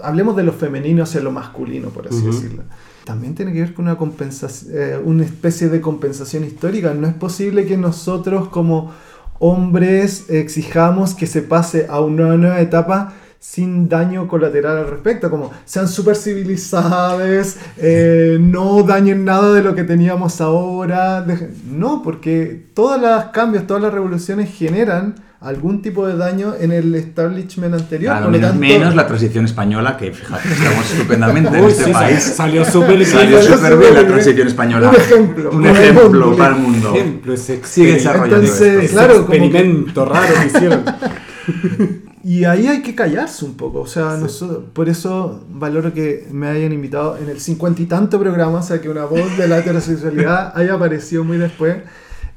hablemos 0.05 0.37
de 0.37 0.45
lo 0.45 0.53
femenino 0.53 1.03
hacia 1.03 1.21
lo 1.21 1.33
masculino, 1.33 1.89
por 1.89 2.07
así 2.07 2.25
decirlo. 2.25 2.63
También 3.11 3.35
tiene 3.35 3.53
que 3.53 3.59
ver 3.59 3.75
con 3.75 3.87
una 3.87 3.97
compensación, 3.97 4.73
una 5.05 5.25
especie 5.25 5.69
de 5.69 5.81
compensación 5.81 6.45
histórica. 6.45 6.95
No 6.95 7.09
es 7.09 7.15
posible 7.15 7.67
que 7.67 7.77
nosotros 7.77 8.47
como 8.51 8.93
hombres 9.41 10.31
exijamos 10.31 11.15
que 11.15 11.27
se 11.27 11.43
pase 11.43 11.89
a 11.91 11.99
una 11.99 12.37
nueva 12.37 12.61
etapa 12.61 13.15
sin 13.41 13.89
daño 13.89 14.29
colateral 14.29 14.79
al 14.79 14.91
respecto, 14.91 15.29
como 15.29 15.51
sean 15.65 15.89
súper 15.89 16.15
civilizados, 16.15 17.57
eh, 17.79 18.39
no 18.41 18.85
dañen 18.85 19.25
nada 19.25 19.55
de 19.55 19.63
lo 19.65 19.75
que 19.75 19.83
teníamos 19.83 20.41
ahora. 20.41 21.27
No, 21.69 22.03
porque 22.05 22.69
todos 22.75 23.01
los 23.01 23.25
cambios, 23.33 23.67
todas 23.67 23.83
las 23.83 23.93
revoluciones 23.93 24.55
generan 24.55 25.17
algún 25.41 25.81
tipo 25.81 26.07
de 26.07 26.17
daño 26.17 26.55
en 26.61 26.71
el 26.71 26.95
establishment 26.95 27.73
anterior. 27.75 28.13
Claro, 28.13 28.25
por 28.27 28.33
menos, 28.33 28.51
tanto- 28.51 28.61
menos 28.67 28.95
la 28.95 29.07
transición 29.07 29.45
española, 29.47 29.97
que 29.97 30.13
fíjate, 30.13 30.49
estamos 30.49 30.91
estupendamente 30.93 31.57
en 31.59 31.65
Uy, 31.65 31.71
este 31.71 31.85
sí, 31.85 31.93
país. 31.93 32.23
salió 32.23 32.65
súper 32.65 32.97
bien. 32.97 33.07
Salió 33.11 33.43
súper 33.43 33.77
bien 33.79 33.95
la 33.95 34.07
transición 34.07 34.49
española. 34.49 34.89
Un 34.91 34.97
ejemplo, 34.97 35.51
Un 35.51 35.63
para 35.63 35.71
el 35.79 35.83
ejemplo 35.85 36.09
mundo. 36.27 36.37
para 36.37 36.55
el 36.57 36.61
mundo. 36.61 36.95
ejemplo, 36.95 37.33
ese 37.35 37.45
Sigue 37.65 37.95
experimento- 37.95 37.97
desarrollando 37.99 38.37
Entonces, 38.37 38.85
esto. 38.85 38.97
claro, 38.97 39.15
como 39.15 39.29
que- 39.29 39.37
experimento 39.39 40.05
raro 40.05 40.35
que 40.41 40.47
hicieron. 40.47 40.85
Y 42.23 42.45
ahí 42.45 42.67
hay 42.67 42.83
que 42.83 42.95
callarse 42.95 43.47
un 43.47 43.55
poco. 43.55 43.81
O 43.81 43.87
sea, 43.87 44.19
nosotros- 44.19 44.65
por 44.75 44.91
eso 44.91 45.43
valoro 45.51 45.95
que 45.95 46.29
me 46.31 46.49
hayan 46.49 46.71
invitado 46.71 47.17
en 47.17 47.31
el 47.31 47.41
cincuenta 47.41 47.81
y 47.81 47.87
tanto 47.87 48.21
programa, 48.21 48.59
o 48.59 48.63
sea, 48.63 48.79
que 48.81 48.91
una 48.91 49.07
voz 49.07 49.39
de 49.39 49.49
la 49.49 49.59
heterosexualidad 49.61 50.53
haya 50.55 50.75
aparecido 50.75 51.25
muy 51.25 51.39
después. 51.39 51.77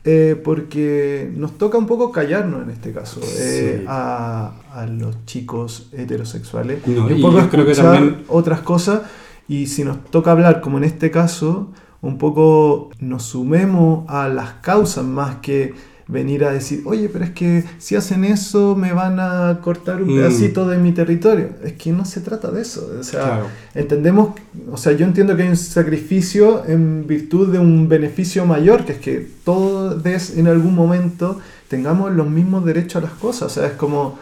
Eh, 0.06 0.40
porque 0.44 1.32
nos 1.36 1.58
toca 1.58 1.78
un 1.78 1.88
poco 1.88 2.12
callarnos 2.12 2.64
en 2.64 2.70
este 2.72 2.92
caso 2.92 3.22
eh, 3.24 3.78
Sí. 3.80 3.86
a, 3.88 4.52
a 4.74 4.86
los 4.86 5.26
chicos 5.26 5.90
heterosexuales 5.94 6.86
No, 6.88 7.10
y 7.10 7.14
un 7.14 7.22
poco 7.22 7.48
creo 7.50 7.66
que 7.66 7.72
escuchar 7.72 7.96
también- 7.96 8.24
otras 8.28 8.60
cosas 8.62 9.02
y 9.48 9.68
si 9.68 9.84
nos 9.84 10.04
toca 10.06 10.32
hablar 10.32 10.62
como 10.62 10.78
en 10.78 10.84
este 10.84 11.10
caso 11.12 11.72
un 12.02 12.18
poco 12.18 12.90
nos 13.00 13.24
sumemos 13.24 14.04
a 14.10 14.28
las 14.28 14.54
causas 14.62 15.06
más 15.06 15.38
que 15.38 15.74
venir 16.08 16.44
a 16.46 16.52
decir, 16.52 16.82
oye, 16.86 17.10
pero 17.10 17.26
es 17.26 17.32
que 17.32 17.64
si 17.80 17.96
hacen 17.96 18.26
eso 18.26 18.76
me 18.76 18.92
van 18.94 19.20
a 19.20 19.60
cortar 19.62 20.02
un 20.02 20.10
Mm. 20.14 20.16
pedacito 20.18 20.68
de 20.68 20.78
mi 20.78 20.92
territorio. 20.92 21.50
Es 21.64 21.74
que 21.74 21.92
no 21.92 22.04
se 22.06 22.22
trata 22.22 22.52
de 22.52 22.62
eso. 22.62 22.90
O 23.00 23.04
sea, 23.04 23.22
Claro. 23.24 23.46
entendemos, 23.74 24.30
o 24.72 24.78
sea, 24.78 24.92
yo 24.94 25.06
entiendo 25.06 25.36
que 25.36 25.44
hay 25.44 25.50
un 25.50 25.58
sacrificio 25.58 26.64
en 26.68 27.08
virtud 27.08 27.52
de 27.52 27.60
un 27.60 27.88
beneficio 27.88 28.46
mayor, 28.46 28.86
que 28.86 28.94
es 28.94 28.98
que 29.00 29.28
todos 29.46 30.04
en 30.36 30.48
algún 30.48 30.76
momento 30.76 31.40
tengamos 31.68 32.12
los 32.12 32.30
mismos 32.30 32.66
derechos 32.66 33.02
a 33.04 33.08
las 33.08 33.14
cosas. 33.16 33.44
O 33.44 33.50
sea, 33.50 33.68
es 33.68 33.74
como, 33.74 34.20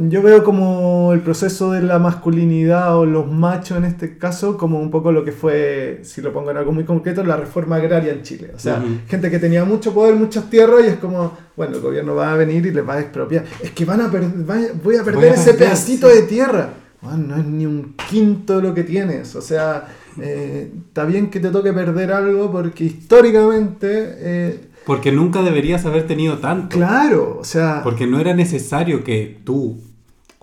yo 0.00 0.22
veo 0.22 0.44
como 0.44 1.12
el 1.12 1.20
proceso 1.20 1.72
de 1.72 1.82
la 1.82 1.98
masculinidad 1.98 2.96
o 2.96 3.06
los 3.06 3.30
machos 3.30 3.78
en 3.78 3.84
este 3.84 4.18
caso 4.18 4.56
como 4.56 4.78
un 4.78 4.90
poco 4.90 5.12
lo 5.12 5.24
que 5.24 5.32
fue, 5.32 6.00
si 6.02 6.20
lo 6.20 6.32
pongo 6.32 6.50
en 6.50 6.58
algo 6.58 6.72
muy 6.72 6.84
concreto, 6.84 7.24
la 7.24 7.36
reforma 7.36 7.76
agraria 7.76 8.12
en 8.12 8.22
Chile. 8.22 8.52
O 8.54 8.58
sea, 8.58 8.82
gente 9.08 9.30
que 9.30 9.38
tenía 9.38 9.64
mucho 9.64 9.92
poder, 9.94 10.14
muchas 10.14 10.48
tierras 10.50 10.84
y 10.84 10.88
es 10.88 10.96
como, 10.96 11.36
bueno, 11.56 11.76
el 11.76 11.82
gobierno 11.82 12.14
va 12.14 12.32
a 12.32 12.36
venir 12.36 12.66
y 12.66 12.72
les 12.72 12.86
va 12.86 12.94
a 12.94 13.00
expropiar. 13.00 13.44
Es 13.62 13.70
que 13.70 13.84
van 13.84 14.00
a 14.00 14.08
voy 14.08 14.96
a 14.96 15.04
perder 15.04 15.14
Voy 15.14 15.24
a 15.24 15.34
ese 15.34 15.52
perder, 15.52 15.68
pedacito 15.68 16.08
sí. 16.10 16.16
de 16.16 16.22
tierra. 16.22 16.70
Bueno, 17.00 17.18
no 17.28 17.36
es 17.36 17.44
ni 17.44 17.66
un 17.66 17.94
quinto 18.08 18.56
de 18.56 18.62
lo 18.62 18.74
que 18.74 18.82
tienes. 18.82 19.34
O 19.36 19.42
sea, 19.42 19.86
eh, 20.20 20.70
está 20.88 21.04
bien 21.04 21.30
que 21.30 21.40
te 21.40 21.50
toque 21.50 21.72
perder 21.72 22.12
algo 22.12 22.50
porque 22.50 22.84
históricamente, 22.84 23.88
eh, 24.18 24.60
Porque 24.86 25.10
nunca 25.12 25.42
deberías 25.42 25.84
haber 25.84 26.06
tenido 26.06 26.38
tanto. 26.38 26.76
claro, 26.76 27.36
o 27.40 27.44
sea, 27.44 27.80
Porque 27.82 28.06
no 28.06 28.20
era 28.20 28.32
necesario 28.34 29.02
que 29.04 29.40
tú, 29.44 29.78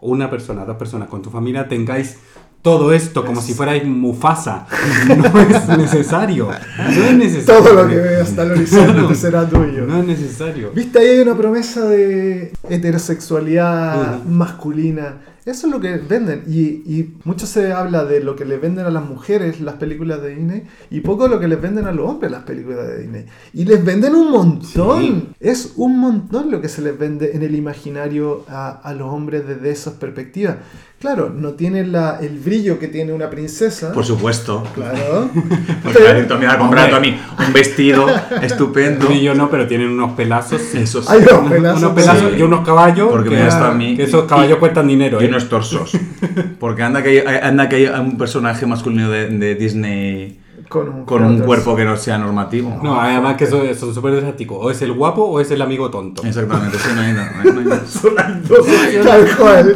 una 0.02 0.30
persona, 0.30 0.66
dos 0.66 0.76
personas 0.78 1.08
con 1.08 1.22
tu 1.22 1.30
familia 1.30 1.68
tengáis 1.70 2.18
todo 2.62 2.94
esto 2.94 3.26
como 3.26 3.42
si 3.42 3.54
fuerais 3.54 3.86
Mufasa. 3.86 4.68
No 5.18 5.40
es 5.42 5.68
necesario. 5.78 6.50
No 6.78 7.04
es 7.04 7.18
necesario. 7.18 7.62
todo 7.64 7.74
lo 7.84 7.88
que 7.90 7.96
ve 7.96 8.22
hasta 8.22 8.44
el 8.44 8.52
horizonte 8.52 9.16
será 9.16 9.48
tuyo. 9.50 9.86
No 9.86 10.00
es 10.00 10.06
necesario. 10.06 10.72
¿Viste? 10.74 11.00
Ahí 11.00 11.08
hay 11.08 11.20
una 11.20 11.36
promesa 11.36 11.82
de 11.88 12.54
heterosexualidad 12.70 14.20
Ujú. 14.20 14.30
masculina. 14.30 15.18
Eso 15.46 15.68
es 15.68 15.74
lo 15.74 15.82
que 15.82 15.98
venden. 15.98 16.44
Y, 16.48 16.62
y 16.62 17.18
mucho 17.26 17.46
se 17.46 17.74
habla 17.74 18.06
de 18.06 18.22
lo 18.22 18.36
que 18.36 18.46
le 18.46 18.58
venden 18.58 18.86
a 18.86 18.90
las 18.90 19.04
mujeres 19.04 19.60
las 19.60 19.76
películas 19.76 20.22
de 20.22 20.36
Disney 20.36 20.64
y 20.90 21.02
poco 21.02 21.28
lo 21.28 21.40
que 21.40 21.48
les 21.48 21.62
venden 21.62 21.86
a 21.86 21.92
los 21.92 22.10
hombres 22.10 22.32
las 22.32 22.44
películas 22.44 22.88
de 22.88 23.00
Disney. 23.00 23.26
Y 23.54 23.66
les 23.66 23.84
venden 23.84 24.16
un 24.16 24.32
montón. 24.32 25.02
Sí. 25.02 25.30
Es 25.40 25.74
un 25.76 26.00
montón 26.00 26.50
lo 26.50 26.62
que 26.62 26.70
se 26.70 26.82
les 26.82 26.98
vende 26.98 27.32
en 27.36 27.44
el 27.44 27.56
imaginario 27.56 28.46
a, 28.48 28.70
a 28.70 28.94
los 28.94 29.10
hombres 29.10 29.46
desde 29.48 29.70
esas 29.72 29.96
perspectivas. 29.96 30.58
Claro, 31.04 31.30
no 31.38 31.50
tiene 31.50 31.86
la, 31.86 32.18
el 32.22 32.40
brillo 32.40 32.80
que 32.80 32.88
tiene 32.88 33.12
una 33.12 33.30
princesa. 33.30 33.92
Por 33.92 34.06
supuesto. 34.06 34.66
Claro. 34.74 35.30
Porque 35.84 36.26
me 36.30 36.38
me 36.38 36.48
ha 36.48 36.58
comprado 36.58 36.96
a 36.96 37.02
mí 37.02 37.20
un 37.46 37.52
vestido 37.52 38.08
estupendo. 38.42 39.12
Yo 39.12 39.36
no, 39.36 39.50
pero 39.50 39.68
tienen 39.68 39.90
unos 39.90 40.14
pelazos. 40.14 40.62
sí. 40.62 40.78
Eso 40.78 41.02
sí. 41.02 41.10
Hay 41.12 41.20
unos 41.20 41.52
pelazos. 41.52 41.82
unos 41.82 41.92
pelazos 41.94 42.32
sí. 42.32 42.40
y 42.40 42.42
unos 42.42 42.66
caballos. 42.66 43.10
Porque 43.12 43.32
que, 43.32 43.36
me 43.36 43.42
a 43.42 43.72
mí. 43.72 43.98
que 43.98 44.04
esos 44.04 44.24
caballos 44.30 44.56
Y- 44.56 44.60
cuestan 44.62 44.88
dinero. 44.88 45.22
Y 45.22 45.26
¿eh? 45.26 45.28
unos 45.28 45.50
torsos. 45.50 45.92
Porque 46.62 46.84
anda 46.84 47.04
que 47.04 47.10
hay, 47.10 47.38
anda 47.42 47.68
que 47.68 47.76
hay 47.76 47.88
un 47.88 48.18
personaje 48.18 48.66
masculino 48.66 49.10
de, 49.10 49.28
de 49.28 49.56
Disney 49.56 50.40
Con 50.70 50.90
un, 50.90 51.06
con 51.06 51.24
un 51.24 51.40
cuerpo 51.42 51.76
que 51.76 51.84
no 51.86 51.96
sea 51.98 52.18
normativo. 52.18 52.80
No, 52.82 53.00
además 53.00 53.36
que 53.38 53.46
son 53.48 53.74
son 53.76 53.94
súper 53.94 54.16
drásticos. 54.22 54.58
O 54.62 54.72
es 54.72 54.82
el 54.82 54.94
guapo 54.94 55.24
o 55.24 55.40
es 55.40 55.52
el 55.52 55.62
amigo 55.62 55.90
tonto. 55.92 56.24
Exactamente, 56.26 56.78
sí, 56.80 56.90
no 56.96 57.02
hay 57.02 57.14
nada. 57.14 57.32
no 57.44 57.60
hay- 57.60 57.66
nada. 57.66 57.84
Son 57.88 58.16
las 58.16 58.48
dos. 58.48 58.66
Tal 59.04 59.38
cual. 59.38 59.76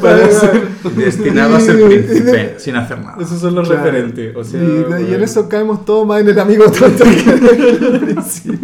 Destinado 0.96 1.56
a 1.56 1.60
ser 1.60 1.86
príncipe, 1.86 2.56
sin 2.60 2.76
hacer 2.76 3.00
nada. 3.00 3.18
Esos 3.22 3.40
son 3.40 3.54
los 3.56 3.68
Claro. 3.68 3.84
referentes. 3.84 4.36
O 4.36 4.44
sea, 4.44 4.62
y, 4.64 4.66
y 4.66 4.68
en 4.78 4.88
bueno. 4.88 5.24
eso 5.24 5.50
caemos 5.50 5.86
todos 5.86 6.08
más 6.08 6.22
en 6.22 6.30
el 6.30 6.40
amigo 6.40 6.66
tonto 6.72 7.04
que 7.04 7.32
en 7.32 7.46
el 7.46 8.00
príncipe. 8.00 8.58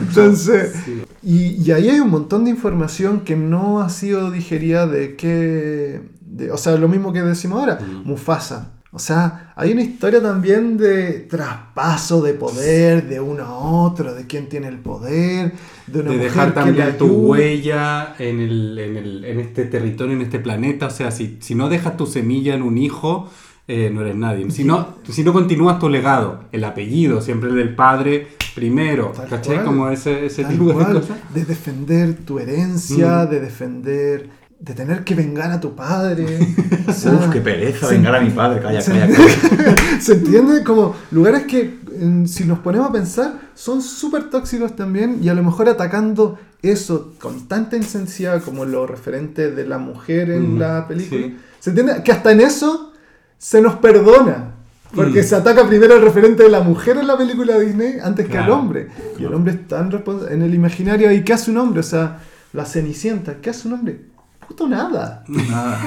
Entonces, 0.00 0.74
y, 1.22 1.62
y 1.62 1.70
ahí 1.72 1.88
hay 1.88 2.00
un 2.00 2.10
montón 2.10 2.44
de 2.44 2.50
información 2.50 3.20
que 3.20 3.36
no 3.36 3.80
ha 3.80 3.88
sido 3.88 4.30
digerida 4.30 4.86
de 4.86 5.16
que. 5.16 6.00
de- 6.20 6.50
o 6.50 6.56
sea, 6.56 6.76
lo 6.76 6.88
mismo 6.88 7.12
que 7.12 7.22
decimos 7.22 7.60
ahora, 7.60 7.78
Mm. 7.80 8.08
Mufasa. 8.08 8.70
O 8.96 9.00
sea, 9.00 9.52
hay 9.56 9.72
una 9.72 9.82
historia 9.82 10.22
también 10.22 10.76
de 10.76 11.26
traspaso 11.28 12.22
de 12.22 12.32
poder 12.34 13.08
de 13.08 13.18
uno 13.20 13.42
a 13.44 13.52
otro, 13.58 14.14
de 14.14 14.24
quién 14.26 14.48
tiene 14.48 14.68
el 14.68 14.78
poder, 14.78 15.52
de 15.88 16.00
una 16.00 16.10
de 16.10 16.16
mujer 16.16 16.30
dejar 16.30 16.48
que 16.48 16.60
también 16.60 16.96
tu 16.96 17.06
huella 17.06 18.14
en, 18.20 18.38
el, 18.40 18.78
en, 18.78 18.96
el- 18.96 19.24
en 19.24 19.40
este 19.40 19.64
territorio, 19.64 20.14
en 20.14 20.22
este 20.22 20.38
planeta. 20.38 20.86
O 20.86 20.90
sea, 20.90 21.10
si, 21.10 21.38
si 21.40 21.54
no 21.56 21.68
dejas 21.68 21.96
tu 21.96 22.06
semilla 22.06 22.54
en 22.54 22.62
un 22.62 22.78
hijo, 22.78 23.28
eh, 23.66 23.90
no 23.92 24.02
eres 24.02 24.14
nadie. 24.14 24.48
Si 24.52 24.62
no, 24.62 24.96
si 25.08 25.24
no 25.24 25.32
continúas 25.32 25.78
tu 25.80 25.88
legado, 25.88 26.44
el 26.52 26.62
apellido, 26.64 27.20
siempre 27.20 27.50
el 27.50 27.56
del 27.56 27.74
padre 27.74 28.28
primero. 28.54 29.12
Tal 29.16 29.28
¿Cachai? 29.28 29.54
cual. 29.56 29.66
Como 29.66 29.88
ese, 29.90 30.26
ese 30.26 30.44
tipo 30.44 30.66
de 30.66 30.74
cosas. 30.84 31.16
de 31.34 31.44
defender 31.44 32.14
tu 32.24 32.38
herencia, 32.38 33.24
Mm. 33.24 33.30
de 33.30 33.40
defender, 33.40 34.30
de 34.64 34.72
tener 34.74 35.04
que 35.04 35.14
vengar 35.14 35.50
a 35.50 35.60
tu 35.60 35.74
padre. 35.74 36.38
O 36.86 36.92
sea, 36.92 37.12
Uf, 37.12 37.30
qué 37.32 37.40
pereza 37.40 37.88
vengar 37.88 38.14
a 38.14 38.20
mi 38.20 38.28
padre. 38.28 38.60
Calla, 38.60 38.78
se- 38.82 38.92
calla, 38.92 39.08
calla. 39.08 39.76
¿Se 40.00 40.12
entiende? 40.12 40.62
Como 40.62 40.94
lugares 41.12 41.44
que, 41.44 41.78
si 42.26 42.44
nos 42.44 42.58
ponemos 42.58 42.90
a 42.90 42.92
pensar, 42.92 43.40
son 43.54 43.80
súper 43.80 44.28
tóxicos 44.28 44.76
también 44.76 45.18
y 45.22 45.30
a 45.30 45.34
lo 45.34 45.42
mejor 45.42 45.68
atacando 45.70 46.38
eso 46.62 47.14
con 47.20 47.48
tanta 47.48 47.76
intensidad 47.78 48.42
como 48.42 48.66
lo 48.66 48.86
referente 48.86 49.50
de 49.50 49.66
la 49.66 49.78
mujer 49.78 50.30
en 50.30 50.56
Mm, 50.56 50.58
la 50.58 50.86
película. 50.86 51.22
sí. 51.22 51.36
¿Se 51.58 51.70
entiende? 51.70 52.02
Que 52.04 52.12
hasta 52.12 52.32
en 52.32 52.42
eso 52.42 52.92
se 53.38 53.62
nos 53.62 53.76
perdona. 53.76 54.50
Porque 54.94 55.22
Mm. 55.22 55.24
se 55.24 55.34
ataca 55.36 55.66
primero 55.66 55.96
el 55.96 56.02
referente 56.02 56.42
de 56.42 56.50
la 56.50 56.60
mujer 56.60 56.98
en 56.98 57.06
la 57.06 57.16
película 57.16 57.58
Disney 57.58 57.96
antes 58.02 58.28
que 58.28 58.36
al 58.36 58.50
hombre. 58.50 58.88
Y 59.18 59.24
el 59.24 59.32
hombre 59.32 59.54
es 59.54 59.66
tan 59.68 59.90
responsable. 59.90 60.34
En 60.34 60.42
el 60.42 60.54
imaginario, 60.54 61.10
¿y 61.10 61.24
qué 61.24 61.32
hace 61.32 61.50
un 61.50 61.56
hombre? 61.56 61.80
O 61.80 61.82
sea, 61.82 62.18
la 62.52 62.66
cenicienta, 62.66 63.36
¿qué 63.40 63.48
hace 63.50 63.68
un 63.68 63.74
hombre? 63.74 64.00
Puto 64.48 64.68
nada. 64.68 65.24
Nada. 65.28 65.80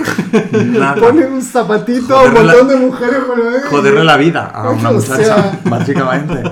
Nada. 0.65 0.96
Pone 1.00 1.26
un 1.26 1.41
zapatito 1.41 2.17
a 2.17 2.24
un 2.24 2.34
la- 2.34 2.41
montón 2.41 2.67
de 2.70 2.76
mujeres 2.78 3.20
con 3.26 3.39
la- 3.39 3.62
Joderle 3.70 4.04
la 4.04 4.17
vida 4.17 4.46
a 4.48 4.70
una 4.72 4.91
muchacha, 4.91 5.15
sea- 5.24 5.60
básicamente. 5.66 6.43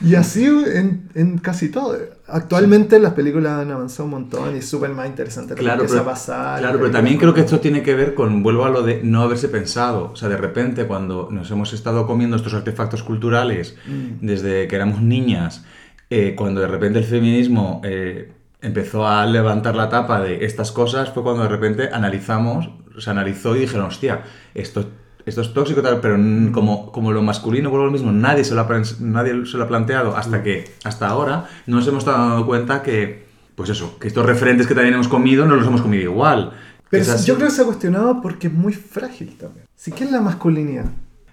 Y 0.00 0.14
así 0.14 0.44
en, 0.44 1.10
en 1.14 1.38
casi 1.38 1.70
todo. 1.70 1.96
Actualmente 2.28 2.98
las 3.00 3.14
películas 3.14 3.58
han 3.60 3.70
avanzado 3.72 4.04
un 4.04 4.10
montón 4.10 4.54
y 4.54 4.58
es 4.58 4.68
súper 4.68 4.90
más 4.90 5.06
interesante 5.08 5.50
lo 5.52 5.56
que 5.56 5.62
Claro, 5.62 5.80
empieza 5.80 6.00
pero, 6.02 6.10
a 6.10 6.12
pasar. 6.14 6.58
claro, 6.60 6.78
pero 6.78 6.90
también 6.90 7.16
creo 7.18 7.34
que 7.34 7.40
esto 7.40 7.58
tiene 7.58 7.82
que 7.82 7.94
ver 7.94 8.14
con, 8.14 8.42
vuelvo 8.42 8.64
a 8.64 8.70
lo 8.70 8.82
de 8.82 9.00
no 9.02 9.22
haberse 9.22 9.48
pensado. 9.48 10.10
O 10.12 10.16
sea, 10.16 10.28
de 10.28 10.36
repente 10.36 10.86
cuando 10.86 11.28
nos 11.32 11.50
hemos 11.50 11.72
estado 11.72 12.06
comiendo 12.06 12.36
estos 12.36 12.54
artefactos 12.54 13.02
culturales 13.02 13.74
Mm. 13.86 14.24
desde 14.26 14.68
que 14.68 14.76
éramos 14.76 15.00
niñas, 15.02 15.64
eh, 16.10 16.34
cuando 16.36 16.60
de 16.60 16.68
repente 16.68 16.98
el 17.00 17.04
feminismo 17.04 17.80
eh, 17.84 18.32
empezó 18.60 19.06
a 19.06 19.24
levantar 19.26 19.74
la 19.76 19.88
tapa 19.88 20.20
de 20.20 20.44
estas 20.44 20.72
cosas, 20.72 21.10
fue 21.10 21.22
cuando 21.22 21.42
de 21.44 21.48
repente 21.48 21.88
analizamos 21.92 22.70
se 23.00 23.10
analizó 23.10 23.56
y 23.56 23.60
dijeron, 23.60 23.86
hostia, 23.86 24.22
esto, 24.54 24.84
esto 25.24 25.40
es 25.40 25.54
tóxico, 25.54 25.82
tal, 25.82 26.00
pero 26.00 26.16
como, 26.52 26.90
como 26.92 27.12
lo 27.12 27.22
masculino, 27.22 27.70
vuelvo 27.70 27.86
lo 27.86 27.92
mismo, 27.92 28.12
nadie 28.12 28.44
se, 28.44 28.54
lo 28.54 28.62
ha, 28.62 28.68
nadie 29.00 29.46
se 29.46 29.56
lo 29.56 29.64
ha 29.64 29.68
planteado 29.68 30.16
hasta 30.16 30.42
que, 30.42 30.64
hasta 30.84 31.08
ahora, 31.08 31.48
no 31.66 31.76
nos 31.76 31.86
hemos 31.86 32.04
dado 32.04 32.44
cuenta 32.46 32.82
que, 32.82 33.26
pues 33.54 33.70
eso, 33.70 33.98
que 33.98 34.08
estos 34.08 34.26
referentes 34.26 34.66
que 34.66 34.74
también 34.74 34.94
hemos 34.94 35.08
comido, 35.08 35.46
no 35.46 35.56
los 35.56 35.66
hemos 35.66 35.82
comido 35.82 36.02
igual. 36.02 36.52
Pero 36.90 37.04
yo 37.18 37.34
creo 37.36 37.48
que 37.48 37.54
se 37.54 37.62
ha 37.62 37.66
cuestionado 37.66 38.20
porque 38.22 38.46
es 38.46 38.52
muy 38.52 38.72
frágil 38.72 39.36
también. 39.36 39.66
Sí, 39.76 39.92
¿qué 39.92 40.04
es 40.04 40.10
la 40.10 40.20
masculinidad? 40.20 40.86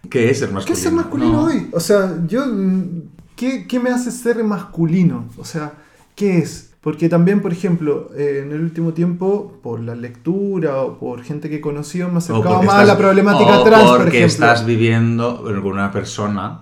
¿Qué 0.09 0.30
es 0.30 0.39
ser 0.39 0.49
¿Qué 0.49 0.53
masculino? 0.55 0.76
es 0.78 0.84
ser 0.84 0.91
masculino 0.93 1.32
No. 1.32 1.43
hoy? 1.45 1.69
O 1.71 1.80
sea, 1.80 2.17
yo. 2.28 2.45
mm, 2.45 3.01
¿qué, 3.36 3.65
¿Qué 3.65 3.80
me 3.80 3.89
hace 3.89 4.11
ser 4.11 4.43
masculino? 4.43 5.30
O 5.38 5.45
sea, 5.45 5.73
¿qué 6.13 6.39
es? 6.39 6.74
Porque 6.86 7.09
también, 7.09 7.41
por 7.41 7.51
ejemplo, 7.51 8.11
eh, 8.15 8.43
en 8.45 8.51
el 8.51 8.61
último 8.61 8.93
tiempo, 8.93 9.59
por 9.63 9.79
la 9.81 9.95
lectura 9.95 10.83
o 10.83 10.99
por 10.99 11.23
gente 11.23 11.49
que 11.49 11.55
he 11.55 11.61
conocido, 11.61 12.09
me 12.09 12.21
porque 12.21 12.47
más 12.47 12.75
a 12.75 12.83
estás- 12.83 12.88
la 12.89 12.97
problemática 12.99 13.59
o 13.59 13.63
trans, 13.63 13.83
por 13.86 13.97
porque 14.03 14.17
ejemplo. 14.23 14.27
estás 14.45 14.65
viviendo 14.67 15.41
con 15.43 15.65
una 15.65 15.91
persona 15.91 16.59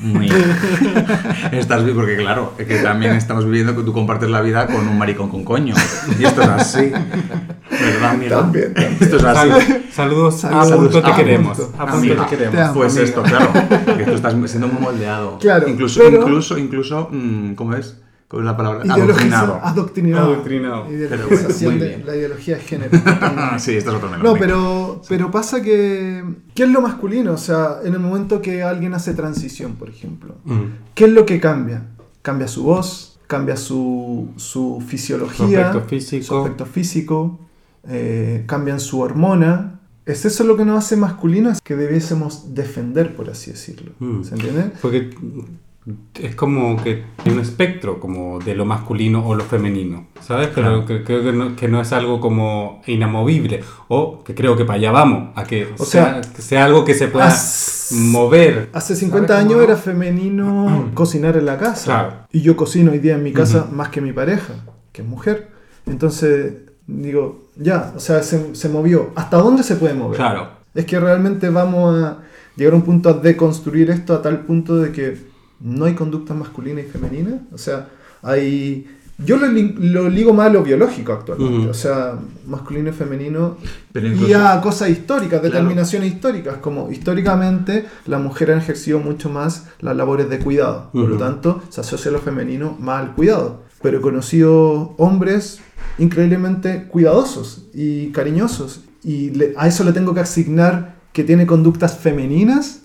muy... 0.00 0.28
estás 1.52 1.82
porque 1.92 2.16
claro, 2.16 2.52
es 2.56 2.66
que 2.68 2.76
también 2.76 3.14
estamos 3.16 3.44
viviendo 3.46 3.74
que 3.74 3.82
tú 3.82 3.92
compartes 3.92 4.30
la 4.30 4.40
vida 4.42 4.66
con 4.68 4.86
un 4.86 4.96
maricón 4.96 5.28
con 5.28 5.42
coño. 5.44 5.74
Y 6.20 6.24
esto 6.24 6.40
es 6.42 6.48
así. 6.48 6.92
¿Verdad, 7.70 8.10
amiga? 8.10 8.36
También, 8.40 8.74
también. 8.74 8.96
Esto 9.00 9.16
es 9.16 9.24
así. 9.24 9.48
Sal- 9.50 9.82
saludos, 9.90 10.40
Saludos. 10.40 10.70
a 10.72 10.76
punto 10.76 11.02
te 11.02 11.10
A 11.10 11.16
queremos. 11.16 11.58
punto. 11.58 11.82
A 11.82 11.86
punto 11.86 12.14
te 12.14 12.26
queremos. 12.36 12.54
te 12.54 12.60
amo. 12.62 12.74
Pues 12.74 12.92
amiga. 12.92 13.04
esto, 13.08 13.22
claro. 13.24 13.52
Que 13.96 14.04
tú 14.04 14.12
estás 14.12 14.34
siendo 14.50 14.68
muy 14.68 14.80
moldeado. 14.82 15.38
Claro, 15.38 15.68
Incluso, 15.68 16.00
pero- 16.00 16.22
incluso, 16.22 16.56
incluso, 16.58 17.08
mm, 17.10 17.54
¿cómo 17.54 17.74
es? 17.74 18.00
¿Cómo 18.28 18.42
es 18.42 18.46
la 18.46 18.56
palabra? 18.58 18.82
Adoctrinado. 18.92 19.58
Adoctrinado. 19.62 20.32
Adoctrinado. 20.32 20.92
Ideologización 20.92 21.78
Muy 21.78 21.88
de 21.88 22.04
la 22.04 22.14
ideología 22.14 22.56
de 22.56 22.60
género. 22.62 22.90
Ah, 23.06 23.56
sí, 23.58 23.74
esto 23.74 23.90
es 23.90 23.96
otro 23.96 24.10
melón. 24.10 24.22
No, 24.22 24.34
pero, 24.34 25.00
pero 25.08 25.30
pasa 25.30 25.62
que. 25.62 26.22
¿Qué 26.54 26.64
es 26.64 26.68
lo 26.68 26.82
masculino? 26.82 27.32
O 27.32 27.38
sea, 27.38 27.78
en 27.82 27.94
el 27.94 28.00
momento 28.00 28.42
que 28.42 28.62
alguien 28.62 28.92
hace 28.92 29.14
transición, 29.14 29.76
por 29.76 29.88
ejemplo. 29.88 30.36
Mm. 30.44 30.62
¿Qué 30.94 31.06
es 31.06 31.12
lo 31.12 31.24
que 31.24 31.40
cambia? 31.40 31.86
Cambia 32.20 32.48
su 32.48 32.64
voz, 32.64 33.18
cambia 33.26 33.56
su, 33.56 34.28
su 34.36 34.84
fisiología, 34.86 35.68
Aspecto 35.70 35.88
físico. 35.88 36.24
su 36.24 36.36
aspecto 36.36 36.66
físico, 36.66 37.40
eh, 37.88 38.44
cambian 38.46 38.78
su 38.78 39.00
hormona. 39.00 39.80
¿Es 40.04 40.26
eso 40.26 40.44
lo 40.44 40.58
que 40.58 40.66
nos 40.66 40.84
hace 40.84 40.96
masculinos? 40.96 41.62
Que 41.62 41.76
debiésemos 41.76 42.54
defender, 42.54 43.16
por 43.16 43.30
así 43.30 43.52
decirlo. 43.52 43.92
Mm. 44.00 44.22
¿Se 44.22 44.34
entiende? 44.34 44.70
Porque 44.82 45.10
es 46.20 46.34
como 46.34 46.82
que 46.82 47.04
hay 47.24 47.32
un 47.32 47.40
espectro 47.40 48.00
como 48.00 48.38
de 48.40 48.54
lo 48.54 48.64
masculino 48.64 49.26
o 49.26 49.34
lo 49.34 49.44
femenino, 49.44 50.06
¿sabes? 50.20 50.48
Pero 50.54 50.84
Claro. 50.84 50.86
que, 50.86 51.04
creo 51.04 51.22
que 51.22 51.32
no, 51.32 51.56
que 51.56 51.68
no 51.68 51.80
es 51.80 51.92
algo 51.92 52.20
como 52.20 52.82
inamovible 52.86 53.62
o 53.88 54.22
que 54.24 54.34
creo 54.34 54.56
que 54.56 54.64
para 54.64 54.78
allá 54.78 54.92
vamos, 54.92 55.30
a 55.36 55.44
que, 55.44 55.68
O 55.78 55.84
sea, 55.84 56.20
sea, 56.22 56.32
que 56.34 56.42
sea 56.42 56.64
algo 56.64 56.84
que 56.84 56.94
se 56.94 57.08
pueda 57.08 57.34
mover. 57.92 58.68
Hace 58.72 58.96
50 58.96 59.26
¿Sabes 59.28 59.44
cómo 59.44 59.54
años 59.56 59.68
era 59.68 59.76
femenino 59.76 60.90
cocinar 60.94 61.36
en 61.36 61.46
la 61.46 61.58
casa. 61.58 61.84
Claro. 61.84 62.12
Y 62.32 62.42
yo 62.42 62.56
cocino 62.56 62.92
hoy 62.92 62.98
día 62.98 63.14
en 63.14 63.22
mi 63.22 63.32
casa 63.32 63.66
más 63.72 63.88
que 63.88 64.00
mi 64.00 64.12
pareja, 64.12 64.54
que 64.92 65.02
es 65.02 65.08
mujer. 65.08 65.48
Entonces, 65.86 66.54
digo, 66.86 67.48
ya, 67.56 67.92
o 67.96 68.00
sea, 68.00 68.22
se, 68.22 68.54
se 68.54 68.68
movió. 68.68 69.10
¿Hasta 69.14 69.38
dónde 69.38 69.62
se 69.62 69.76
puede 69.76 69.94
mover? 69.94 70.16
Claro. 70.16 70.48
Es 70.74 70.84
que 70.84 71.00
realmente 71.00 71.48
vamos 71.48 72.02
a 72.02 72.18
llegar 72.56 72.74
a 72.74 72.76
un 72.76 72.82
punto 72.82 73.08
a 73.08 73.12
deconstruir 73.14 73.90
esto 73.90 74.14
a 74.14 74.20
tal 74.20 74.40
punto 74.40 74.76
de 74.76 74.92
que 74.92 75.27
no 75.60 75.84
hay 75.86 75.94
conducta 75.94 76.34
masculina 76.34 76.80
y 76.80 76.84
femenina. 76.84 77.40
O 77.52 77.58
sea, 77.58 77.88
hay... 78.22 78.86
Yo 79.20 79.36
lo, 79.36 79.48
lo 79.48 80.08
ligo 80.08 80.32
más 80.32 80.46
a 80.46 80.50
lo 80.52 80.62
biológico 80.62 81.12
actualmente. 81.12 81.68
O 81.68 81.74
sea, 81.74 82.16
masculino 82.46 82.90
y 82.90 82.92
femenino. 82.92 83.56
Pero 83.92 84.06
y 84.14 84.32
a 84.32 84.60
cosas 84.60 84.90
históricas, 84.90 85.40
Claro. 85.40 85.54
determinaciones 85.54 86.12
históricas. 86.12 86.58
Como 86.58 86.92
históricamente 86.92 87.86
la 88.06 88.20
mujer 88.20 88.52
ha 88.52 88.58
ejercido 88.58 89.00
mucho 89.00 89.28
más 89.28 89.66
las 89.80 89.96
labores 89.96 90.30
de 90.30 90.38
cuidado. 90.38 90.90
Por 90.92 91.08
lo 91.08 91.16
tanto, 91.16 91.60
se 91.68 91.80
asocia 91.80 92.12
lo 92.12 92.20
femenino 92.20 92.76
más 92.78 93.00
al 93.02 93.14
cuidado. 93.16 93.64
Pero 93.82 93.98
he 93.98 94.00
conocido 94.00 94.94
hombres 94.98 95.58
increíblemente 95.98 96.84
cuidadosos 96.86 97.66
y 97.74 98.10
cariñosos. 98.12 98.82
Y 99.02 99.30
le- 99.30 99.52
a 99.56 99.66
eso 99.66 99.82
le 99.82 99.92
tengo 99.92 100.14
que 100.14 100.20
asignar 100.20 100.94
que 101.12 101.24
tiene 101.24 101.44
conductas 101.44 101.98
femeninas 101.98 102.82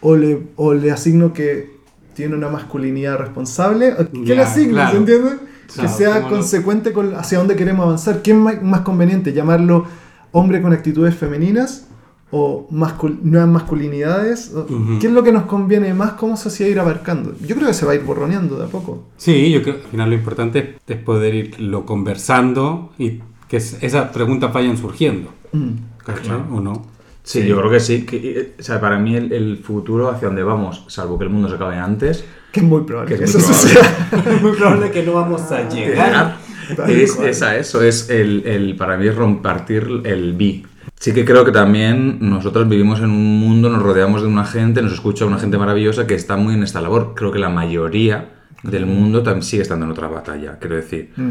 o 0.00 0.16
le, 0.16 0.48
o 0.56 0.74
le 0.74 0.90
asigno 0.90 1.32
que 1.32 1.78
tiene 2.20 2.36
una 2.36 2.48
masculinidad 2.50 3.16
responsable. 3.18 3.94
¿Qué 4.12 4.24
Ya, 4.26 4.34
le 4.34 4.42
asigno? 4.42 4.72
claro. 4.74 4.90
¿Se 4.92 4.96
entiende? 4.98 5.30
Claro, 5.72 5.88
que 5.88 5.88
sea 5.96 6.08
¿cómo 6.16 6.20
no? 6.22 6.28
consecuente 6.36 6.92
con 6.92 7.14
hacia 7.14 7.38
dónde 7.38 7.56
queremos 7.56 7.84
avanzar. 7.86 8.20
¿Qué 8.22 8.32
es 8.32 8.36
más 8.62 8.80
conveniente? 8.82 9.32
¿Llamarlo 9.32 9.86
hombre 10.32 10.60
con 10.60 10.72
actitudes 10.72 11.14
femeninas? 11.14 11.86
¿O 12.32 12.68
mascul- 12.70 13.18
nuevas 13.22 13.48
masculinidades? 13.48 14.52
¿O- 14.54 14.60
Ujú. 14.62 14.98
¿Qué 15.00 15.06
es 15.06 15.12
lo 15.12 15.22
que 15.22 15.32
nos 15.32 15.44
conviene 15.44 15.94
más? 15.94 16.12
¿Cómo 16.12 16.36
sociedad 16.36 16.70
ir 16.70 16.78
abarcando? 16.78 17.34
Yo 17.44 17.56
creo 17.56 17.68
que 17.68 17.74
se 17.74 17.86
va 17.86 17.92
a 17.92 17.94
ir 17.94 18.02
borroneando 18.04 18.56
de 18.58 18.64
a 18.64 18.68
poco. 18.68 19.04
Sí, 19.16 19.50
yo 19.50 19.62
creo 19.62 19.76
que 19.76 19.82
al 19.84 19.88
final 19.90 20.10
lo 20.10 20.14
importante 20.16 20.76
es 20.86 20.96
poder 20.98 21.34
irlo 21.34 21.86
conversando 21.86 22.92
y 22.98 23.20
que 23.48 23.56
es- 23.56 23.78
esas 23.82 24.10
preguntas 24.10 24.52
vayan 24.52 24.76
surgiendo. 24.76 25.30
Mm. 25.52 25.70
¿Cachai? 26.04 26.40
¿O 26.52 26.60
no? 26.60 26.82
Sí, 27.22 27.46
yo 27.46 27.56
creo 27.58 27.70
que 27.70 27.80
sí. 27.80 28.04
Que, 28.06 28.16
eh, 28.16 28.52
o 28.58 28.62
sea, 28.62 28.80
para 28.80 28.98
mí 28.98 29.14
el, 29.16 29.32
el 29.32 29.58
futuro 29.58 30.08
hacia 30.10 30.28
donde 30.28 30.42
vamos, 30.42 30.84
salvo 30.88 31.18
que 31.18 31.24
el 31.24 31.30
mundo 31.30 31.48
se 31.48 31.54
acabe 31.56 31.76
antes, 31.76 32.24
Que 32.52 32.60
es 32.60 32.66
muy 32.66 32.82
probable 32.82 33.16
Que 33.16 33.24
es 33.24 33.34
muy 33.34 33.42
eso 33.42 33.52
probable. 33.52 34.30
Es 34.36 34.42
muy 34.42 34.52
probable 34.52 34.90
que 34.90 35.02
no 35.02 35.12
vamos 35.12 35.52
a 35.52 35.68
llegar, 35.68 36.36
Tal 36.76 36.90
es, 36.90 37.12
cual. 37.12 37.28
es 37.28 37.42
a 37.42 37.56
eso, 37.56 37.82
es 37.82 38.08
el, 38.10 38.42
el- 38.46 38.76
para 38.76 38.96
mí 38.96 39.06
es 39.06 39.14
compartir 39.14 40.02
el 40.04 40.32
bi. 40.34 40.64
Sí 40.98 41.12
que 41.12 41.24
creo 41.24 41.44
que 41.44 41.52
también 41.52 42.18
nosotros 42.20 42.68
vivimos 42.68 42.98
en 43.00 43.06
un 43.06 43.38
mundo, 43.40 43.70
nos 43.70 43.82
rodeamos 43.82 44.22
de 44.22 44.28
una 44.28 44.44
gente, 44.44 44.82
nos 44.82 44.92
escucha 44.92 45.24
una 45.24 45.38
gente 45.38 45.56
maravillosa 45.56 46.06
que 46.06 46.14
está 46.14 46.36
muy 46.36 46.54
en 46.54 46.62
esta 46.62 46.80
labor. 46.80 47.14
Creo 47.16 47.32
que 47.32 47.38
la 47.38 47.48
mayoría 47.48 48.28
del 48.62 48.86
mundo 48.86 49.22
también 49.22 49.42
sigue 49.42 49.62
estando 49.62 49.86
en 49.86 49.92
otra 49.92 50.08
batalla, 50.08 50.58
quiero 50.58 50.76
decir. 50.76 51.10
Mm. 51.16 51.30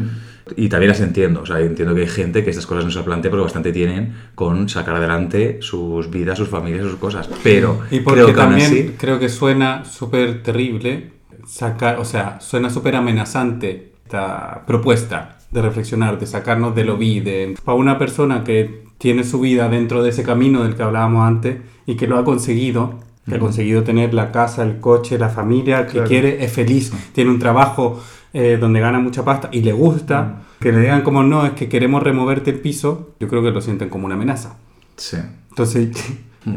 Y 0.55 0.69
también 0.69 0.89
las 0.89 0.99
entiendo, 0.99 1.41
o 1.41 1.45
sea, 1.45 1.59
entiendo 1.59 1.93
que 1.93 2.01
hay 2.01 2.07
gente 2.07 2.43
que 2.43 2.49
estas 2.49 2.65
cosas 2.65 2.85
no 2.85 2.91
se 2.91 3.01
plantea 3.03 3.29
porque 3.29 3.43
bastante 3.43 3.71
tienen 3.71 4.15
con 4.35 4.67
sacar 4.67 4.95
adelante 4.95 5.59
sus 5.61 6.09
vidas, 6.09 6.37
sus 6.37 6.49
familias, 6.49 6.83
sus 6.83 6.95
cosas. 6.95 7.29
Pero 7.43 7.81
Y 7.91 7.99
porque 7.99 8.21
creo 8.21 8.27
que 8.27 8.33
también 8.33 8.65
así... 8.65 8.95
creo 8.97 9.19
que 9.19 9.29
suena 9.29 9.85
súper 9.85 10.41
terrible 10.41 11.11
sacar, 11.45 11.99
o 11.99 12.05
sea, 12.05 12.39
suena 12.41 12.69
súper 12.69 12.95
amenazante 12.95 13.93
esta 14.03 14.63
propuesta 14.65 15.37
de 15.51 15.61
reflexionar, 15.61 16.19
de 16.19 16.25
sacarnos 16.25 16.75
de 16.75 16.83
lo 16.83 16.97
vi, 16.97 17.19
de 17.19 17.55
para 17.63 17.77
una 17.77 17.97
persona 17.97 18.43
que 18.43 18.83
tiene 18.97 19.23
su 19.23 19.39
vida 19.39 19.69
dentro 19.69 20.03
de 20.03 20.09
ese 20.09 20.23
camino 20.23 20.63
del 20.63 20.75
que 20.75 20.83
hablábamos 20.83 21.27
antes 21.27 21.57
y 21.85 21.95
que 21.95 22.07
lo 22.07 22.17
ha 22.17 22.25
conseguido, 22.25 22.99
que 23.29 23.35
ha 23.35 23.39
conseguido 23.39 23.83
tener 23.83 24.13
la 24.13 24.31
casa, 24.31 24.63
el 24.63 24.79
coche, 24.79 25.17
la 25.17 25.29
familia, 25.29 25.85
que 25.85 25.93
Claro. 25.93 26.07
quiere, 26.07 26.43
es 26.43 26.51
feliz, 26.51 26.91
tiene 27.13 27.29
un 27.31 27.39
trabajo 27.39 28.01
eh, 28.33 28.57
donde 28.59 28.79
gana 28.79 28.99
mucha 28.99 29.23
pasta 29.23 29.49
y 29.51 29.61
le 29.61 29.71
gusta, 29.71 30.41
que 30.59 30.71
le 30.71 30.79
digan 30.81 31.01
como 31.03 31.23
no, 31.23 31.45
es 31.45 31.53
que 31.53 31.69
queremos 31.69 32.03
removerte 32.03 32.51
el 32.51 32.59
piso, 32.59 33.11
yo 33.19 33.27
creo 33.27 33.41
que 33.41 33.51
lo 33.51 33.61
sienten 33.61 33.89
como 33.89 34.05
una 34.05 34.15
amenaza. 34.15 34.57
Sí. 34.97 35.17
Entonces, 35.49 35.89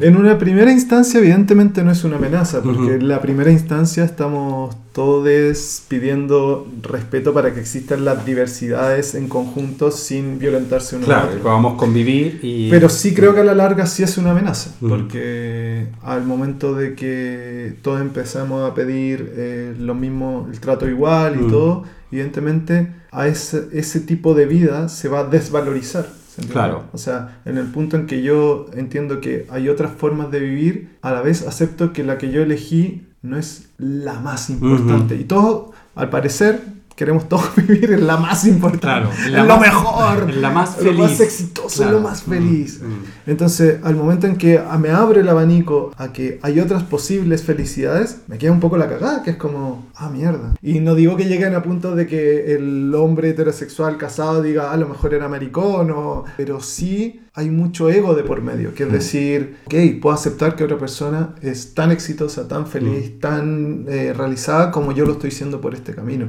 En 0.00 0.16
una 0.16 0.38
primera 0.38 0.72
instancia, 0.72 1.20
evidentemente 1.20 1.82
no 1.82 1.90
es 1.90 2.04
una 2.04 2.16
amenaza, 2.16 2.62
porque 2.62 2.80
Ujú. 2.80 2.90
en 2.92 3.08
la 3.08 3.20
primera 3.20 3.50
instancia 3.50 4.04
estamos 4.04 4.74
todos 4.92 5.82
pidiendo 5.88 6.66
respeto 6.82 7.32
para 7.32 7.52
que 7.54 7.60
existan 7.60 8.04
las 8.04 8.24
diversidades 8.26 9.14
en 9.14 9.28
conjunto 9.28 9.90
sin 9.90 10.38
violentarse 10.38 10.96
uno 10.96 11.04
a 11.04 11.06
claro, 11.06 11.30
vamos 11.42 11.74
a 11.74 11.76
convivir 11.76 12.40
y... 12.42 12.68
Pero 12.70 12.88
sí 12.88 13.14
creo 13.14 13.34
que 13.34 13.40
a 13.40 13.44
la 13.44 13.54
larga 13.54 13.86
sí 13.86 14.02
es 14.02 14.18
una 14.18 14.32
amenaza, 14.32 14.70
Ujú. 14.80 14.88
porque 14.90 15.86
al 16.02 16.24
momento 16.24 16.74
de 16.74 16.94
que 16.94 17.74
todos 17.82 18.00
empezamos 18.00 18.70
a 18.70 18.74
pedir 18.74 19.32
eh, 19.36 19.74
lo 19.78 19.94
mismo, 19.94 20.48
el 20.52 20.60
trato 20.60 20.88
igual 20.88 21.36
y 21.36 21.38
Ujú. 21.44 21.50
todo, 21.50 21.84
evidentemente 22.10 22.88
a 23.10 23.28
ese, 23.28 23.68
ese 23.72 24.00
tipo 24.00 24.34
de 24.34 24.46
vida 24.46 24.88
se 24.88 25.08
va 25.08 25.20
a 25.20 25.24
desvalorizar. 25.24 26.06
Claro. 26.50 26.84
O 26.92 26.98
sea, 26.98 27.40
en 27.44 27.58
el 27.58 27.66
punto 27.66 27.96
en 27.96 28.06
que 28.06 28.22
yo 28.22 28.66
entiendo 28.74 29.20
que 29.20 29.46
hay 29.50 29.68
otras 29.68 29.92
formas 29.92 30.30
de 30.30 30.40
vivir, 30.40 30.96
a 31.02 31.12
la 31.12 31.22
vez 31.22 31.46
acepto 31.46 31.92
que 31.92 32.04
la 32.04 32.18
que 32.18 32.30
yo 32.30 32.42
elegí 32.42 33.06
no 33.22 33.36
es 33.36 33.68
la 33.78 34.20
más 34.20 34.50
importante. 34.50 35.16
Y 35.16 35.24
todos, 35.24 35.74
al 35.94 36.10
parecer, 36.10 36.60
queremos 36.94 37.28
todos 37.28 37.54
vivir 37.56 37.92
en 37.92 38.06
la 38.06 38.16
más 38.16 38.44
importante. 38.46 38.80
Claro, 38.80 39.10
en 39.20 39.24
en 39.26 39.32
la 39.32 39.42
lo 39.44 39.56
más- 39.56 39.60
mejor. 39.60 40.30
en 40.30 40.42
la 40.42 40.50
más 40.50 40.82
Lo 40.82 40.92
más 40.92 41.10
feliz. 41.10 41.20
exitoso, 41.20 41.82
Claro. 41.82 41.92
lo 41.92 42.00
más 42.00 42.22
feliz. 42.22 42.80
Mm, 42.82 42.86
mm. 42.86 43.02
Entonces, 43.26 43.78
al 43.82 43.96
momento 43.96 44.26
en 44.26 44.36
que 44.36 44.60
me 44.78 44.90
abre 44.90 45.20
el 45.20 45.28
abanico 45.28 45.92
a 45.96 46.12
que 46.12 46.38
hay 46.42 46.60
otras 46.60 46.82
posibles 46.82 47.42
felicidades, 47.42 48.18
me 48.28 48.38
queda 48.38 48.52
un 48.52 48.60
poco 48.60 48.76
la 48.76 48.88
cagada, 48.88 49.22
que 49.22 49.30
es 49.30 49.36
como, 49.36 49.86
ah, 49.96 50.10
mierda. 50.10 50.54
Y 50.62 50.80
no 50.80 50.94
digo 50.94 51.16
que 51.16 51.24
lleguen 51.26 51.54
a 51.54 51.62
punto 51.62 51.94
de 51.94 52.06
que 52.06 52.54
el 52.54 52.94
hombre 52.94 53.30
heterosexual 53.30 53.96
casado 53.96 54.42
diga, 54.42 54.70
"Ah, 54.70 54.74
a 54.74 54.76
lo 54.76 54.88
mejor 54.88 55.14
era 55.14 55.28
maricón, 55.28 55.90
o... 55.90 56.24
pero 56.36 56.60
sí 56.60 57.20
hay 57.34 57.48
mucho 57.50 57.88
ego 57.88 58.14
de 58.14 58.24
por 58.24 58.42
medio, 58.42 58.74
que 58.74 58.82
es 58.82 58.92
decir, 58.92 59.56
ok, 59.66 59.74
puedo 60.02 60.14
aceptar 60.14 60.54
que 60.54 60.64
otra 60.64 60.76
persona 60.78 61.34
es 61.40 61.72
tan 61.74 61.90
exitosa, 61.90 62.46
tan 62.46 62.66
feliz, 62.66 63.18
tan 63.20 63.86
eh, 63.88 64.12
realizada 64.14 64.70
como 64.70 64.92
yo 64.92 65.06
lo 65.06 65.12
estoy 65.12 65.30
siendo 65.30 65.58
por 65.60 65.74
este 65.74 65.94
camino. 65.94 66.26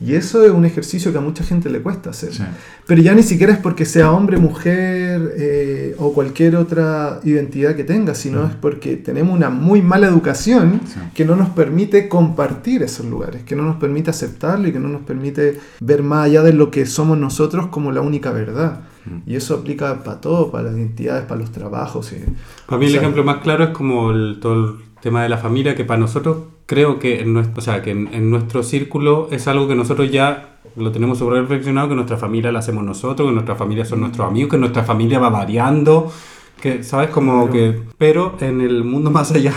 Y 0.00 0.14
eso 0.14 0.44
es 0.44 0.50
un 0.50 0.64
ejercicio 0.64 1.12
que 1.12 1.18
a 1.18 1.20
mucha 1.20 1.44
gente 1.44 1.68
le 1.68 1.80
cuesta 1.82 2.10
hacer. 2.10 2.32
Sí. 2.32 2.42
Pero 2.86 3.02
ya 3.02 3.14
ni 3.14 3.22
siquiera 3.22 3.52
es 3.52 3.58
porque 3.58 3.84
sea 3.84 4.10
hombre, 4.12 4.38
mujer 4.38 5.34
eh, 5.36 5.94
o 5.98 6.12
cualquier 6.14 6.56
otra 6.56 7.20
identidad 7.24 7.76
que 7.76 7.84
tenga, 7.84 8.14
sino 8.14 8.46
es 8.46 8.54
porque 8.54 8.96
tenemos 8.96 9.36
una 9.36 9.50
muy 9.50 9.82
mala 9.82 10.06
educación 10.06 10.80
Sí. 10.86 10.98
que 11.14 11.24
no 11.24 11.36
nos 11.36 11.50
permite 11.50 12.08
compartir 12.08 12.82
esos 12.82 13.04
lugares, 13.06 13.42
que 13.42 13.54
no 13.56 13.62
nos 13.62 13.76
permite 13.76 14.10
aceptarlo 14.10 14.68
y 14.68 14.72
que 14.72 14.80
no 14.80 14.88
nos 14.88 15.02
permite 15.02 15.58
ver 15.80 16.02
más 16.02 16.26
allá 16.26 16.42
de 16.42 16.52
lo 16.54 16.70
que 16.70 16.86
somos 16.86 17.18
nosotros 17.18 17.66
como 17.66 17.92
la 17.92 18.00
única 18.00 18.30
verdad. 18.32 18.80
Mm. 19.04 19.30
Y 19.30 19.36
eso 19.36 19.54
aplica 19.54 20.02
para 20.02 20.20
todo, 20.20 20.50
para 20.50 20.64
las 20.64 20.76
identidades, 20.76 21.24
para 21.24 21.40
los 21.40 21.50
trabajos. 21.52 22.12
y- 22.12 22.24
Para 22.66 22.78
mí 22.78 22.86
el 22.86 22.92
sea, 22.92 23.00
ejemplo 23.00 23.24
más 23.24 23.38
claro 23.38 23.64
es 23.64 23.70
como 23.70 24.10
el, 24.12 24.38
todo 24.40 24.54
el 24.54 24.74
tema 25.00 25.22
de 25.22 25.28
la 25.28 25.38
familia, 25.38 25.74
que 25.74 25.84
para 25.84 26.00
nosotros 26.00 26.38
creo 26.66 26.98
que 26.98 27.20
en 27.20 27.32
nuestro, 27.32 27.58
o 27.58 27.60
sea, 27.60 27.82
que 27.82 27.90
en, 27.90 28.08
en 28.12 28.30
nuestro 28.30 28.62
círculo 28.62 29.28
es 29.30 29.48
algo 29.48 29.66
que 29.66 29.74
nosotros 29.74 30.10
ya 30.10 30.58
lo 30.76 30.92
tenemos 30.92 31.18
sobre 31.18 31.40
reflexionado, 31.40 31.88
que 31.88 31.94
nuestra 31.94 32.16
familia 32.16 32.52
la 32.52 32.60
hacemos 32.60 32.84
nosotros, 32.84 33.28
que 33.28 33.34
nuestra 33.34 33.56
familia 33.56 33.84
son 33.84 34.00
nuestros 34.00 34.26
amigos, 34.26 34.50
que 34.50 34.58
nuestra 34.58 34.84
familia 34.84 35.18
va 35.18 35.30
variando, 35.30 36.12
que, 36.60 36.82
¿sabes? 36.84 37.10
Como 37.10 37.50
que... 37.50 37.80
Pero 37.98 38.36
en 38.40 38.60
el 38.60 38.84
mundo 38.84 39.10
más 39.18 39.32
allá 39.32 39.54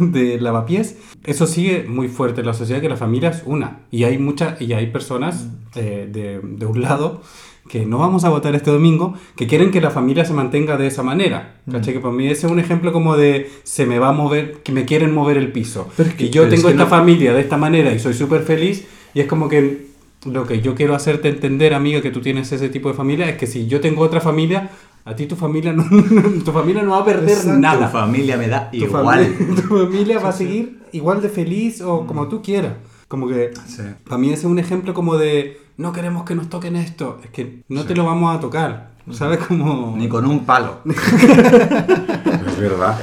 de 0.00 0.40
lavapiés, 0.40 0.98
eso 1.24 1.46
sigue 1.46 1.84
muy 1.88 2.08
fuerte 2.08 2.40
en 2.40 2.46
la 2.46 2.54
sociedad, 2.54 2.80
que 2.80 2.88
la 2.88 2.96
familia 2.96 3.30
es 3.30 3.42
una. 3.46 3.80
Y 3.90 4.04
hay 4.04 4.18
muchas, 4.18 4.60
y 4.60 4.72
hay 4.72 4.88
personas 4.88 5.48
eh, 5.74 6.08
de, 6.10 6.40
de 6.40 6.66
un 6.66 6.82
lado 6.82 7.22
que 7.68 7.86
no 7.86 7.98
vamos 7.98 8.24
a 8.24 8.28
votar 8.28 8.54
este 8.54 8.70
domingo, 8.70 9.14
que 9.36 9.46
quieren 9.46 9.70
que 9.70 9.80
la 9.80 9.90
familia 9.90 10.24
se 10.24 10.34
mantenga 10.34 10.76
de 10.76 10.86
esa 10.86 11.02
manera. 11.02 11.60
¿Cachai? 11.70 11.94
Que 11.94 12.00
para 12.00 12.12
mí 12.14 12.26
ese 12.26 12.46
es 12.46 12.52
un 12.52 12.60
ejemplo 12.60 12.92
como 12.92 13.16
de 13.16 13.50
se 13.62 13.86
me 13.86 13.98
va 13.98 14.10
a 14.10 14.12
mover, 14.12 14.58
que 14.62 14.72
me 14.72 14.84
quieren 14.84 15.14
mover 15.14 15.36
el 15.38 15.50
piso. 15.50 15.88
Pero 15.96 16.08
es 16.10 16.14
que- 16.14 16.24
y 16.24 16.30
yo 16.30 16.42
pero 16.42 16.54
es 16.54 16.60
tengo 16.60 16.68
que 16.68 16.72
esta 16.74 16.84
no- 16.84 16.90
familia 16.90 17.32
de 17.34 17.40
esta 17.40 17.56
manera 17.56 17.92
y 17.92 17.98
soy 17.98 18.14
súper 18.14 18.42
feliz 18.42 18.86
y 19.14 19.20
es 19.20 19.26
como 19.26 19.48
que 19.48 19.86
lo 20.26 20.46
que 20.46 20.60
yo 20.60 20.74
quiero 20.74 20.94
hacerte 20.94 21.28
entender, 21.28 21.74
amiga, 21.74 22.00
que 22.02 22.10
tú 22.10 22.20
tienes 22.20 22.50
ese 22.52 22.68
tipo 22.70 22.88
de 22.88 22.94
familia, 22.94 23.28
es 23.28 23.36
que 23.36 23.46
si 23.46 23.66
yo 23.66 23.80
tengo 23.80 24.02
otra 24.02 24.20
familia, 24.20 24.70
a 25.06 25.14
ti 25.16 25.26
tu 25.26 25.36
familia 25.36 25.72
no, 25.72 25.84
tu 26.44 26.50
familia 26.52 26.82
no 26.82 26.92
va 26.92 26.98
a 27.00 27.04
perder 27.04 27.28
Exacto. 27.36 27.58
nada. 27.60 27.86
Tu 27.86 27.92
familia 27.98 28.36
me 28.38 28.48
da 28.48 28.70
Tu 28.70 28.76
igual. 28.76 29.04
familia, 29.26 29.56
tu 29.56 29.62
familia 29.86 30.18
va 30.20 30.28
a 30.30 30.32
seguir 30.32 30.78
igual 30.92 31.20
de 31.22 31.28
feliz 31.28 31.80
o 31.82 32.06
como 32.06 32.28
tú 32.28 32.40
quieras. 32.42 32.72
Como 33.08 33.28
que 33.28 33.50
Sí. 33.66 33.82
para 34.04 34.16
mí 34.18 34.28
ese 34.28 34.40
es 34.40 34.44
un 34.44 34.58
ejemplo 34.58 34.94
como 34.94 35.16
de 35.16 35.58
no 35.76 35.92
queremos 35.92 36.24
que 36.24 36.34
nos 36.34 36.48
toquen 36.48 36.76
esto. 36.76 37.20
Es 37.22 37.30
que 37.30 37.62
no 37.68 37.84
te 37.84 37.94
lo 37.94 38.04
vamos 38.04 38.36
a 38.36 38.40
tocar. 38.40 38.94
¿Sabes? 39.10 39.38
Como. 39.46 39.94
Ni 39.96 40.08
con 40.08 40.26
un 40.26 40.44
palo. 40.44 40.80
es 40.86 42.58
verdad. 42.58 42.98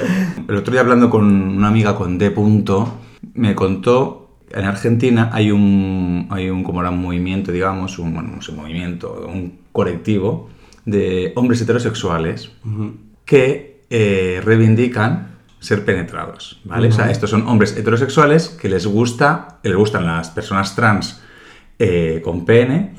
El 0.48 0.56
otro 0.56 0.72
día 0.72 0.82
hablando 0.82 1.10
con 1.10 1.26
una 1.26 1.68
amiga 1.68 1.96
con 1.96 2.18
D. 2.18 2.32
Punto, 2.32 2.98
me 3.34 3.54
contó, 3.54 4.40
en 4.50 4.66
Argentina 4.66 5.30
hay 5.32 5.52
un, 5.52 6.28
hay 6.32 6.50
un, 6.50 6.64
como 6.64 6.82
era 6.82 6.90
un 6.90 7.02
movimiento, 7.02 7.52
digamos, 7.52 8.00
un, 8.00 8.14
bueno, 8.14 8.32
un 8.48 8.56
movimiento, 8.56 9.28
un 9.32 9.60
colectivo 9.72 10.50
de 10.86 11.34
hombres 11.36 11.62
heterosexuales 11.62 12.52
que 13.26 13.84
eh, 13.90 14.42
reivindican 14.44 15.38
ser 15.60 15.86
penetrados, 15.86 16.60
¿vale? 16.64 16.88
O 16.88 16.92
sea, 16.92 17.12
estos 17.12 17.30
son 17.30 17.48
hombres 17.48 17.78
heterosexuales 17.78 18.50
que 18.50 18.68
les 18.68 18.88
gusta, 18.88 19.60
les 19.62 19.76
gustan 19.76 20.08
las 20.08 20.32
personas 20.32 20.76
trans 20.76 21.22
eh, 21.84 22.22
con 22.24 22.46
pene, 22.46 22.94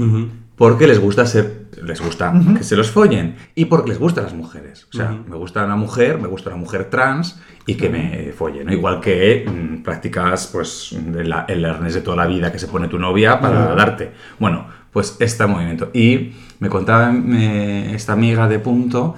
porque 0.56 0.86
les 0.86 0.98
gusta 1.00 1.24
ser, 1.26 1.66
les 1.82 2.00
gusta 2.00 2.32
que 2.58 2.62
se 2.64 2.76
los 2.76 2.90
follen 2.90 3.36
y 3.54 3.64
porque 3.66 3.90
les 3.90 3.98
gustan 3.98 4.24
las 4.24 4.34
mujeres. 4.34 4.86
O 4.92 4.96
sea, 4.96 5.10
me 5.30 5.36
gusta 5.36 5.64
una 5.64 5.76
mujer, 5.76 6.18
me 6.18 6.28
gusta 6.28 6.50
una 6.50 6.58
mujer 6.58 6.90
trans 6.90 7.40
y 7.66 7.74
que 7.76 7.88
me 7.88 8.32
follen, 8.32 8.66
¿no? 8.66 8.72
Igual 8.72 9.00
que 9.00 9.44
mm, 9.48 9.82
practicas, 9.82 10.48
pues, 10.52 10.92
el, 10.92 11.32
el 11.48 11.64
arnés 11.64 11.94
de 11.94 12.00
toda 12.02 12.16
la 12.16 12.26
vida 12.26 12.50
que 12.52 12.58
se 12.58 12.66
pone 12.68 12.88
tu 12.88 12.98
novia 12.98 13.40
para 13.40 13.74
darte. 13.74 14.12
Bueno, 14.38 14.66
pues 14.92 15.16
este 15.20 15.46
movimiento. 15.46 15.90
Y 15.94 16.32
me 16.60 16.68
contaba 16.68 17.10
me- 17.12 17.94
esta 17.94 18.12
amiga 18.12 18.46
de 18.48 18.58
punto 18.58 19.14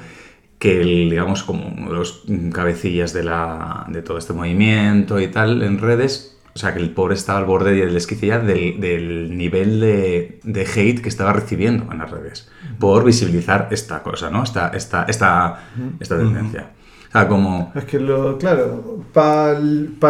que 0.59 0.81
el, 0.81 1.11
digamos, 1.11 1.43
como 1.43 1.67
uno 1.67 1.91
de 1.91 1.97
los 1.97 2.23
mm, 2.29 2.51
cabecillas 2.51 3.13
de, 3.13 3.25
la, 3.25 3.85
de 3.89 4.01
todo 4.03 4.17
este 4.19 4.33
movimiento 4.33 5.21
y 5.21 5.27
tal 5.29 5.63
en 5.63 5.79
redes, 5.79 6.34
o 6.55 6.59
sea, 6.59 6.73
que 6.73 6.81
el 6.81 6.91
pobre 6.91 7.15
estaba 7.15 7.39
al 7.41 7.45
borde 7.47 7.73
del 7.73 7.97
esquicilla 7.97 8.39
del, 8.39 8.81
del 8.81 9.37
nivel 9.37 9.81
de, 9.81 10.39
de 10.45 10.63
hate 10.63 11.01
que 11.03 11.09
estaba 11.09 11.33
recibiendo 11.33 11.91
en 11.93 11.99
las 11.99 12.11
redes 12.11 12.49
por 12.79 13.05
visibilizar 13.05 13.69
esta 13.73 14.03
cosa, 14.03 14.31
¿no? 14.31 14.43
Esta, 14.45 14.69
esta, 14.69 15.05
esta, 15.09 15.65
esta 16.01 16.17
tendencia. 16.19 16.71
O 17.09 17.13
sea, 17.13 17.29
como... 17.29 17.73
Es 17.77 17.85
que 17.85 17.99
lo, 18.01 18.39
claro, 18.39 19.05
para 19.13 19.59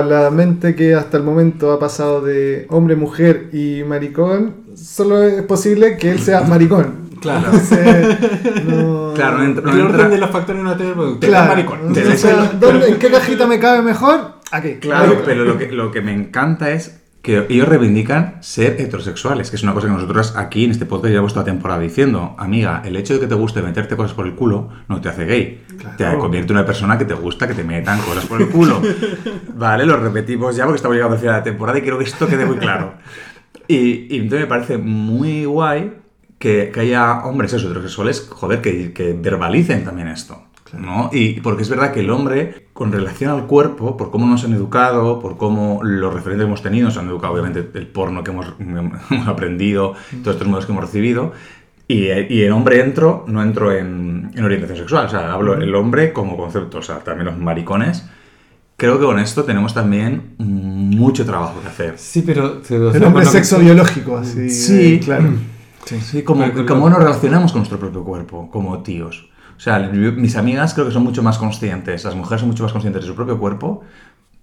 la 0.06 0.30
mente 0.30 0.74
que 0.74 0.94
hasta 0.94 1.16
el 1.18 1.22
momento 1.22 1.72
ha 1.72 1.78
pasado 1.78 2.20
de 2.22 2.66
hombre, 2.70 2.96
mujer 2.96 3.50
y 3.52 3.82
maricón, 3.86 4.54
solo 4.74 5.22
es 5.22 5.42
posible 5.42 5.96
que 5.98 6.10
él 6.12 6.20
sea 6.20 6.40
maricón. 6.48 7.04
Claro. 7.20 7.46
Entonces, 7.52 8.64
no- 8.66 9.12
Claro, 9.14 9.38
no 9.38 9.44
entra- 9.44 9.70
El 9.70 9.78
no 9.78 9.84
orden 9.84 10.00
entra- 10.00 10.08
de 10.08 10.18
los 10.18 10.30
factores 10.30 10.62
no 10.62 10.76
tiene 10.76 10.92
producto. 10.92 11.26
Claro. 11.26 11.48
maricón. 11.48 11.78
O 11.92 12.16
sea, 12.16 12.52
¿dónde- 12.58 12.88
¿En 12.88 12.98
qué 12.98 13.10
cajita 13.10 13.46
me 13.46 13.58
cabe 13.58 13.80
mejor? 13.82 14.33
Aquí. 14.56 14.74
Claro, 14.80 15.22
pero 15.24 15.44
lo 15.44 15.58
que, 15.58 15.70
lo 15.72 15.90
que 15.90 16.00
me 16.00 16.12
encanta 16.12 16.70
es 16.70 17.00
que 17.22 17.46
ellos 17.48 17.66
reivindican 17.66 18.36
ser 18.40 18.76
heterosexuales, 18.78 19.48
que 19.48 19.56
es 19.56 19.62
una 19.62 19.72
cosa 19.72 19.86
que 19.86 19.94
nosotros 19.94 20.34
aquí 20.36 20.64
en 20.66 20.72
este 20.72 20.84
podcast 20.84 21.10
llevamos 21.10 21.32
toda 21.32 21.46
temporada 21.46 21.80
diciendo, 21.80 22.36
amiga, 22.38 22.82
el 22.84 22.96
hecho 22.96 23.14
de 23.14 23.20
que 23.20 23.26
te 23.26 23.34
guste 23.34 23.62
meterte 23.62 23.96
cosas 23.96 24.12
por 24.12 24.26
el 24.26 24.34
culo 24.34 24.68
no 24.88 25.00
te 25.00 25.08
hace 25.08 25.24
gay, 25.24 25.64
Claro. 25.78 25.96
te 25.96 26.18
convierte 26.18 26.52
en 26.52 26.58
una 26.58 26.66
persona 26.66 26.98
que 26.98 27.06
te 27.06 27.14
gusta 27.14 27.48
que 27.48 27.54
te 27.54 27.64
metan 27.64 27.98
cosas 28.00 28.26
por 28.26 28.42
el 28.42 28.48
culo. 28.48 28.82
vale, 29.54 29.86
lo 29.86 29.96
repetimos 29.96 30.54
ya 30.54 30.64
porque 30.64 30.76
estamos 30.76 30.96
llegando 30.96 31.14
al 31.14 31.20
final 31.20 31.34
de 31.36 31.40
la 31.40 31.44
temporada 31.44 31.78
y 31.78 31.82
quiero 31.82 31.96
que 31.98 32.04
esto 32.04 32.28
quede 32.28 32.44
muy 32.44 32.58
claro. 32.58 32.94
Y, 33.68 34.14
y 34.14 34.18
entonces 34.20 34.40
me 34.40 34.46
parece 34.46 34.76
muy 34.76 35.46
guay 35.46 35.94
que, 36.38 36.70
que 36.74 36.80
haya 36.80 37.24
hombres 37.24 37.54
heterosexuales, 37.54 38.28
joder, 38.30 38.60
que, 38.60 38.92
que 38.92 39.14
verbalicen 39.14 39.82
también 39.82 40.08
esto. 40.08 40.42
¿no? 40.78 41.08
Y 41.12 41.40
porque 41.40 41.62
es 41.62 41.68
verdad 41.70 41.92
que 41.92 42.00
el 42.00 42.10
hombre, 42.10 42.63
con 42.74 42.92
relación 42.92 43.30
al 43.30 43.46
cuerpo, 43.46 43.96
por 43.96 44.10
cómo 44.10 44.26
nos 44.26 44.44
han 44.44 44.52
educado, 44.52 45.20
por 45.20 45.36
cómo 45.38 45.80
los 45.82 46.12
referentes 46.12 46.44
que 46.44 46.48
hemos 46.48 46.62
tenido, 46.62 46.86
nos 46.88 46.96
han 46.98 47.06
educado 47.08 47.32
obviamente 47.32 47.66
el 47.78 47.86
porno 47.86 48.22
que 48.22 48.32
hemos, 48.32 48.52
hemos 48.58 49.26
aprendido, 49.28 49.94
todos 50.22 50.34
estos 50.36 50.46
modos 50.48 50.66
que 50.66 50.72
hemos 50.72 50.84
recibido, 50.84 51.32
y, 51.86 52.08
y 52.10 52.42
el 52.42 52.52
hombre 52.52 52.80
entro, 52.80 53.24
no 53.28 53.42
entro 53.42 53.70
en, 53.72 54.30
en 54.34 54.44
orientación 54.44 54.78
sexual, 54.78 55.06
o 55.06 55.08
sea, 55.08 55.32
hablo 55.32 55.54
el 55.54 55.74
hombre 55.74 56.12
como 56.12 56.36
concepto, 56.36 56.78
o 56.78 56.82
sea, 56.82 56.98
también 56.98 57.26
los 57.26 57.38
maricones. 57.38 58.06
Creo 58.76 58.98
que 58.98 59.04
con 59.04 59.20
esto 59.20 59.44
tenemos 59.44 59.72
también 59.72 60.34
mucho 60.38 61.24
trabajo 61.24 61.60
que 61.60 61.68
hacer. 61.68 61.94
Sí, 61.96 62.22
pero. 62.26 62.60
El 62.68 63.04
hombre 63.04 63.22
que- 63.22 63.30
sexo 63.30 63.60
biológico, 63.60 64.16
así. 64.16 64.50
Sí. 64.50 64.94
eh, 64.94 65.00
claro. 65.04 65.28
Sí, 65.84 66.00
sí, 66.00 66.22
como, 66.24 66.44
Pero- 66.44 66.66
cómo 66.66 66.90
nos 66.90 66.98
relacionamos 66.98 67.52
con 67.52 67.60
nuestro 67.60 67.78
propio 67.78 68.02
cuerpo, 68.02 68.50
como 68.50 68.82
tíos. 68.82 69.28
O 69.56 69.60
sea, 69.60 69.78
mis 69.78 70.36
amigas 70.36 70.74
creo 70.74 70.86
que 70.86 70.92
son 70.92 71.04
mucho 71.04 71.22
más 71.22 71.38
conscientes, 71.38 72.04
las 72.04 72.14
mujeres 72.14 72.40
son 72.40 72.50
mucho 72.50 72.64
más 72.64 72.72
conscientes 72.72 73.02
de 73.02 73.08
su 73.08 73.14
propio 73.14 73.38
cuerpo, 73.38 73.82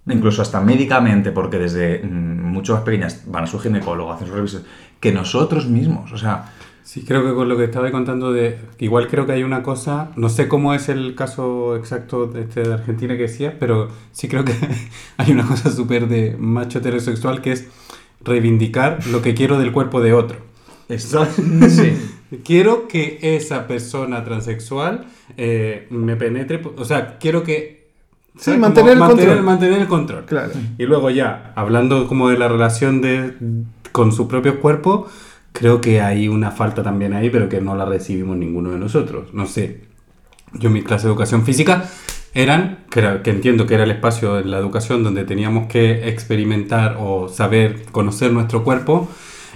incluso 0.06 0.42
hasta 0.42 0.60
médicamente, 0.60 1.32
porque 1.32 1.58
desde 1.58 2.02
mm, 2.02 2.52
mucho 2.52 2.74
más 2.74 2.82
pequeñas 2.82 3.22
van 3.26 3.44
a 3.44 3.46
su 3.46 3.58
ginecólogo, 3.58 4.12
hacen 4.12 4.26
sus 4.26 4.36
revisiones, 4.36 4.68
que 5.00 5.12
nosotros 5.12 5.66
mismos. 5.66 6.12
O 6.12 6.18
sea, 6.18 6.46
Sí, 6.84 7.04
creo 7.06 7.24
que 7.24 7.32
con 7.32 7.48
lo 7.48 7.56
que 7.56 7.64
estaba 7.64 7.90
contando 7.92 8.32
de... 8.32 8.58
Igual 8.80 9.06
creo 9.06 9.24
que 9.24 9.32
hay 9.32 9.44
una 9.44 9.62
cosa, 9.62 10.10
no 10.16 10.28
sé 10.28 10.48
cómo 10.48 10.74
es 10.74 10.88
el 10.88 11.14
caso 11.14 11.76
exacto 11.76 12.26
de, 12.26 12.42
este 12.42 12.62
de 12.62 12.74
Argentina 12.74 13.16
que 13.16 13.22
decías, 13.22 13.54
pero 13.58 13.88
sí 14.10 14.26
creo 14.28 14.44
que 14.44 14.52
hay 15.16 15.30
una 15.30 15.46
cosa 15.46 15.70
súper 15.70 16.08
de 16.08 16.36
macho 16.36 16.80
heterosexual 16.80 17.40
que 17.40 17.52
es 17.52 17.68
reivindicar 18.20 19.06
lo 19.06 19.22
que 19.22 19.34
quiero 19.34 19.58
del 19.58 19.70
cuerpo 19.70 20.00
de 20.00 20.12
otro. 20.12 20.38
esto, 20.88 21.26
Quiero 22.44 22.88
que 22.88 23.18
esa 23.22 23.66
persona 23.66 24.24
transexual 24.24 25.04
eh, 25.36 25.86
me 25.90 26.16
penetre, 26.16 26.60
o 26.76 26.84
sea, 26.84 27.18
quiero 27.18 27.42
que... 27.42 27.82
Sí, 28.38 28.52
mantener 28.56 28.92
el 28.94 28.98
mantener, 28.98 29.26
control. 29.26 29.44
mantener 29.44 29.80
el 29.82 29.86
control. 29.88 30.24
Claro. 30.24 30.52
Y 30.78 30.84
luego 30.84 31.10
ya, 31.10 31.52
hablando 31.54 32.06
como 32.06 32.30
de 32.30 32.38
la 32.38 32.48
relación 32.48 33.02
de, 33.02 33.34
con 33.92 34.12
su 34.12 34.26
propio 34.28 34.60
cuerpo, 34.60 35.06
creo 35.52 35.82
que 35.82 36.00
hay 36.00 36.28
una 36.28 36.50
falta 36.50 36.82
también 36.82 37.12
ahí, 37.12 37.28
pero 37.28 37.50
que 37.50 37.60
no 37.60 37.76
la 37.76 37.84
recibimos 37.84 38.36
ninguno 38.38 38.70
de 38.70 38.78
nosotros. 38.78 39.34
No 39.34 39.44
sé, 39.46 39.82
yo 40.54 40.68
en 40.68 40.72
mi 40.72 40.82
clase 40.82 41.06
de 41.06 41.10
educación 41.12 41.44
física 41.44 41.84
eran, 42.32 42.84
que, 42.90 43.00
era- 43.00 43.22
que 43.22 43.28
entiendo 43.30 43.66
que 43.66 43.74
era 43.74 43.84
el 43.84 43.90
espacio 43.90 44.36
de 44.36 44.46
la 44.46 44.56
educación 44.56 45.04
donde 45.04 45.24
teníamos 45.24 45.66
que 45.66 46.08
experimentar 46.08 46.96
o 46.98 47.28
saber 47.28 47.82
conocer 47.92 48.32
nuestro 48.32 48.64
cuerpo, 48.64 49.10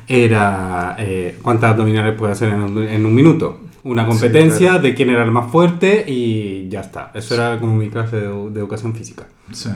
era 0.09 0.97
eh, 0.99 1.39
cuántas 1.43 1.71
abdominales 1.73 2.15
puede 2.17 2.33
hacer 2.33 2.49
en 2.51 2.61
un, 2.63 2.83
en 2.83 3.07
un 3.07 3.15
minuto. 3.15 3.61
Una 3.85 4.05
competencia 4.07 4.79
de 4.79 4.95
quién 4.95 5.11
era 5.11 5.23
el 5.25 5.31
más 5.31 5.51
fuerte 5.51 6.05
y 6.09 6.69
ya 6.69 6.81
está. 6.81 7.13
Eso 7.15 7.35
era 7.35 7.61
como 7.61 7.77
mi 7.77 7.89
clase 7.89 8.17
de, 8.17 8.23
de 8.51 8.59
educación 8.61 8.95
física. 8.95 9.27
sí. 9.53 9.71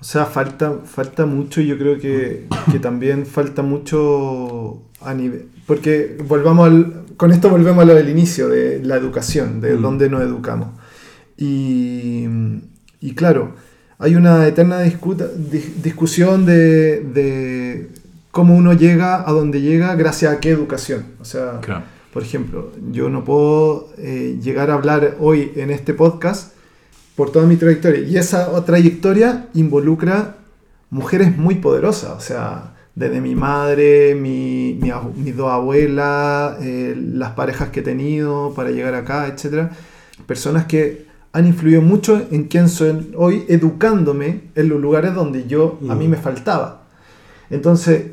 O 0.00 0.04
sea, 0.04 0.26
falta, 0.26 0.74
falta 0.84 1.26
mucho, 1.26 1.60
yo 1.60 1.76
creo 1.76 1.98
que, 1.98 2.46
que 2.70 2.78
también 2.78 3.26
falta 3.26 3.62
mucho 3.62 4.80
a 5.00 5.12
nivel... 5.12 5.46
Porque 5.66 6.16
volvamos 6.24 6.68
al, 6.68 7.02
con 7.16 7.32
esto 7.32 7.50
volvemos 7.50 7.82
a 7.82 7.84
lo 7.84 7.94
del 7.96 8.08
inicio, 8.08 8.48
de 8.48 8.78
la 8.84 8.94
educación, 8.94 9.60
de 9.60 9.74
Mm. 9.74 9.82
dónde 9.82 10.08
nos 10.08 10.22
educamos. 10.22 10.68
Y, 11.36 12.26
y 13.00 13.14
claro, 13.16 13.54
hay 13.98 14.14
una 14.14 14.46
eterna 14.46 14.80
discuta- 14.82 15.30
dis- 15.36 15.74
discusión 15.82 16.46
de, 16.46 17.00
de 17.00 17.88
cómo 18.30 18.54
uno 18.56 18.72
llega 18.72 19.28
a 19.28 19.32
donde 19.32 19.60
llega 19.60 19.94
gracias 19.94 20.32
a 20.32 20.40
qué 20.40 20.50
educación. 20.50 21.06
O 21.20 21.24
sea, 21.24 21.60
Claro. 21.60 21.84
por 22.12 22.22
ejemplo, 22.22 22.72
yo 22.92 23.08
no 23.08 23.24
puedo 23.24 23.88
eh, 23.98 24.38
llegar 24.42 24.70
a 24.70 24.74
hablar 24.74 25.16
hoy 25.20 25.52
en 25.56 25.70
este 25.70 25.94
podcast 25.94 26.54
por 27.16 27.32
toda 27.32 27.46
mi 27.46 27.56
trayectoria. 27.56 28.00
Y 28.02 28.16
esa 28.16 28.64
trayectoria 28.64 29.48
involucra 29.54 30.36
mujeres 30.90 31.36
muy 31.36 31.56
poderosas. 31.56 32.10
O 32.12 32.20
sea, 32.20 32.74
desde 32.94 33.20
mi 33.20 33.34
madre, 33.34 34.14
mi, 34.14 34.78
mis 35.16 35.36
dos 35.36 35.50
abuelas, 35.50 36.56
eh, 36.60 36.94
las 36.96 37.32
parejas 37.32 37.70
que 37.70 37.80
he 37.80 37.82
tenido 37.82 38.52
para 38.54 38.70
llegar 38.70 38.94
acá, 38.94 39.26
etc. 39.26 39.70
Personas 40.26 40.66
que 40.66 41.06
han 41.32 41.46
influido 41.46 41.82
mucho 41.82 42.20
en 42.30 42.44
quién 42.44 42.68
soy 42.68 43.12
hoy, 43.16 43.44
educándome 43.48 44.42
en 44.54 44.68
los 44.68 44.80
lugares 44.80 45.14
donde 45.14 45.46
yo 45.46 45.78
a 45.88 45.94
mí 45.94 46.08
me 46.08 46.16
faltaba. 46.16 46.84
Entonces, 47.50 48.04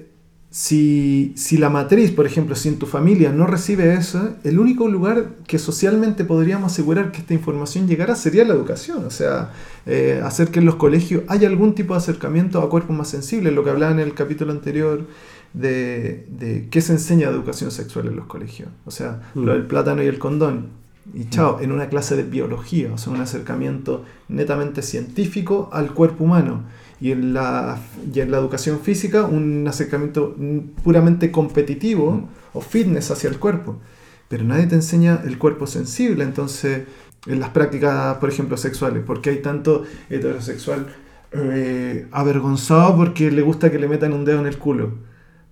si, 0.56 1.34
si 1.36 1.58
la 1.58 1.70
matriz, 1.70 2.12
por 2.12 2.26
ejemplo, 2.26 2.56
si 2.56 2.70
en 2.70 2.80
tu 2.80 2.86
familia 2.86 3.34
no 3.34 3.46
recibe 3.46 3.94
eso, 3.94 4.36
el 4.46 4.58
único 4.58 4.88
lugar 4.88 5.32
que 5.46 5.60
socialmente 5.60 6.24
podríamos 6.24 6.72
asegurar 6.72 7.12
que 7.12 7.18
esta 7.18 7.34
información 7.34 7.90
llegara 7.90 8.16
sería 8.16 8.46
la 8.46 8.54
educación. 8.54 9.04
O 9.04 9.10
sea, 9.10 9.52
eh, 9.86 10.22
hacer 10.24 10.52
que 10.52 10.60
en 10.60 10.66
los 10.66 10.76
colegios 10.76 11.24
haya 11.28 11.50
algún 11.50 11.76
tipo 11.76 11.94
de 11.94 11.98
acercamiento 11.98 12.62
a 12.62 12.70
cuerpos 12.70 12.96
más 12.96 13.10
sensibles, 13.10 13.52
lo 13.52 13.66
que 13.66 13.72
hablaba 13.72 13.92
en 13.92 14.00
el 14.00 14.14
capítulo 14.14 14.54
anterior 14.54 15.06
de, 15.52 16.26
de 16.30 16.70
qué 16.72 16.80
se 16.80 16.94
enseña 16.94 17.28
de 17.28 17.36
educación 17.36 17.70
sexual 17.70 18.08
en 18.08 18.16
los 18.16 18.28
colegios. 18.28 18.70
O 18.86 18.92
sea, 18.92 19.24
lo 19.36 19.52
del 19.52 19.66
plátano 19.66 20.04
y 20.04 20.08
el 20.08 20.20
condón. 20.20 20.70
Y 21.14 21.26
chao, 21.26 21.60
en 21.60 21.74
una 21.74 21.90
clase 21.90 22.16
de 22.16 22.24
biología, 22.24 22.94
o 22.94 22.98
sea, 22.98 23.12
un 23.12 23.20
acercamiento 23.20 24.06
netamente 24.30 24.84
científico 24.84 25.70
al 25.74 25.94
cuerpo 25.94 26.24
humano. 26.24 26.64
Y 27.02 27.12
en 27.12 27.34
la, 27.34 27.78
y 28.14 28.20
en 28.22 28.32
la 28.32 28.38
educación 28.38 28.80
física, 28.80 29.26
un 29.26 29.68
acercamiento 29.68 30.34
mm, 30.38 30.60
puramente 30.84 31.32
competitivo 31.32 32.30
o 32.54 32.62
fitness 32.62 33.12
hacia 33.12 33.30
el 33.30 33.38
cuerpo. 33.38 33.78
Pero 34.30 34.44
nadie 34.44 34.66
te 34.68 34.76
enseña 34.76 35.22
el 35.26 35.38
cuerpo 35.38 35.68
sensible, 35.68 36.24
entonces, 36.24 36.84
en 37.28 37.40
las 37.40 37.50
prácticas, 37.50 38.18
por 38.18 38.30
ejemplo, 38.30 38.56
sexuales, 38.58 39.04
porque 39.06 39.30
hay 39.32 39.38
tanto 39.42 39.84
heterosexual 40.10 40.88
eh, 41.32 42.08
avergonzado 42.12 42.96
porque 42.96 43.30
le 43.30 43.42
gusta 43.42 43.72
que 43.72 43.78
le 43.80 43.88
metan 43.88 44.14
un 44.14 44.24
dedo 44.26 44.40
en 44.40 44.48
el 44.48 44.58
culo. 44.58 44.94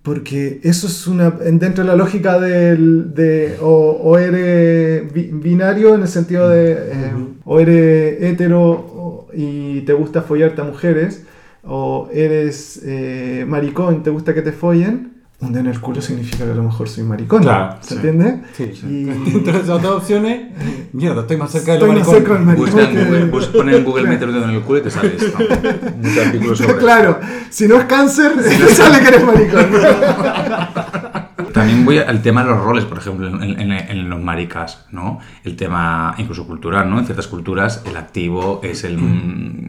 Porque 0.02 0.60
eso 0.62 0.86
es 0.86 1.06
una. 1.06 1.34
en- 1.44 1.58
Dentro 1.58 1.82
de 1.84 1.88
la 1.88 1.96
lógica 1.96 2.38
del. 2.38 3.14
De, 3.14 3.56
o, 3.60 3.92
o 4.02 4.18
eres 4.18 5.10
bi- 5.12 5.30
binario 5.32 5.94
en 5.94 6.02
el 6.02 6.08
sentido 6.08 6.48
de. 6.50 6.72
eh, 6.72 7.12
O 7.44 7.58
eres 7.60 8.22
hetero 8.22 9.28
y 9.34 9.80
te 9.82 9.92
gusta 9.94 10.22
follarte 10.22 10.60
a 10.60 10.64
mujeres. 10.64 11.24
O 11.66 12.08
eres 12.12 12.80
eh, 12.84 13.44
maricón 13.48 13.96
y 13.96 13.98
te 14.00 14.10
gusta 14.10 14.34
que 14.34 14.42
te 14.42 14.52
follen. 14.52 15.12
Un 15.40 15.52
dedo 15.52 15.60
en 15.62 15.66
el 15.66 15.80
culo 15.80 16.00
significa 16.00 16.44
que 16.46 16.52
a 16.52 16.54
lo 16.54 16.62
mejor 16.62 16.88
soy 16.88 17.04
maricón. 17.04 17.42
Claro, 17.42 17.76
¿Se 17.80 18.00
sí. 18.00 18.06
ente? 18.06 18.40
Sí, 18.56 18.70
Y- 18.88 19.04
Dentro 19.32 19.52
de 19.52 19.58
esas 19.60 19.82
dos 19.82 19.96
opciones, 20.02 20.52
mierda, 20.92 21.22
estoy 21.22 21.36
más 21.36 21.50
cerca 21.50 21.72
de 21.72 21.80
lo 21.80 21.86
Estoy 21.86 21.98
más 21.98 22.06
maricón. 22.08 22.14
cerca 22.14 22.34
del 22.34 22.44
maricón. 22.46 22.66
Busca 22.66 22.82
en 22.90 22.96
que- 22.96 23.04
Google, 23.04 23.24
bus- 23.26 23.46
pon 23.48 23.68
en 23.68 23.84
Google 23.84 24.08
meter 24.08 24.28
un 24.28 24.34
dedo 24.34 24.44
en 24.44 24.50
el 24.50 24.60
culo 24.62 24.78
y 24.78 24.82
te 24.82 24.90
sale 24.90 25.16
esto. 25.16 25.38
Muchos 26.00 26.26
artículos 26.26 26.58
sobre 26.58 26.76
claro, 26.76 27.18
si 27.50 27.66
no 27.68 27.76
es 27.78 27.84
cáncer, 27.86 28.32
sale 28.70 29.00
que 29.02 29.08
eres 29.08 29.24
maricón. 29.24 29.66
También 31.54 31.84
voy 31.84 31.98
al 31.98 32.20
tema 32.20 32.42
de 32.44 32.50
los 32.50 32.60
roles, 32.62 32.84
por 32.84 32.98
ejemplo, 32.98 33.26
en, 33.28 33.42
en- 33.60 33.72
en 33.72 34.10
los 34.10 34.20
maricas, 34.20 34.84
¿no? 34.90 35.20
El 35.44 35.56
tema 35.56 36.14
incluso 36.18 36.46
cultural, 36.46 36.90
¿no? 36.90 36.98
En 36.98 37.06
ciertas 37.06 37.28
culturas 37.28 37.82
el 37.86 37.96
activo 37.96 38.60
es 38.62 38.84
el 38.84 38.96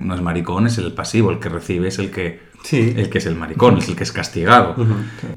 no 0.08 0.14
es 0.16 0.22
maricón, 0.22 0.68
es 0.68 0.78
el 0.80 0.92
pasivo, 0.94 1.32
el 1.32 1.40
que 1.40 1.48
recibe 1.50 1.88
es 1.88 2.00
el 2.00 2.12
que 2.12 2.54
Sí. 2.64 2.96
el 2.98 3.10
que 3.12 3.20
es 3.20 3.28
el 3.28 3.36
maricón, 3.36 3.78
es 3.78 3.88
el 3.88 3.96
que 3.96 4.02
es 4.04 4.12
castigado. 4.12 4.76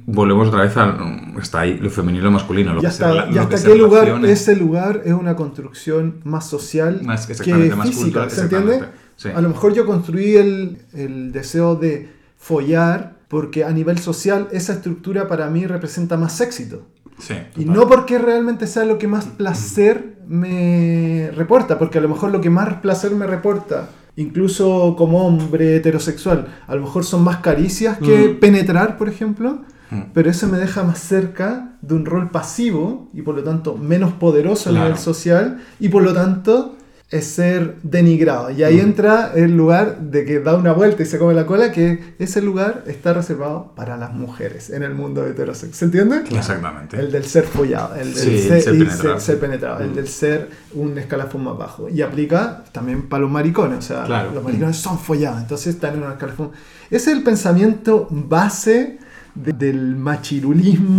Volvemos 0.06 0.48
otra 0.48 0.62
vez 0.62 0.74
al 0.78 1.34
está 1.38 1.60
ahí 1.60 1.76
lo 1.76 1.90
femenino 1.90 2.22
y 2.22 2.24
lo 2.24 2.30
masculino, 2.30 2.72
lo 2.72 2.80
y 2.80 2.84
que 2.86 2.90
se 2.90 3.04
hasta, 3.04 3.26
rela- 3.26 3.34
y 3.34 3.36
hasta 3.36 3.56
que 3.56 3.62
qué 3.64 3.76
lugar 3.76 4.04
relaciona. 4.06 4.30
ese 4.32 4.56
lugar 4.56 5.02
es 5.04 5.12
una 5.12 5.36
construcción 5.36 6.20
más 6.24 6.48
social 6.48 7.02
Más- 7.04 7.26
que 7.26 7.32
exactamente, 7.32 7.76
más 7.76 7.88
física, 7.88 8.02
cultural, 8.04 8.30
¿se 8.30 8.40
entiende? 8.40 8.80
sí. 9.16 9.28
A 9.34 9.40
lo 9.42 9.50
mejor 9.50 9.74
yo 9.74 9.84
construí 9.84 10.36
el, 10.36 10.78
el 10.94 11.30
deseo 11.30 11.76
de 11.76 12.08
follar 12.38 13.17
porque 13.28 13.64
a 13.64 13.70
nivel 13.70 13.98
social 13.98 14.48
esa 14.52 14.72
estructura 14.74 15.28
para 15.28 15.48
mí 15.50 15.66
representa 15.66 16.16
más 16.16 16.40
éxito. 16.40 16.86
Sí, 17.18 17.34
Y 17.56 17.64
no 17.64 17.88
porque 17.88 18.18
realmente 18.18 18.66
sea 18.66 18.84
lo 18.84 18.96
que 18.98 19.08
más 19.08 19.26
placer 19.26 20.18
me 20.28 21.30
reporta, 21.34 21.78
porque 21.78 21.98
a 21.98 22.00
lo 22.00 22.08
mejor 22.08 22.30
lo 22.30 22.40
que 22.40 22.50
más 22.50 22.74
placer 22.74 23.10
me 23.12 23.26
reporta, 23.26 23.88
incluso 24.16 24.94
como 24.96 25.26
hombre 25.26 25.76
heterosexual, 25.76 26.46
a 26.66 26.74
lo 26.74 26.82
mejor 26.82 27.04
son 27.04 27.24
más 27.24 27.38
caricias 27.38 27.98
que 27.98 28.28
penetrar, 28.40 28.96
por 28.96 29.08
ejemplo, 29.08 29.62
Mm. 29.90 30.10
pero 30.12 30.30
eso 30.30 30.46
me 30.48 30.58
deja 30.58 30.82
más 30.82 30.98
cerca 30.98 31.78
de 31.80 31.94
un 31.94 32.04
rol 32.04 32.30
pasivo 32.30 33.08
y 33.14 33.22
por 33.22 33.34
lo 33.34 33.42
tanto 33.42 33.74
menos 33.76 34.12
poderoso 34.12 34.68
a 34.68 34.72
nivel 34.74 34.98
social 34.98 35.62
y 35.80 35.88
por 35.88 36.02
lo 36.02 36.12
tanto 36.12 36.76
es 37.10 37.24
ser 37.24 37.76
denigrado. 37.82 38.50
Y 38.50 38.62
ahí 38.64 38.78
entra 38.80 39.32
el 39.34 39.56
lugar 39.56 39.98
de 40.00 40.26
que 40.26 40.40
da 40.40 40.54
una 40.56 40.72
vuelta 40.74 41.02
y 41.02 41.06
se 41.06 41.18
come 41.18 41.32
la 41.32 41.46
cola, 41.46 41.72
que 41.72 42.14
ese 42.18 42.42
lugar 42.42 42.84
está 42.86 43.14
reservado 43.14 43.72
para 43.74 43.96
las 43.96 44.12
mujeres 44.12 44.68
en 44.68 44.82
el 44.82 44.94
mundo 44.94 45.26
heterosexual. 45.26 45.72
¿Se 45.74 45.84
entiende? 45.86 46.36
Exactamente. 46.36 46.98
El 47.00 47.10
del 47.10 47.24
ser 47.24 47.44
follado, 47.44 47.94
el 47.94 48.12
del 48.12 48.22
Sí, 48.22 48.38
ser, 48.46 48.62
penetrado. 48.64 49.02
ser- 49.02 49.20
ser 49.22 49.38
penetrado, 49.40 49.80
el 49.84 49.94
del 49.94 50.06
ser 50.06 50.50
un 50.74 50.98
escalafón 50.98 51.44
más 51.44 51.56
bajo. 51.56 51.88
Y 51.88 52.02
aplica 52.02 52.64
también 52.72 53.08
para 53.08 53.22
los 53.22 53.30
maricones, 53.30 53.78
o 53.78 53.82
sea, 53.82 54.04
Claro. 54.04 54.32
los 54.34 54.44
maricones 54.44 54.76
son 54.76 54.98
follados, 54.98 55.40
entonces 55.40 55.76
están 55.76 55.94
en 55.96 56.02
un 56.02 56.10
escalafón. 56.12 56.50
Ese 56.90 57.10
es 57.10 57.16
el 57.16 57.22
pensamiento 57.22 58.06
base 58.10 58.98
de- 59.34 59.52
del 59.54 59.96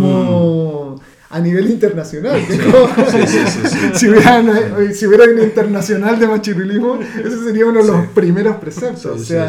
machirulismo 0.00 1.00
a 1.30 1.38
nivel 1.40 1.70
internacional. 1.70 2.40
Sí, 2.48 2.58
si, 3.94 4.08
hubiera, 4.08 4.40
una- 4.40 4.92
si 4.92 5.06
hubiera 5.06 5.24
una 5.24 5.42
internacional 5.44 6.18
de 6.18 6.26
machirulismo, 6.26 6.98
ese 7.24 7.44
sería 7.44 7.66
uno 7.66 7.82
de 7.82 7.86
los 7.88 8.06
primeros 8.08 8.56
preceptos. 8.56 9.06
o 9.06 9.18
sea, 9.18 9.46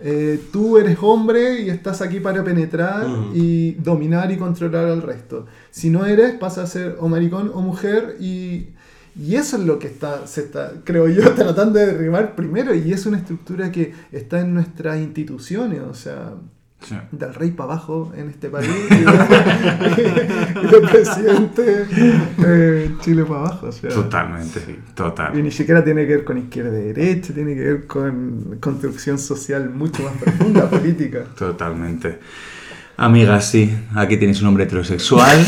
eh, 0.00 0.38
tú 0.52 0.78
eres 0.78 0.96
hombre 1.00 1.60
y 1.60 1.70
estás 1.70 2.00
aquí 2.02 2.20
para 2.20 2.44
penetrar 2.44 3.06
y 3.34 3.72
dominar 3.74 4.30
y 4.30 4.36
controlar 4.36 4.86
al 4.86 5.02
resto. 5.02 5.46
Si 5.70 5.90
no 5.90 6.06
eres, 6.06 6.34
pasa 6.34 6.62
a 6.62 6.66
ser 6.66 6.96
o 7.00 7.08
maricón 7.08 7.50
o 7.52 7.60
mujer 7.62 8.16
y, 8.20 8.68
y 9.16 9.34
eso 9.34 9.56
es 9.56 9.64
lo 9.64 9.78
que 9.80 9.88
está, 9.88 10.26
se 10.28 10.42
está, 10.42 10.72
creo 10.84 11.08
yo, 11.08 11.32
tratando 11.34 11.78
de 11.80 11.86
derribar 11.86 12.36
primero 12.36 12.74
y 12.74 12.92
es 12.92 13.06
una 13.06 13.18
estructura 13.18 13.72
que 13.72 13.92
está 14.12 14.40
en 14.40 14.54
nuestras 14.54 14.98
instituciones, 15.00 15.80
o 15.80 15.94
sea, 15.94 16.32
Sí. 16.84 16.96
del 17.12 17.32
rey 17.34 17.50
para 17.52 17.72
abajo 17.72 18.12
en 18.16 18.28
este 18.28 18.50
país 18.50 18.68
y, 18.90 18.94
de- 18.94 20.60
y 20.62 20.66
del 20.70 20.82
presidente 20.90 21.86
eh, 22.44 22.94
Chile 23.00 23.24
para 23.24 23.40
abajo. 23.40 23.66
O 23.68 23.72
sea, 23.72 23.90
Totalmente, 23.90 24.60
total. 24.94 25.38
y 25.38 25.42
ni 25.42 25.50
siquiera 25.50 25.82
tiene 25.82 26.06
que 26.06 26.16
ver 26.16 26.24
con 26.24 26.38
izquierda 26.38 26.78
y 26.78 26.92
derecha, 26.92 27.32
tiene 27.32 27.54
que 27.54 27.60
ver 27.62 27.86
con 27.86 28.58
construcción 28.60 29.18
social 29.18 29.70
mucho 29.70 30.02
más 30.02 30.12
profunda, 30.22 30.68
política. 30.70 31.24
Totalmente. 31.38 32.18
Amiga, 32.96 33.40
sí, 33.40 33.76
aquí 33.96 34.16
tenéis 34.16 34.40
un 34.40 34.48
hombre 34.48 34.64
heterosexual, 34.64 35.44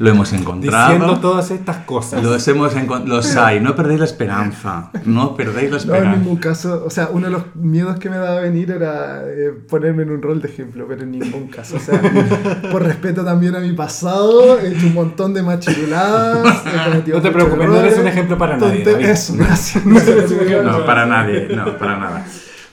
lo 0.00 0.10
hemos 0.10 0.32
encontrado. 0.34 0.92
Diciendo 0.92 1.20
todas 1.20 1.50
estas 1.52 1.76
cosas. 1.84 2.20
Los 2.22 2.46
hemos 2.48 2.74
los 3.06 3.36
hay, 3.36 3.60
no 3.60 3.76
perdéis 3.76 4.00
la 4.00 4.06
esperanza, 4.06 4.90
no 5.04 5.36
perdéis 5.36 5.70
la 5.70 5.76
No, 5.78 5.82
en 5.84 5.90
esperanza. 5.94 6.18
ningún 6.18 6.36
caso, 6.38 6.82
o 6.84 6.90
sea, 6.90 7.08
uno 7.12 7.26
de 7.26 7.32
los 7.32 7.42
miedos 7.54 7.98
que 8.00 8.10
me 8.10 8.16
daba 8.16 8.40
venir 8.40 8.72
era 8.72 9.22
eh, 9.24 9.52
ponerme 9.68 10.02
en 10.02 10.10
un 10.10 10.20
rol 10.20 10.42
de 10.42 10.48
ejemplo, 10.48 10.84
pero 10.88 11.02
en 11.02 11.12
ningún 11.12 11.46
caso. 11.46 11.76
O 11.76 11.80
sea, 11.80 12.00
por 12.72 12.82
respeto 12.82 13.24
también 13.24 13.54
a 13.54 13.60
mi 13.60 13.72
pasado, 13.72 14.58
he 14.58 14.68
hecho 14.74 14.86
un 14.86 14.94
montón 14.94 15.32
de 15.32 15.42
machiruladas. 15.42 16.64
No 17.06 17.22
te 17.22 17.30
preocupes, 17.30 17.68
no 17.68 17.76
eres 17.76 17.92
errores. 17.92 17.98
un 17.98 18.06
ejemplo 18.08 18.36
para 18.36 18.56
nadie. 18.56 18.82
Eso, 19.10 19.34
gracias. 19.36 19.86
No. 19.86 20.00
No, 20.70 20.84
para 20.84 21.06
nadie, 21.06 21.48
no, 21.54 21.76
para 21.78 21.96
nada. 21.98 22.26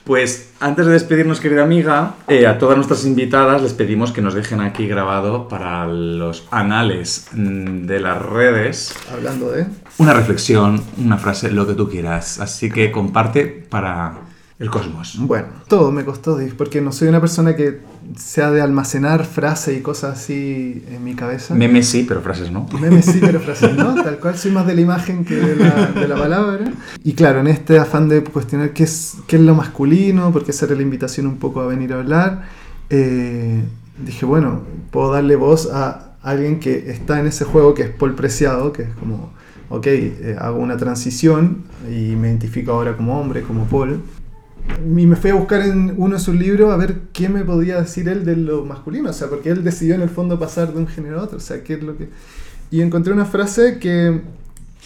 Pues 0.08 0.48
antes 0.58 0.86
de 0.86 0.92
despedirnos, 0.92 1.38
querida 1.38 1.62
amiga, 1.62 2.14
eh, 2.28 2.46
a 2.46 2.56
todas 2.56 2.76
nuestras 2.76 3.04
invitadas 3.04 3.60
les 3.60 3.74
pedimos 3.74 4.10
que 4.10 4.22
nos 4.22 4.32
dejen 4.32 4.62
aquí 4.62 4.88
grabado 4.88 5.48
para 5.48 5.86
los 5.86 6.48
anales 6.50 7.26
mm, 7.32 7.84
de 7.84 8.00
las 8.00 8.22
redes 8.22 8.94
Hablando 9.12 9.50
de... 9.50 9.66
una 9.98 10.14
reflexión, 10.14 10.82
una 10.96 11.18
frase, 11.18 11.50
lo 11.50 11.66
que 11.66 11.74
tú 11.74 11.90
quieras. 11.90 12.40
Así 12.40 12.70
que 12.70 12.90
comparte 12.90 13.44
para 13.44 14.14
el 14.58 14.70
cosmos. 14.70 15.16
Bueno, 15.20 15.46
todo 15.68 15.92
me 15.92 16.04
costó, 16.04 16.38
porque 16.56 16.80
no 16.80 16.90
soy 16.90 17.08
una 17.08 17.20
persona 17.20 17.54
que 17.54 17.80
sea 18.16 18.50
de 18.50 18.60
almacenar 18.60 19.24
frases 19.24 19.78
y 19.78 19.82
cosas 19.82 20.18
así 20.18 20.84
en 20.90 21.04
mi 21.04 21.14
cabeza. 21.14 21.54
Memes 21.54 21.88
sí, 21.88 22.04
pero 22.08 22.20
frases 22.22 22.50
no. 22.50 22.66
Memes 22.80 23.04
sí, 23.04 23.18
pero 23.20 23.38
frases 23.44 23.76
no, 23.76 23.94
tal 24.02 24.18
cual. 24.18 24.36
Soy 24.36 24.50
más 24.50 24.66
de 24.66 24.74
la 24.74 24.80
imagen 24.80 25.24
que 25.24 25.36
de 25.36 25.56
la, 25.56 25.86
de 25.92 26.08
la 26.08 26.16
palabra. 26.16 26.72
Y 27.04 27.12
claro, 27.12 27.40
en 27.40 27.46
este 27.46 27.78
afán 27.78 28.08
de 28.08 28.24
cuestionar 28.24 28.72
qué 28.72 28.82
es, 28.82 29.18
qué 29.28 29.36
es 29.36 29.42
lo 29.42 29.54
masculino, 29.54 30.32
porque 30.32 30.50
esa 30.50 30.66
era 30.66 30.74
la 30.74 30.82
invitación 30.82 31.26
un 31.28 31.36
poco 31.36 31.60
a 31.60 31.66
venir 31.66 31.92
a 31.92 31.96
hablar, 31.96 32.48
eh, 32.90 33.62
dije, 34.04 34.26
bueno, 34.26 34.62
puedo 34.90 35.12
darle 35.12 35.36
voz 35.36 35.70
a 35.72 36.16
alguien 36.22 36.58
que 36.58 36.90
está 36.90 37.20
en 37.20 37.26
ese 37.26 37.44
juego 37.44 37.74
que 37.74 37.82
es 37.82 37.90
Paul 37.90 38.14
Preciado, 38.14 38.72
que 38.72 38.82
es 38.82 38.94
como, 38.98 39.32
ok, 39.68 39.86
eh, 39.86 40.36
hago 40.38 40.58
una 40.58 40.76
transición 40.76 41.64
y 41.88 42.16
me 42.16 42.28
identifico 42.28 42.72
ahora 42.72 42.96
como 42.96 43.20
hombre, 43.20 43.42
como 43.42 43.64
Paul. 43.66 44.02
Y 44.84 45.06
me 45.06 45.16
fui 45.16 45.30
a 45.30 45.34
buscar 45.34 45.62
en 45.62 45.94
uno 45.96 46.16
de 46.16 46.20
sus 46.20 46.34
libros 46.34 46.72
a 46.72 46.76
ver 46.76 47.00
qué 47.12 47.28
me 47.28 47.44
podía 47.44 47.80
decir 47.80 48.08
él 48.08 48.24
de 48.24 48.36
lo 48.36 48.64
masculino, 48.64 49.10
o 49.10 49.12
sea, 49.12 49.28
porque 49.28 49.50
él 49.50 49.64
decidió 49.64 49.94
en 49.94 50.02
el 50.02 50.08
fondo 50.08 50.38
pasar 50.38 50.72
de 50.72 50.78
un 50.78 50.86
género 50.86 51.20
a 51.20 51.24
otro, 51.24 51.38
o 51.38 51.40
sea, 51.40 51.62
qué 51.62 51.74
es 51.74 51.82
lo 51.82 51.96
que... 51.96 52.08
Y 52.70 52.82
encontré 52.82 53.12
una 53.12 53.24
frase 53.24 53.78
que 53.78 54.20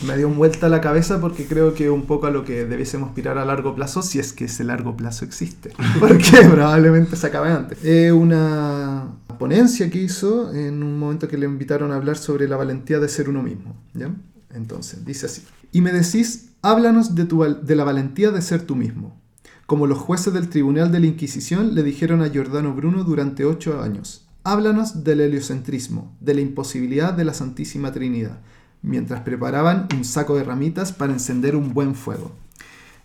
me 0.06 0.16
dio 0.16 0.28
vuelta 0.30 0.66
a 0.66 0.68
la 0.68 0.80
cabeza 0.80 1.20
porque 1.20 1.46
creo 1.46 1.74
que 1.74 1.90
un 1.90 2.06
poco 2.06 2.26
a 2.26 2.30
lo 2.30 2.44
que 2.44 2.64
debiésemos 2.64 3.10
aspirar 3.10 3.38
a 3.38 3.44
largo 3.44 3.74
plazo, 3.74 4.02
si 4.02 4.18
es 4.18 4.32
que 4.32 4.46
ese 4.46 4.64
largo 4.64 4.96
plazo 4.96 5.24
existe, 5.24 5.72
porque 6.00 6.48
probablemente 6.50 7.16
se 7.16 7.26
acabe 7.26 7.50
antes. 7.50 7.84
Es 7.84 8.12
una 8.12 9.08
ponencia 9.38 9.90
que 9.90 9.98
hizo 9.98 10.54
en 10.54 10.82
un 10.82 10.98
momento 10.98 11.28
que 11.28 11.36
le 11.36 11.46
invitaron 11.46 11.92
a 11.92 11.96
hablar 11.96 12.16
sobre 12.16 12.48
la 12.48 12.56
valentía 12.56 12.98
de 12.98 13.08
ser 13.08 13.28
uno 13.28 13.42
mismo, 13.42 13.76
¿ya? 13.94 14.10
Entonces, 14.54 15.04
dice 15.04 15.26
así. 15.26 15.42
Y 15.72 15.80
me 15.80 15.92
decís, 15.92 16.50
háblanos 16.62 17.14
de, 17.14 17.24
tu, 17.24 17.42
de 17.42 17.76
la 17.76 17.84
valentía 17.84 18.30
de 18.30 18.42
ser 18.42 18.62
tú 18.62 18.76
mismo 18.76 19.21
como 19.66 19.86
los 19.86 19.98
jueces 19.98 20.32
del 20.32 20.48
Tribunal 20.48 20.92
de 20.92 21.00
la 21.00 21.06
Inquisición 21.06 21.74
le 21.74 21.82
dijeron 21.82 22.22
a 22.22 22.28
Giordano 22.28 22.74
Bruno 22.74 23.04
durante 23.04 23.44
ocho 23.44 23.80
años. 23.82 24.26
Háblanos 24.44 25.04
del 25.04 25.20
heliocentrismo, 25.20 26.16
de 26.20 26.34
la 26.34 26.40
imposibilidad 26.40 27.12
de 27.12 27.24
la 27.24 27.32
Santísima 27.32 27.92
Trinidad, 27.92 28.40
mientras 28.82 29.20
preparaban 29.20 29.86
un 29.94 30.04
saco 30.04 30.36
de 30.36 30.44
ramitas 30.44 30.92
para 30.92 31.12
encender 31.12 31.54
un 31.54 31.72
buen 31.72 31.94
fuego. 31.94 32.32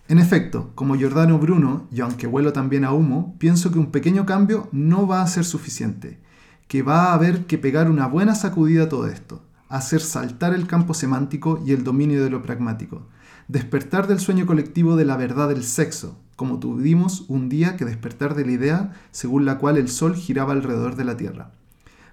En 0.08 0.18
efecto, 0.18 0.70
como 0.74 0.96
Giordano 0.96 1.38
Bruno, 1.38 1.86
y 1.92 2.00
aunque 2.00 2.26
vuelo 2.26 2.52
también 2.52 2.84
a 2.84 2.92
humo, 2.92 3.36
pienso 3.38 3.70
que 3.70 3.78
un 3.78 3.90
pequeño 3.90 4.26
cambio 4.26 4.68
no 4.72 5.06
va 5.06 5.22
a 5.22 5.26
ser 5.26 5.44
suficiente, 5.44 6.18
que 6.66 6.82
va 6.82 7.06
a 7.06 7.14
haber 7.14 7.46
que 7.46 7.58
pegar 7.58 7.90
una 7.90 8.06
buena 8.06 8.34
sacudida 8.34 8.84
a 8.84 8.88
todo 8.88 9.06
esto, 9.06 9.42
hacer 9.68 10.00
saltar 10.00 10.54
el 10.54 10.66
campo 10.66 10.94
semántico 10.94 11.62
y 11.64 11.72
el 11.72 11.84
dominio 11.84 12.24
de 12.24 12.30
lo 12.30 12.42
pragmático, 12.42 13.06
despertar 13.48 14.06
del 14.06 14.20
sueño 14.20 14.44
colectivo 14.44 14.94
de 14.94 15.06
la 15.06 15.16
verdad 15.16 15.48
del 15.48 15.64
sexo, 15.64 16.18
como 16.36 16.60
tuvimos 16.60 17.24
un 17.28 17.48
día 17.48 17.76
que 17.76 17.86
despertar 17.86 18.34
de 18.34 18.44
la 18.44 18.52
idea 18.52 18.92
según 19.10 19.46
la 19.46 19.58
cual 19.58 19.78
el 19.78 19.88
Sol 19.88 20.14
giraba 20.14 20.52
alrededor 20.52 20.96
de 20.96 21.04
la 21.04 21.16
Tierra. 21.16 21.52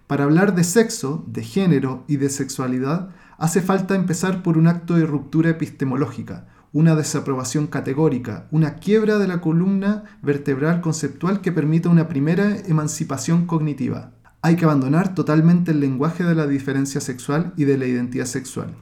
Para 0.07 0.23
hablar 0.23 0.55
de 0.55 0.63
sexo, 0.63 1.25
de 1.27 1.43
género 1.43 2.05
y 2.07 2.17
de 2.17 2.29
sexualidad, 2.29 3.09
hace 3.37 3.61
falta 3.61 3.95
empezar 3.95 4.43
por 4.43 4.57
un 4.57 4.67
acto 4.67 4.95
de 4.95 5.05
ruptura 5.05 5.49
epistemológica, 5.49 6.47
una 6.71 6.95
desaprobación 6.95 7.67
categórica, 7.67 8.47
una 8.51 8.75
quiebra 8.75 9.17
de 9.17 9.27
la 9.27 9.41
columna 9.41 10.03
vertebral 10.21 10.79
conceptual 10.79 11.41
que 11.41 11.51
permita 11.51 11.89
una 11.89 12.07
primera 12.07 12.57
emancipación 12.65 13.45
cognitiva. 13.45 14.13
Hay 14.41 14.55
que 14.55 14.65
abandonar 14.65 15.15
totalmente 15.15 15.71
el 15.71 15.81
lenguaje 15.81 16.23
de 16.23 16.35
la 16.35 16.47
diferencia 16.47 17.01
sexual 17.01 17.53
y 17.57 17.65
de 17.65 17.77
la 17.77 17.87
identidad 17.87 18.25
sexual. 18.25 18.75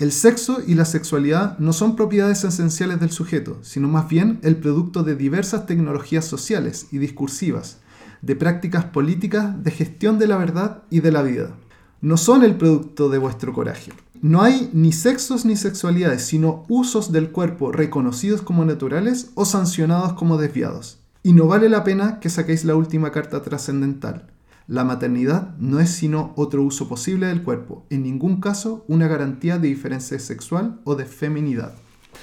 El 0.00 0.10
sexo 0.10 0.58
y 0.66 0.74
la 0.74 0.86
sexualidad 0.86 1.56
no 1.60 1.72
son 1.72 1.94
propiedades 1.94 2.42
esenciales 2.42 2.98
del 2.98 3.12
sujeto, 3.12 3.58
sino 3.62 3.86
más 3.86 4.08
bien 4.08 4.40
el 4.42 4.56
producto 4.56 5.04
de 5.04 5.14
diversas 5.14 5.66
tecnologías 5.66 6.24
sociales 6.24 6.88
y 6.90 6.98
discursivas, 6.98 7.78
de 8.20 8.34
prácticas 8.34 8.86
políticas 8.86 9.62
de 9.62 9.70
gestión 9.70 10.18
de 10.18 10.26
la 10.26 10.36
verdad 10.36 10.82
y 10.90 10.98
de 10.98 11.12
la 11.12 11.22
vida. 11.22 11.54
No 12.00 12.16
son 12.16 12.42
el 12.42 12.56
producto 12.56 13.08
de 13.08 13.18
vuestro 13.18 13.52
coraje. 13.52 13.92
No 14.20 14.42
hay 14.42 14.68
ni 14.72 14.90
sexos 14.90 15.44
ni 15.44 15.54
sexualidades, 15.54 16.24
sino 16.24 16.64
usos 16.68 17.12
del 17.12 17.30
cuerpo 17.30 17.70
reconocidos 17.70 18.42
como 18.42 18.64
naturales 18.64 19.30
o 19.36 19.44
sancionados 19.44 20.14
como 20.14 20.38
desviados. 20.38 20.98
Y 21.22 21.34
no 21.34 21.46
vale 21.46 21.68
la 21.68 21.84
pena 21.84 22.18
que 22.18 22.30
saquéis 22.30 22.64
la 22.64 22.74
última 22.74 23.12
carta 23.12 23.42
trascendental 23.42 24.33
la 24.66 24.84
maternidad 24.84 25.54
no 25.58 25.80
es 25.80 25.90
sino 25.90 26.32
otro 26.36 26.62
uso 26.62 26.88
posible 26.88 27.26
del 27.26 27.42
cuerpo, 27.42 27.86
en 27.90 28.02
ningún 28.02 28.40
caso 28.40 28.84
una 28.88 29.08
garantía 29.08 29.58
de 29.58 29.68
diferencia 29.68 30.18
sexual 30.18 30.80
o 30.84 30.94
de 30.94 31.04
feminidad. 31.04 31.74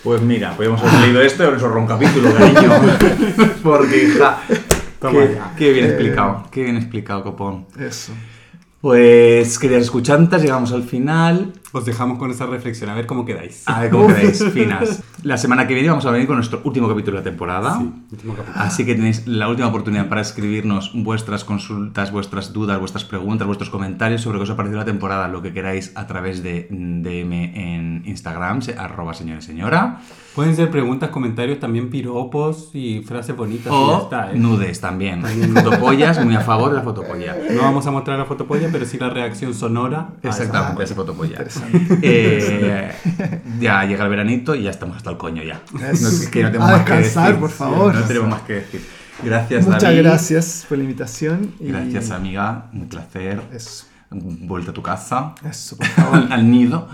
Pues 0.03 0.21
mira, 0.21 0.55
podríamos 0.55 0.81
haber 0.81 1.01
leído 1.01 1.21
esto 1.23 1.43
y 1.43 1.47
haber 1.47 1.63
un 1.63 1.87
capítulo, 1.87 2.33
cariño. 2.33 2.71
Porque, 3.63 4.05
hija, 4.05 4.41
qué, 4.47 5.37
qué, 5.57 5.73
bien 5.73 5.85
explicado, 5.85 6.47
qué 6.51 6.63
bien 6.63 6.77
explicado, 6.77 7.23
Copón. 7.23 7.67
Eso. 7.79 8.13
Pues, 8.81 9.59
queridas 9.59 9.83
escuchantes, 9.83 10.41
llegamos 10.41 10.71
al 10.71 10.83
final. 10.83 11.53
Os 11.73 11.85
dejamos 11.85 12.17
con 12.17 12.29
esa 12.31 12.45
reflexión, 12.47 12.89
a 12.89 12.95
ver 12.95 13.05
cómo 13.07 13.23
quedáis. 13.25 13.63
A 13.67 13.81
ver 13.81 13.91
cómo 13.91 14.07
quedáis, 14.07 14.43
finas. 14.51 15.01
La 15.23 15.37
semana 15.37 15.67
que 15.67 15.73
viene 15.75 15.87
vamos 15.89 16.05
a 16.05 16.11
venir 16.11 16.25
con 16.27 16.35
nuestro 16.35 16.61
último 16.63 16.89
capítulo 16.89 17.17
de 17.17 17.23
la 17.23 17.29
temporada. 17.29 17.77
Sí, 17.77 17.91
último 18.11 18.33
capítulo. 18.33 18.59
Así 18.63 18.85
que 18.85 18.95
tenéis 18.95 19.27
la 19.27 19.47
última 19.47 19.67
oportunidad 19.67 20.09
para 20.09 20.19
escribirnos 20.21 20.91
vuestras 20.95 21.43
consultas, 21.45 22.11
vuestras 22.11 22.53
dudas, 22.53 22.79
vuestras 22.79 23.05
preguntas, 23.05 23.45
vuestros 23.45 23.69
comentarios 23.69 24.21
sobre 24.21 24.39
qué 24.39 24.43
os 24.43 24.49
ha 24.49 24.55
parecido 24.57 24.79
la 24.79 24.85
temporada, 24.85 25.27
lo 25.27 25.41
que 25.43 25.53
queráis 25.53 25.91
a 25.95 26.07
través 26.07 26.41
de 26.41 26.67
DM 26.71 27.33
en 27.55 28.01
Instagram, 28.05 28.61
se- 28.63 28.73
arroba 28.77 29.13
señora 29.13 29.39
y 29.39 29.43
señora. 29.43 30.01
Pueden 30.35 30.55
ser 30.55 30.71
preguntas, 30.71 31.09
comentarios, 31.09 31.59
también 31.59 31.89
piropos 31.89 32.71
y 32.73 33.01
frases 33.01 33.35
bonitas. 33.35 33.67
y 33.67 33.69
ya 33.69 33.75
O 33.75 34.01
está, 34.03 34.31
¿eh? 34.31 34.37
nudes 34.37 34.81
también. 34.81 35.21
Fotopollas, 35.53 36.23
muy 36.25 36.35
a 36.35 36.41
favor 36.41 36.69
de 36.71 36.77
la 36.77 36.81
fotopolla. 36.83 37.35
No 37.53 37.61
vamos 37.61 37.85
a 37.85 37.91
mostrar 37.91 38.17
la 38.17 38.25
fotopolla, 38.25 38.69
pero 38.71 38.85
sí 38.85 38.97
la 38.97 39.09
reacción 39.09 39.53
sonora. 39.53 40.09
a 40.23 40.27
esa. 40.29 40.43
Exactamente, 40.43 40.83
ese 40.83 40.95
fotopolla. 40.95 41.41
Eh, 42.01 42.91
ya 43.59 43.83
llega 43.85 44.03
el 44.03 44.09
veranito 44.09 44.55
y 44.55 44.63
ya 44.63 44.69
estamos 44.71 44.97
hasta 44.97 45.09
el 45.11 45.17
coño 45.17 45.43
ya. 45.43 45.61
Eso. 45.91 46.03
No, 46.03 46.09
es 46.09 46.27
que 46.29 46.43
no 46.43 46.47
tenemos 46.51 46.69
A 46.69 46.71
más 46.77 46.85
que 46.85 46.93
descansar, 46.93 47.25
decir. 47.27 47.39
por 47.39 47.49
favor. 47.51 47.95
No 47.95 48.01
tenemos 48.03 48.29
más 48.29 48.41
que 48.41 48.53
decir. 48.53 48.85
Gracias, 49.23 49.65
Muchas 49.65 49.83
David. 49.83 49.99
gracias 50.03 50.65
por 50.67 50.77
la 50.79 50.83
invitación. 50.83 51.51
y- 51.59 51.67
Gracias, 51.67 52.09
amiga. 52.11 52.65
Un 52.73 52.87
placer. 52.89 53.41
Eso, 53.53 53.85
Vuelta 54.09 54.71
a 54.71 54.73
tu 54.73 54.81
casa. 54.81 55.35
eso, 55.49 55.77
por 55.77 55.85
favor. 55.87 56.15
Al, 56.17 56.31
al 56.33 56.51
nido. 56.51 56.87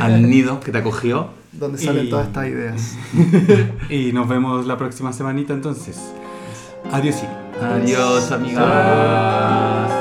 Al 0.00 0.22
nido 0.28 0.60
que 0.60 0.72
te 0.72 0.78
acogió. 0.78 1.30
donde 1.52 1.78
salen 1.78 2.06
Y- 2.06 2.10
todas 2.10 2.28
estas 2.28 2.46
ideas. 2.46 2.94
Y 3.90 4.12
nos 4.12 4.28
vemos 4.28 4.64
la 4.66 4.76
próxima 4.78 5.12
semanita 5.12 5.52
entonces. 5.52 5.98
Adiós. 6.92 7.16
Adiós, 7.60 8.30
amigas. 8.32 9.92